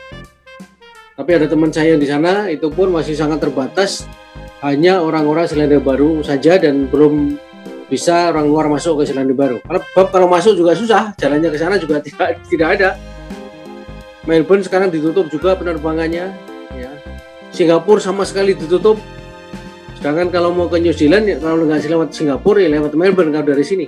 Tapi 1.16 1.32
ada 1.36 1.46
teman 1.46 1.70
saya 1.70 2.00
di 2.00 2.08
sana 2.08 2.48
itu 2.48 2.72
pun 2.72 2.90
masih 2.90 3.14
sangat 3.14 3.44
terbatas, 3.44 4.08
hanya 4.64 5.04
orang-orang 5.04 5.46
Selandia 5.46 5.82
Baru 5.84 6.24
saja 6.24 6.56
dan 6.58 6.88
belum 6.88 7.36
bisa 7.92 8.32
orang 8.32 8.48
luar 8.48 8.66
masuk 8.72 9.04
ke 9.04 9.12
Selandia 9.12 9.36
Baru. 9.36 9.60
Kalau 9.68 10.08
kalau 10.08 10.28
masuk 10.32 10.56
juga 10.56 10.72
susah, 10.74 11.12
jalannya 11.20 11.52
ke 11.52 11.58
sana 11.60 11.76
juga 11.76 12.00
tidak 12.06 12.40
tidak 12.48 12.68
ada. 12.80 12.90
Melbourne 14.24 14.62
sekarang 14.62 14.94
ditutup 14.94 15.28
juga 15.34 15.58
penerbangannya 15.58 16.32
ya. 16.78 16.92
Singapura 17.52 18.00
sama 18.00 18.24
sekali 18.24 18.56
ditutup 18.56 19.02
sedangkan 20.02 20.34
kalau 20.34 20.50
mau 20.50 20.66
ke 20.66 20.82
New 20.82 20.98
Zealand 20.98 21.30
ya 21.30 21.38
kalau 21.38 21.62
nggak 21.62 21.86
lewat 21.86 22.10
Singapura 22.10 22.58
ya 22.58 22.74
lewat 22.74 22.98
Melbourne 22.98 23.30
kalau 23.30 23.54
dari 23.54 23.62
sini 23.62 23.86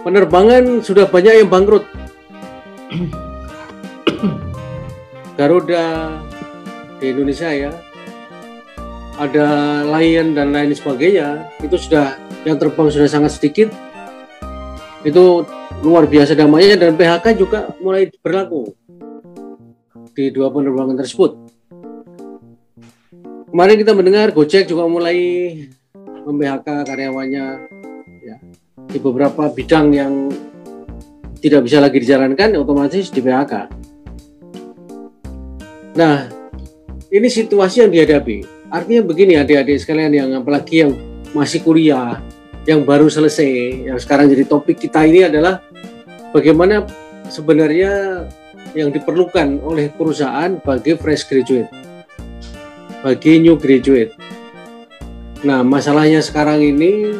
penerbangan 0.00 0.80
sudah 0.80 1.04
banyak 1.04 1.44
yang 1.44 1.52
bangkrut 1.52 1.84
Garuda 5.40 6.20
di 7.00 7.16
Indonesia 7.16 7.48
ya 7.48 7.72
ada 9.16 9.48
Lion 9.88 10.36
dan 10.36 10.52
lain 10.52 10.76
sebagainya 10.76 11.48
itu 11.64 11.80
sudah 11.80 12.20
yang 12.44 12.60
terbang 12.60 12.92
sudah 12.92 13.08
sangat 13.08 13.40
sedikit 13.40 13.72
itu 15.00 15.48
luar 15.80 16.04
biasa 16.04 16.36
damainya 16.36 16.76
dan 16.76 16.92
PHK 16.92 17.40
juga 17.40 17.72
mulai 17.80 18.12
berlaku 18.20 18.76
di 20.12 20.28
dua 20.28 20.52
penerbangan 20.52 21.00
tersebut. 21.00 21.40
Kemarin 23.48 23.76
kita 23.80 23.96
mendengar 23.96 24.36
Gojek 24.36 24.68
juga 24.68 24.84
mulai 24.92 25.16
mem-PHK 26.04 26.84
karyawannya 26.84 27.44
ya, 28.20 28.36
di 28.92 28.98
beberapa 29.00 29.48
bidang 29.48 29.88
yang 29.96 30.28
tidak 31.40 31.64
bisa 31.64 31.80
lagi 31.80 31.96
dijalankan 31.96 32.60
otomatis 32.60 33.08
di 33.08 33.24
PHK. 33.24 33.88
Nah, 35.94 36.30
ini 37.10 37.26
situasi 37.26 37.82
yang 37.82 37.90
dihadapi. 37.90 38.46
Artinya 38.70 39.02
begini 39.02 39.34
adik-adik 39.34 39.82
sekalian 39.82 40.14
yang 40.14 40.30
apalagi 40.38 40.86
yang 40.86 40.94
masih 41.34 41.58
kuliah, 41.66 42.22
yang 42.62 42.86
baru 42.86 43.10
selesai, 43.10 43.90
yang 43.90 43.98
sekarang 43.98 44.30
jadi 44.30 44.46
topik 44.46 44.78
kita 44.78 45.02
ini 45.02 45.26
adalah 45.26 45.58
bagaimana 46.30 46.86
sebenarnya 47.26 48.24
yang 48.78 48.94
diperlukan 48.94 49.58
oleh 49.66 49.90
perusahaan 49.90 50.54
bagi 50.62 50.94
fresh 50.94 51.26
graduate, 51.26 51.70
bagi 53.02 53.42
new 53.42 53.58
graduate. 53.58 54.14
Nah, 55.42 55.66
masalahnya 55.66 56.22
sekarang 56.22 56.62
ini 56.62 57.16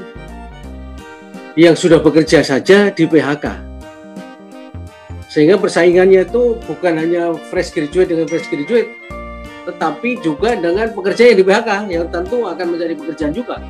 yang 1.58 1.74
sudah 1.74 1.98
bekerja 1.98 2.46
saja 2.46 2.94
di 2.94 3.04
PHK. 3.10 3.69
Sehingga 5.30 5.54
persaingannya 5.62 6.26
itu 6.26 6.58
bukan 6.66 6.98
hanya 6.98 7.30
fresh 7.54 7.70
graduate 7.70 8.10
dengan 8.10 8.26
fresh 8.26 8.50
graduate, 8.50 8.90
tetapi 9.70 10.18
juga 10.18 10.58
dengan 10.58 10.90
pekerja 10.90 11.30
yang 11.30 11.38
di 11.38 11.44
PHK 11.46 11.70
yang 11.86 12.10
tentu 12.10 12.50
akan 12.50 12.66
menjadi 12.74 12.98
pekerjaan 12.98 13.30
juga. 13.30 13.62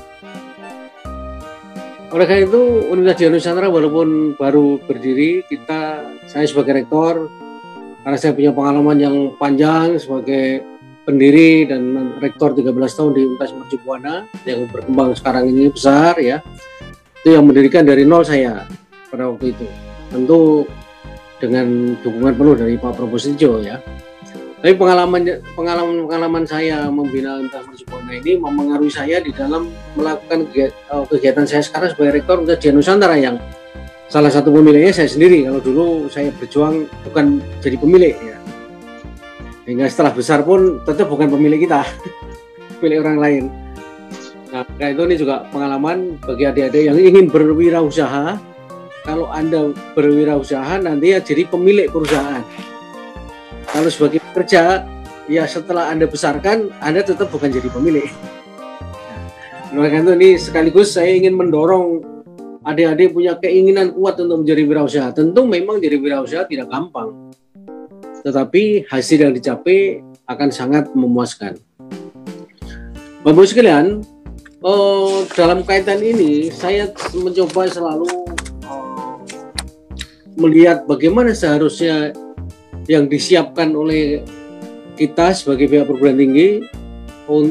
Oleh 2.11 2.27
karena 2.27 2.43
itu, 2.43 2.91
Universitas 2.91 3.19
Dian 3.23 3.33
Nusantara 3.37 3.69
walaupun 3.71 4.35
baru 4.35 4.83
berdiri, 4.83 5.47
kita 5.47 6.11
saya 6.27 6.49
sebagai 6.49 6.81
rektor 6.83 7.31
karena 8.03 8.17
saya 8.19 8.33
punya 8.35 8.51
pengalaman 8.51 8.97
yang 8.99 9.17
panjang 9.37 10.01
sebagai 10.01 10.65
pendiri 11.05 11.69
dan 11.69 12.17
rektor 12.19 12.57
13 12.57 12.73
tahun 12.73 13.11
di 13.15 13.23
Universitas 13.31 13.55
Mercu 13.55 13.77
Buana 13.85 14.25
yang 14.49 14.65
berkembang 14.67 15.13
sekarang 15.15 15.53
ini 15.53 15.69
besar 15.71 16.17
ya. 16.19 16.41
Itu 17.21 17.37
yang 17.37 17.45
mendirikan 17.45 17.85
dari 17.85 18.09
nol 18.09 18.25
saya 18.25 18.65
pada 19.13 19.29
waktu 19.29 19.53
itu. 19.53 19.67
Tentu 20.11 20.67
dengan 21.41 21.97
dukungan 22.05 22.37
penuh 22.37 22.55
dari 22.55 22.77
Pak 22.77 22.93
Proposito 22.95 23.59
ya. 23.65 23.81
Tapi 24.61 24.77
pengalaman 24.77 25.25
pengalaman 25.57 26.05
pengalaman 26.05 26.45
saya 26.45 26.93
membina 26.93 27.41
Universitas 27.41 27.81
Buana 27.89 28.13
ini 28.13 28.37
mempengaruhi 28.37 28.93
saya 28.93 29.17
di 29.25 29.33
dalam 29.33 29.73
melakukan 29.97 30.53
kegiatan, 30.53 30.77
eh, 30.77 31.05
kegiatan 31.09 31.45
saya 31.49 31.65
sekarang 31.65 31.97
sebagai 31.97 32.21
rektor 32.21 32.45
Universitas 32.45 32.77
Nusantara 32.77 33.17
yang 33.17 33.41
salah 34.13 34.29
satu 34.29 34.53
pemiliknya 34.53 34.93
saya 34.93 35.09
sendiri. 35.09 35.49
Kalau 35.49 35.65
dulu 35.65 35.87
saya 36.13 36.29
berjuang 36.37 36.85
bukan 37.09 37.41
jadi 37.65 37.81
pemilik 37.81 38.13
ya. 38.21 38.37
Hingga 39.65 39.89
setelah 39.89 40.13
besar 40.13 40.45
pun 40.45 40.85
tetap 40.85 41.09
bukan 41.09 41.33
pemilik 41.33 41.65
kita, 41.65 41.81
pemilik 42.85 43.01
orang 43.01 43.17
lain. 43.17 43.45
Nah, 44.51 44.67
itu 44.67 45.03
ini 45.07 45.17
juga 45.17 45.47
pengalaman 45.55 46.19
bagi 46.21 46.45
adik-adik 46.45 46.91
yang 46.91 46.99
ingin 46.99 47.31
berwirausaha. 47.31 48.50
Kalau 49.05 49.33
Anda 49.33 49.73
berwirausaha 49.97 50.81
nanti 50.85 51.17
ya 51.17 51.19
jadi 51.25 51.49
pemilik 51.49 51.89
perusahaan 51.89 52.45
kalau 53.71 53.87
sebagai 53.87 54.19
pekerja, 54.19 54.83
ya 55.31 55.47
setelah 55.47 55.95
Anda 55.95 56.11
besarkan, 56.11 56.75
Anda 56.83 57.07
tetap 57.07 57.31
bukan 57.31 57.55
jadi 57.55 57.71
pemilik. 57.71 58.11
Nah, 59.71 59.87
itu 59.87 60.11
ini 60.19 60.35
sekaligus 60.35 60.99
saya 60.99 61.15
ingin 61.15 61.39
mendorong 61.39 62.03
adik-adik 62.67 63.15
punya 63.15 63.39
keinginan 63.39 63.95
kuat 63.95 64.19
untuk 64.19 64.43
menjadi 64.43 64.67
wirausaha. 64.67 65.09
Tentu 65.15 65.47
memang 65.47 65.79
jadi 65.79 66.03
wirausaha 66.03 66.51
tidak 66.51 66.67
gampang. 66.67 67.31
Tetapi 68.27 68.91
hasil 68.91 69.23
yang 69.23 69.33
dicapai 69.39 70.03
akan 70.27 70.51
sangat 70.51 70.91
memuaskan. 70.91 71.63
Bapak 73.23 73.47
sekalian, 73.47 74.03
oh, 74.67 75.23
dalam 75.39 75.63
kaitan 75.63 76.03
ini 76.03 76.51
saya 76.51 76.91
mencoba 77.15 77.71
selalu 77.71 78.30
melihat 80.41 80.89
bagaimana 80.89 81.37
seharusnya 81.37 82.17
yang 82.89 83.07
disiapkan 83.07 83.77
oleh 83.77 84.25
kita 84.97 85.37
sebagai 85.37 85.69
pihak 85.69 85.85
perguruan 85.85 86.17
tinggi 86.17 86.65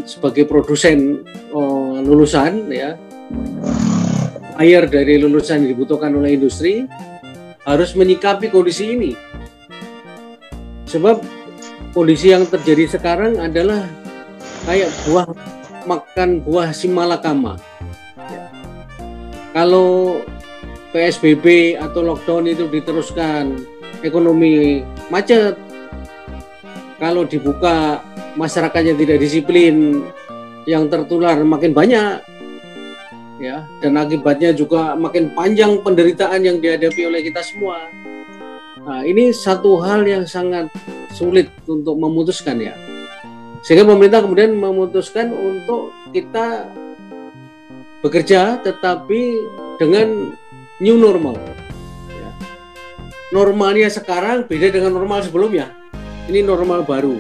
sebagai 0.04 0.44
produsen 0.44 1.24
oh, 1.54 2.02
lulusan 2.02 2.68
ya. 2.68 2.98
Air 4.60 4.92
dari 4.92 5.16
lulusan 5.24 5.64
yang 5.64 5.72
dibutuhkan 5.72 6.12
oleh 6.12 6.36
industri 6.36 6.84
harus 7.64 7.96
menyikapi 7.96 8.52
kondisi 8.52 8.92
ini. 8.92 9.12
Sebab 10.84 11.24
kondisi 11.96 12.36
yang 12.36 12.44
terjadi 12.44 13.00
sekarang 13.00 13.40
adalah 13.40 13.88
kayak 14.68 14.92
buah 15.08 15.32
makan 15.88 16.44
buah 16.44 16.76
simalakama 16.76 17.56
kalau 19.50 20.22
PSBB 20.90 21.78
atau 21.78 22.02
lockdown 22.02 22.50
itu 22.50 22.66
diteruskan 22.66 23.62
ekonomi 24.02 24.82
macet. 25.14 25.56
Kalau 27.00 27.24
dibuka 27.24 28.04
masyarakatnya 28.36 28.98
tidak 29.00 29.18
disiplin, 29.24 30.04
yang 30.68 30.92
tertular 30.92 31.40
makin 31.48 31.72
banyak, 31.72 32.20
ya, 33.40 33.64
dan 33.80 33.96
akibatnya 33.96 34.52
juga 34.52 34.94
makin 35.00 35.32
panjang 35.32 35.80
penderitaan 35.80 36.44
yang 36.44 36.58
dihadapi 36.60 37.02
oleh 37.08 37.24
kita 37.24 37.40
semua. 37.40 37.88
Nah, 38.84 39.02
ini 39.08 39.32
satu 39.32 39.80
hal 39.80 40.04
yang 40.04 40.28
sangat 40.28 40.68
sulit 41.16 41.48
untuk 41.66 41.96
memutuskan 41.96 42.60
ya. 42.60 42.76
Sehingga 43.64 43.88
pemerintah 43.88 44.24
kemudian 44.24 44.56
memutuskan 44.56 45.32
untuk 45.36 45.92
kita 46.16 46.68
bekerja 48.00 48.64
tetapi 48.64 49.36
dengan 49.76 50.32
new 50.80 50.96
normal. 50.96 51.36
Ya. 52.08 52.32
Normalnya 53.36 53.92
sekarang 53.92 54.48
beda 54.48 54.72
dengan 54.72 54.96
normal 54.96 55.24
sebelumnya. 55.24 55.76
Ini 56.32 56.44
normal 56.44 56.88
baru. 56.88 57.20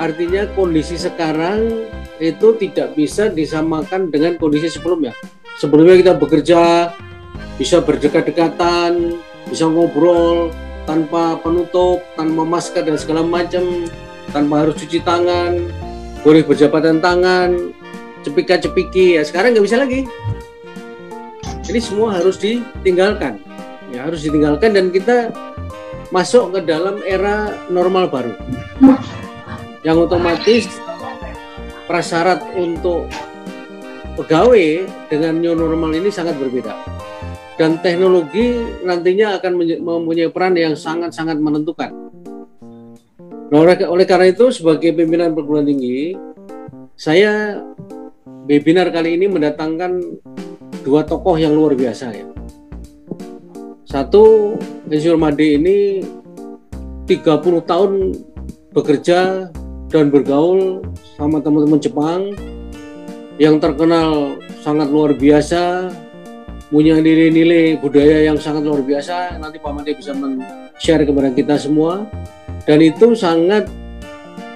Artinya 0.00 0.48
kondisi 0.56 0.96
sekarang 0.96 1.86
itu 2.16 2.56
tidak 2.56 2.96
bisa 2.96 3.28
disamakan 3.28 4.08
dengan 4.08 4.40
kondisi 4.40 4.72
sebelumnya. 4.72 5.12
Sebelumnya 5.60 6.00
kita 6.00 6.12
bekerja 6.16 6.60
bisa 7.60 7.84
berdekat-dekatan, 7.84 9.20
bisa 9.46 9.68
ngobrol 9.68 10.48
tanpa 10.88 11.36
penutup, 11.38 12.00
tanpa 12.16 12.42
masker 12.42 12.82
dan 12.88 12.96
segala 12.96 13.22
macam, 13.22 13.84
tanpa 14.32 14.64
harus 14.64 14.80
cuci 14.80 15.04
tangan, 15.04 15.68
boleh 16.24 16.42
berjabatan 16.42 16.98
tangan, 17.02 17.74
cepika-cepiki. 18.24 19.20
Ya 19.20 19.22
sekarang 19.26 19.52
nggak 19.52 19.66
bisa 19.66 19.78
lagi. 19.78 20.08
Ini 21.62 21.78
semua 21.78 22.18
harus 22.18 22.38
ditinggalkan. 22.42 23.38
Ya 23.94 24.08
harus 24.08 24.24
ditinggalkan 24.24 24.74
dan 24.74 24.90
kita 24.90 25.30
masuk 26.10 26.56
ke 26.56 26.60
dalam 26.66 26.98
era 27.06 27.54
normal 27.70 28.10
baru. 28.10 28.34
Yang 29.86 29.96
otomatis 30.10 30.64
prasyarat 31.86 32.40
untuk 32.58 33.06
pegawai 34.16 34.86
dengan 35.08 35.38
new 35.38 35.54
normal 35.54 35.92
ini 35.96 36.10
sangat 36.10 36.36
berbeda. 36.36 36.74
Dan 37.60 37.78
teknologi 37.84 38.58
nantinya 38.82 39.38
akan 39.38 39.52
mempunyai 39.80 40.32
peran 40.32 40.56
yang 40.56 40.74
sangat-sangat 40.74 41.36
menentukan. 41.36 41.92
Nah, 43.52 43.58
oleh, 43.60 43.76
oleh 43.84 44.06
karena 44.08 44.32
itu, 44.32 44.48
sebagai 44.48 44.96
pimpinan 44.96 45.36
perguruan 45.36 45.68
tinggi, 45.68 46.16
saya 46.96 47.60
webinar 48.48 48.88
kali 48.88 49.20
ini 49.20 49.28
mendatangkan 49.28 50.00
dua 50.82 51.06
tokoh 51.06 51.38
yang 51.38 51.54
luar 51.54 51.78
biasa 51.78 52.06
ya. 52.12 52.26
Satu, 53.86 54.56
Insinyur 54.88 55.20
Made 55.20 55.44
ini 55.44 56.02
30 57.06 57.62
tahun 57.68 57.90
bekerja 58.72 59.52
dan 59.92 60.08
bergaul 60.08 60.80
sama 61.20 61.44
teman-teman 61.44 61.76
Jepang 61.76 62.32
yang 63.36 63.60
terkenal 63.60 64.40
sangat 64.64 64.88
luar 64.88 65.12
biasa, 65.12 65.92
punya 66.72 66.96
nilai-nilai 67.00 67.76
budaya 67.76 68.24
yang 68.24 68.40
sangat 68.40 68.64
luar 68.64 68.80
biasa. 68.80 69.36
Nanti 69.36 69.60
Pak 69.60 69.72
Made 69.76 69.92
bisa 69.92 70.16
men-share 70.16 71.04
kepada 71.04 71.28
kita 71.32 71.60
semua. 71.60 72.08
Dan 72.64 72.78
itu 72.80 73.12
sangat 73.18 73.66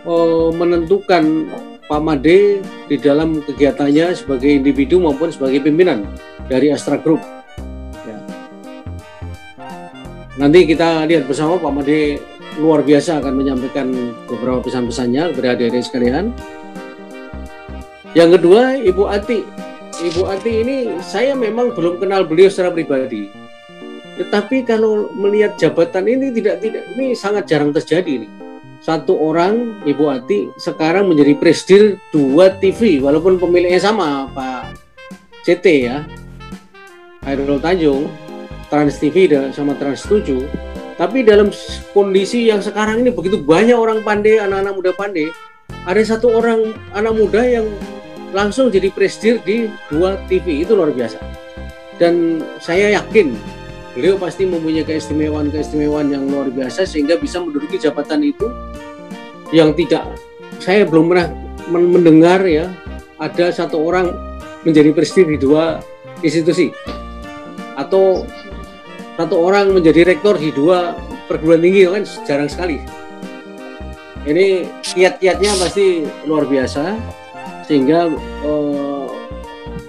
uh, 0.07 0.49
menentukan 0.55 1.51
Pak 1.87 2.03
Made 2.03 2.67
di 2.91 2.97
dalam 2.99 3.39
kegiatannya 3.47 4.11
sebagai 4.19 4.51
individu 4.51 4.99
maupun 4.99 5.31
sebagai 5.31 5.63
pimpinan 5.63 6.03
dari 6.51 6.75
Astra 6.75 6.99
Group. 6.99 7.23
Ya. 8.03 8.19
Nanti 10.35 10.67
kita 10.67 11.07
lihat 11.07 11.31
bersama 11.31 11.63
Pak 11.63 11.73
Made 11.73 12.19
luar 12.59 12.83
biasa 12.83 13.23
akan 13.23 13.35
menyampaikan 13.39 13.95
beberapa 14.27 14.67
pesan-pesannya 14.67 15.31
kepada 15.31 15.55
adik-adik 15.55 15.85
sekalian. 15.87 16.35
Yang 18.17 18.41
kedua, 18.41 18.81
Ibu 18.81 19.05
Ati. 19.07 19.41
Ibu 19.97 20.23
Ati 20.27 20.53
ini 20.67 20.77
saya 21.05 21.39
memang 21.39 21.71
belum 21.71 22.03
kenal 22.03 22.27
beliau 22.27 22.51
secara 22.51 22.75
pribadi. 22.75 23.31
Tetapi 24.17 24.65
kalau 24.65 25.13
melihat 25.13 25.61
jabatan 25.61 26.09
ini 26.09 26.33
tidak 26.33 26.65
tidak 26.65 26.89
ini 26.97 27.13
sangat 27.13 27.45
jarang 27.45 27.71
terjadi 27.71 28.25
nih. 28.25 28.46
Satu 28.87 29.19
orang 29.19 29.83
Ibu 29.83 30.05
Ati 30.07 30.55
sekarang 30.63 31.11
menjadi 31.11 31.35
presidir 31.35 31.99
dua 32.15 32.55
TV 32.63 33.03
walaupun 33.03 33.35
pemiliknya 33.35 33.83
sama 33.83 34.31
Pak 34.31 34.79
CT 35.43 35.67
ya. 35.91 36.07
Hairul 37.27 37.59
Tanjung, 37.59 38.07
Trans 38.71 39.03
TV 39.03 39.27
sama 39.51 39.75
Trans 39.75 40.07
7 40.07 40.87
tapi 40.97 41.21
dalam 41.21 41.53
kondisi 41.93 42.49
yang 42.49 42.65
sekarang 42.65 43.05
ini 43.05 43.13
begitu 43.13 43.37
banyak 43.37 43.77
orang 43.77 44.01
pandai, 44.01 44.41
anak-anak 44.41 44.73
muda 44.73 44.93
pandai, 44.97 45.29
ada 45.85 46.01
satu 46.01 46.33
orang 46.33 46.73
anak 46.97 47.13
muda 47.13 47.45
yang 47.45 47.69
langsung 48.33 48.73
jadi 48.73 48.89
presidir 48.89 49.37
di 49.45 49.69
dua 49.93 50.17
TV 50.25 50.65
itu 50.65 50.73
luar 50.73 50.97
biasa. 50.97 51.21
Dan 52.01 52.41
saya 52.65 52.97
yakin 52.97 53.37
beliau 53.93 54.17
pasti 54.17 54.49
mempunyai 54.49 54.89
keistimewaan-keistimewaan 54.89 56.09
yang 56.09 56.25
luar 56.33 56.49
biasa 56.49 56.89
sehingga 56.89 57.21
bisa 57.21 57.45
menduduki 57.45 57.77
jabatan 57.77 58.25
itu 58.25 58.49
yang 59.55 59.75
tidak 59.75 60.07
saya 60.59 60.87
belum 60.89 61.13
pernah 61.13 61.29
mendengar 61.71 62.43
ya 62.47 62.71
ada 63.19 63.51
satu 63.51 63.81
orang 63.83 64.13
menjadi 64.67 64.91
presidir 64.93 65.37
di 65.37 65.39
dua 65.39 65.83
institusi 66.23 66.71
atau 67.77 68.25
satu 69.17 69.37
orang 69.41 69.73
menjadi 69.73 70.05
rektor 70.05 70.37
di 70.37 70.53
dua 70.53 70.97
perguruan 71.25 71.65
tinggi 71.65 71.89
kan 71.89 72.05
jarang 72.29 72.51
sekali. 72.51 72.79
Ini 74.27 74.67
kiat-kiatnya 74.83 75.55
pasti 75.55 76.03
luar 76.27 76.51
biasa 76.51 76.99
sehingga 77.65 78.11
uh, 78.43 79.07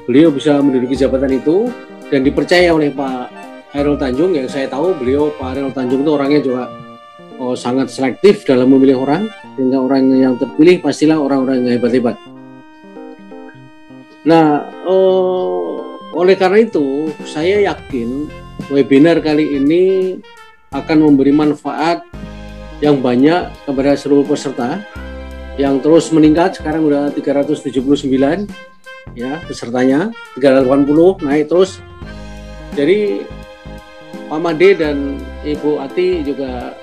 beliau 0.06 0.30
bisa 0.30 0.62
menduduki 0.62 0.94
jabatan 0.94 1.42
itu 1.42 1.74
dan 2.14 2.22
dipercaya 2.22 2.70
oleh 2.70 2.94
Pak 2.94 3.34
Hairul 3.74 3.98
Tanjung 3.98 4.38
yang 4.38 4.46
saya 4.48 4.70
tahu 4.70 4.94
beliau 4.96 5.34
Pak 5.36 5.58
Hairul 5.58 5.74
Tanjung 5.74 6.06
itu 6.06 6.12
orangnya 6.14 6.40
juga 6.40 6.64
oh, 7.40 7.56
sangat 7.58 7.90
selektif 7.90 8.46
dalam 8.46 8.70
memilih 8.74 9.02
orang. 9.02 9.30
Sehingga 9.56 9.82
orang 9.82 10.12
yang 10.14 10.34
terpilih 10.38 10.82
pastilah 10.82 11.18
orang-orang 11.18 11.66
yang 11.66 11.78
hebat-hebat. 11.80 12.18
Nah, 14.28 14.68
uh, 14.84 15.98
oleh 16.12 16.36
karena 16.36 16.66
itu 16.66 17.14
saya 17.24 17.64
yakin 17.64 18.28
webinar 18.68 19.24
kali 19.24 19.56
ini 19.56 19.84
akan 20.76 20.98
memberi 21.08 21.32
manfaat 21.32 22.04
yang 22.84 23.00
banyak 23.00 23.50
kepada 23.66 23.96
seluruh 23.98 24.28
peserta 24.28 24.84
yang 25.58 25.82
terus 25.82 26.12
meningkat. 26.14 26.60
Sekarang 26.60 26.86
udah 26.86 27.10
379 27.16 28.50
ya 29.18 29.42
pesertanya. 29.48 30.14
380 30.38 31.26
naik 31.26 31.50
terus. 31.50 31.82
Jadi 32.78 33.26
Pak 34.28 34.40
Made 34.44 34.70
dan 34.76 35.18
Ibu 35.48 35.80
Ati 35.80 36.22
juga 36.22 36.76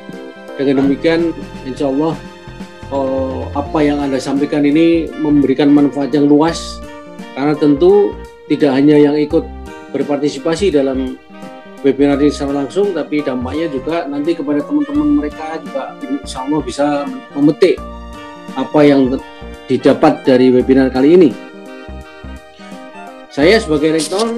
dengan 0.59 0.87
demikian 0.87 1.35
insya 1.67 1.91
Allah 1.91 2.15
oh, 2.95 3.51
apa 3.55 3.79
yang 3.83 3.99
Anda 4.03 4.21
sampaikan 4.23 4.63
ini 4.63 5.11
memberikan 5.11 5.71
manfaat 5.71 6.15
yang 6.15 6.31
luas. 6.31 6.79
Karena 7.35 7.55
tentu 7.59 8.15
tidak 8.47 8.71
hanya 8.79 8.95
yang 8.95 9.19
ikut 9.19 9.43
berpartisipasi 9.91 10.71
dalam 10.75 11.19
webinar 11.85 12.17
ini 12.17 12.33
secara 12.33 12.65
langsung 12.65 12.97
tapi 12.97 13.21
dampaknya 13.21 13.69
juga 13.69 14.09
nanti 14.09 14.33
kepada 14.33 14.65
teman-teman 14.65 15.21
mereka 15.21 15.61
juga 15.61 15.93
insya 16.01 16.43
Allah 16.47 16.61
bisa 16.65 16.87
memetik 17.37 17.77
apa 18.57 18.81
yang 18.81 19.21
didapat 19.67 20.23
dari 20.23 20.55
webinar 20.55 20.89
kali 20.95 21.19
ini. 21.19 21.31
Saya 23.35 23.59
sebagai 23.59 23.91
rektor 23.91 24.31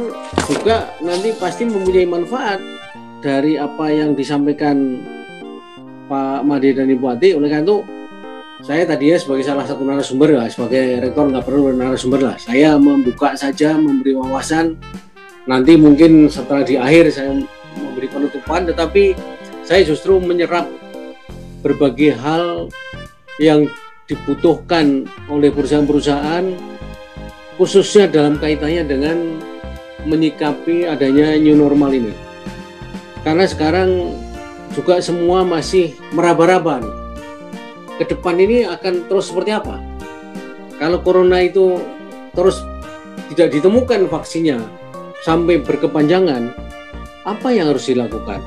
juga 0.49 0.97
nanti 1.05 1.37
pasti 1.37 1.69
mempunyai 1.69 2.09
manfaat 2.09 2.65
dari 3.21 3.61
apa 3.61 3.93
yang 3.93 4.17
disampaikan 4.17 5.05
Pak 6.07 6.47
Made 6.47 6.71
dan 6.73 6.87
Ibu 6.87 7.05
Ati 7.11 7.35
oleh 7.35 7.51
karena 7.51 7.67
itu 7.67 7.79
saya 8.65 8.89
tadi 8.89 9.13
ya 9.13 9.21
sebagai 9.21 9.45
salah 9.45 9.69
satu 9.69 9.85
narasumber 9.85 10.33
lah 10.33 10.49
sebagai 10.49 11.05
rektor 11.05 11.29
nggak 11.29 11.45
perlu 11.45 11.77
narasumber 11.77 12.21
lah. 12.25 12.37
Saya 12.41 12.81
membuka 12.81 13.37
saja 13.37 13.77
memberi 13.77 14.17
wawasan. 14.17 14.81
Nanti 15.47 15.79
mungkin 15.79 16.27
setelah 16.27 16.67
di 16.67 16.75
akhir 16.81 17.13
saya 17.13 17.37
memberi 17.77 18.09
penutupan 18.09 18.67
tetapi 18.67 19.15
saya 19.63 19.85
justru 19.85 20.19
menyerap 20.19 20.67
berbagai 21.61 22.17
hal 22.17 22.73
yang 23.43 23.69
dibutuhkan 24.07 25.05
oleh 25.27 25.51
perusahaan-perusahaan 25.51 26.55
khususnya 27.59 28.07
dalam 28.07 28.39
kaitannya 28.39 28.83
dengan 28.87 29.17
menyikapi 30.07 30.87
adanya 30.87 31.35
new 31.37 31.59
normal 31.59 31.91
ini. 31.91 32.15
Karena 33.27 33.43
sekarang 33.45 34.15
juga 34.77 35.01
semua 35.01 35.41
masih 35.43 35.97
meraba-raba 36.13 36.85
nih 36.85 36.97
ke 37.97 38.05
depan 38.13 38.37
ini 38.37 38.69
akan 38.69 39.09
terus 39.09 39.33
seperti 39.33 39.57
apa 39.57 39.81
kalau 40.77 41.01
corona 41.01 41.41
itu 41.41 41.81
terus 42.37 42.61
tidak 43.33 43.57
ditemukan 43.57 44.07
vaksinnya 44.13 44.61
sampai 45.25 45.59
berkepanjangan, 45.59 46.55
apa 47.27 47.49
yang 47.51 47.75
harus 47.75 47.91
dilakukan? 47.91 48.39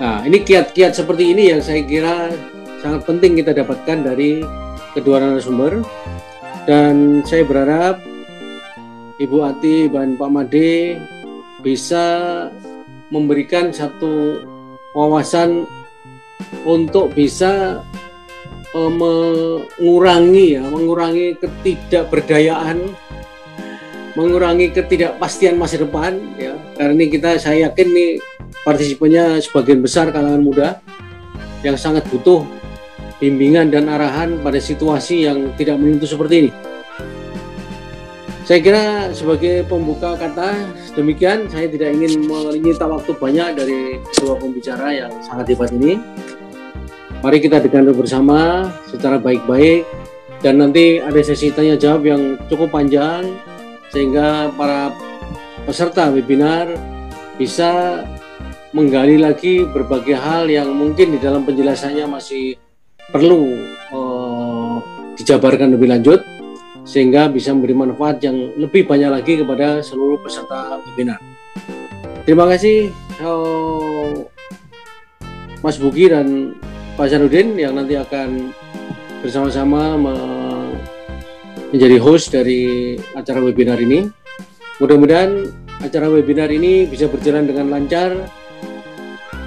Nah, 0.00 0.24
ini 0.24 0.40
kiat-kiat 0.40 0.96
seperti 0.96 1.36
ini 1.36 1.52
yang 1.52 1.60
saya 1.60 1.84
kira 1.84 2.32
sangat 2.80 3.04
penting 3.04 3.36
kita 3.38 3.52
dapatkan 3.52 4.00
dari 4.00 4.40
kedua 4.96 5.20
narasumber. 5.20 5.84
Dan 6.62 7.26
saya 7.26 7.42
berharap 7.42 7.98
Ibu 9.18 9.36
Ati 9.42 9.90
dan 9.90 10.14
Pak 10.14 10.30
Made 10.30 10.98
bisa 11.60 12.06
memberikan 13.10 13.74
satu 13.74 14.40
wawasan 14.92 15.68
untuk 16.64 17.12
bisa 17.16 17.82
uh, 18.76 18.92
mengurangi 18.92 20.60
ya, 20.60 20.62
mengurangi 20.64 21.36
ketidakberdayaan, 21.40 22.92
mengurangi 24.14 24.72
ketidakpastian 24.72 25.56
masa 25.56 25.80
depan 25.80 26.16
ya. 26.36 26.56
Karena 26.76 26.92
ini 26.96 27.06
kita 27.08 27.40
saya 27.40 27.70
yakin 27.70 27.88
nih 27.92 28.10
partisipannya 28.62 29.40
sebagian 29.42 29.80
besar 29.80 30.12
kalangan 30.12 30.42
muda 30.44 30.68
yang 31.64 31.78
sangat 31.78 32.06
butuh 32.10 32.44
bimbingan 33.22 33.70
dan 33.70 33.86
arahan 33.86 34.42
pada 34.42 34.58
situasi 34.58 35.30
yang 35.30 35.54
tidak 35.54 35.78
menentu 35.78 36.10
seperti 36.10 36.48
ini. 36.48 36.71
Saya 38.52 38.60
kira 38.60 39.08
sebagai 39.16 39.64
pembuka 39.64 40.12
kata 40.12 40.68
demikian, 40.92 41.48
saya 41.48 41.72
tidak 41.72 41.96
ingin 41.96 42.28
menyita 42.28 42.84
waktu 42.84 43.16
banyak 43.16 43.56
dari 43.56 43.96
kedua 44.12 44.36
pembicara 44.36 44.92
yang 44.92 45.08
sangat 45.24 45.56
hebat 45.56 45.72
ini. 45.72 45.96
Mari 47.24 47.40
kita 47.40 47.64
dengar 47.64 47.96
bersama 47.96 48.68
secara 48.92 49.16
baik-baik 49.16 49.88
dan 50.44 50.60
nanti 50.60 51.00
ada 51.00 51.16
sesi 51.24 51.48
tanya 51.48 51.80
jawab 51.80 52.04
yang 52.04 52.36
cukup 52.52 52.68
panjang 52.68 53.24
sehingga 53.88 54.52
para 54.52 54.92
peserta 55.64 56.12
webinar 56.12 56.76
bisa 57.40 58.04
menggali 58.76 59.16
lagi 59.16 59.64
berbagai 59.64 60.20
hal 60.20 60.52
yang 60.52 60.68
mungkin 60.76 61.16
di 61.16 61.18
dalam 61.24 61.48
penjelasannya 61.48 62.04
masih 62.04 62.60
perlu 63.16 63.64
uh, 63.96 64.76
dijabarkan 65.16 65.72
lebih 65.72 65.88
lanjut 65.88 66.20
sehingga 66.82 67.30
bisa 67.30 67.54
memberi 67.54 67.74
manfaat 67.74 68.18
yang 68.22 68.34
lebih 68.58 68.86
banyak 68.86 69.10
lagi 69.10 69.38
kepada 69.38 69.80
seluruh 69.82 70.18
peserta 70.18 70.82
webinar. 70.82 71.18
Terima 72.22 72.46
kasih 72.46 72.90
uh, 73.22 74.26
Mas 75.62 75.78
Bugi 75.78 76.10
dan 76.10 76.58
Pak 76.98 77.10
Sarudin 77.10 77.54
yang 77.54 77.78
nanti 77.78 77.94
akan 77.94 78.50
bersama-sama 79.22 79.94
menjadi 81.70 81.96
host 82.02 82.34
dari 82.34 82.94
acara 83.14 83.38
webinar 83.40 83.78
ini. 83.78 84.10
Mudah-mudahan 84.82 85.46
acara 85.80 86.10
webinar 86.10 86.50
ini 86.50 86.84
bisa 86.90 87.06
berjalan 87.06 87.46
dengan 87.46 87.70
lancar, 87.70 88.12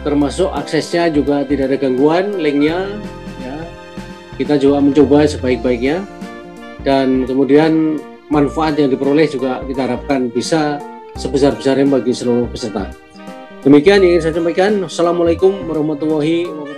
termasuk 0.08 0.48
aksesnya 0.56 1.12
juga 1.12 1.44
tidak 1.44 1.76
ada 1.76 1.78
gangguan, 1.78 2.40
linknya 2.40 2.88
ya. 3.44 3.56
Kita 4.40 4.56
juga 4.56 4.80
mencoba 4.80 5.28
sebaik-baiknya 5.28 6.15
dan 6.86 7.26
kemudian 7.26 7.98
manfaat 8.30 8.78
yang 8.78 8.94
diperoleh 8.94 9.26
juga 9.26 9.66
kita 9.66 9.90
harapkan 9.90 10.30
bisa 10.30 10.78
sebesar-besarnya 11.18 11.90
bagi 11.90 12.14
seluruh 12.14 12.46
peserta. 12.48 12.94
Demikian 13.66 14.06
yang 14.06 14.16
ingin 14.16 14.24
saya 14.30 14.38
sampaikan. 14.38 14.86
Assalamualaikum 14.86 15.66
warahmatullahi 15.66 16.46
wabarakatuh. 16.46 16.75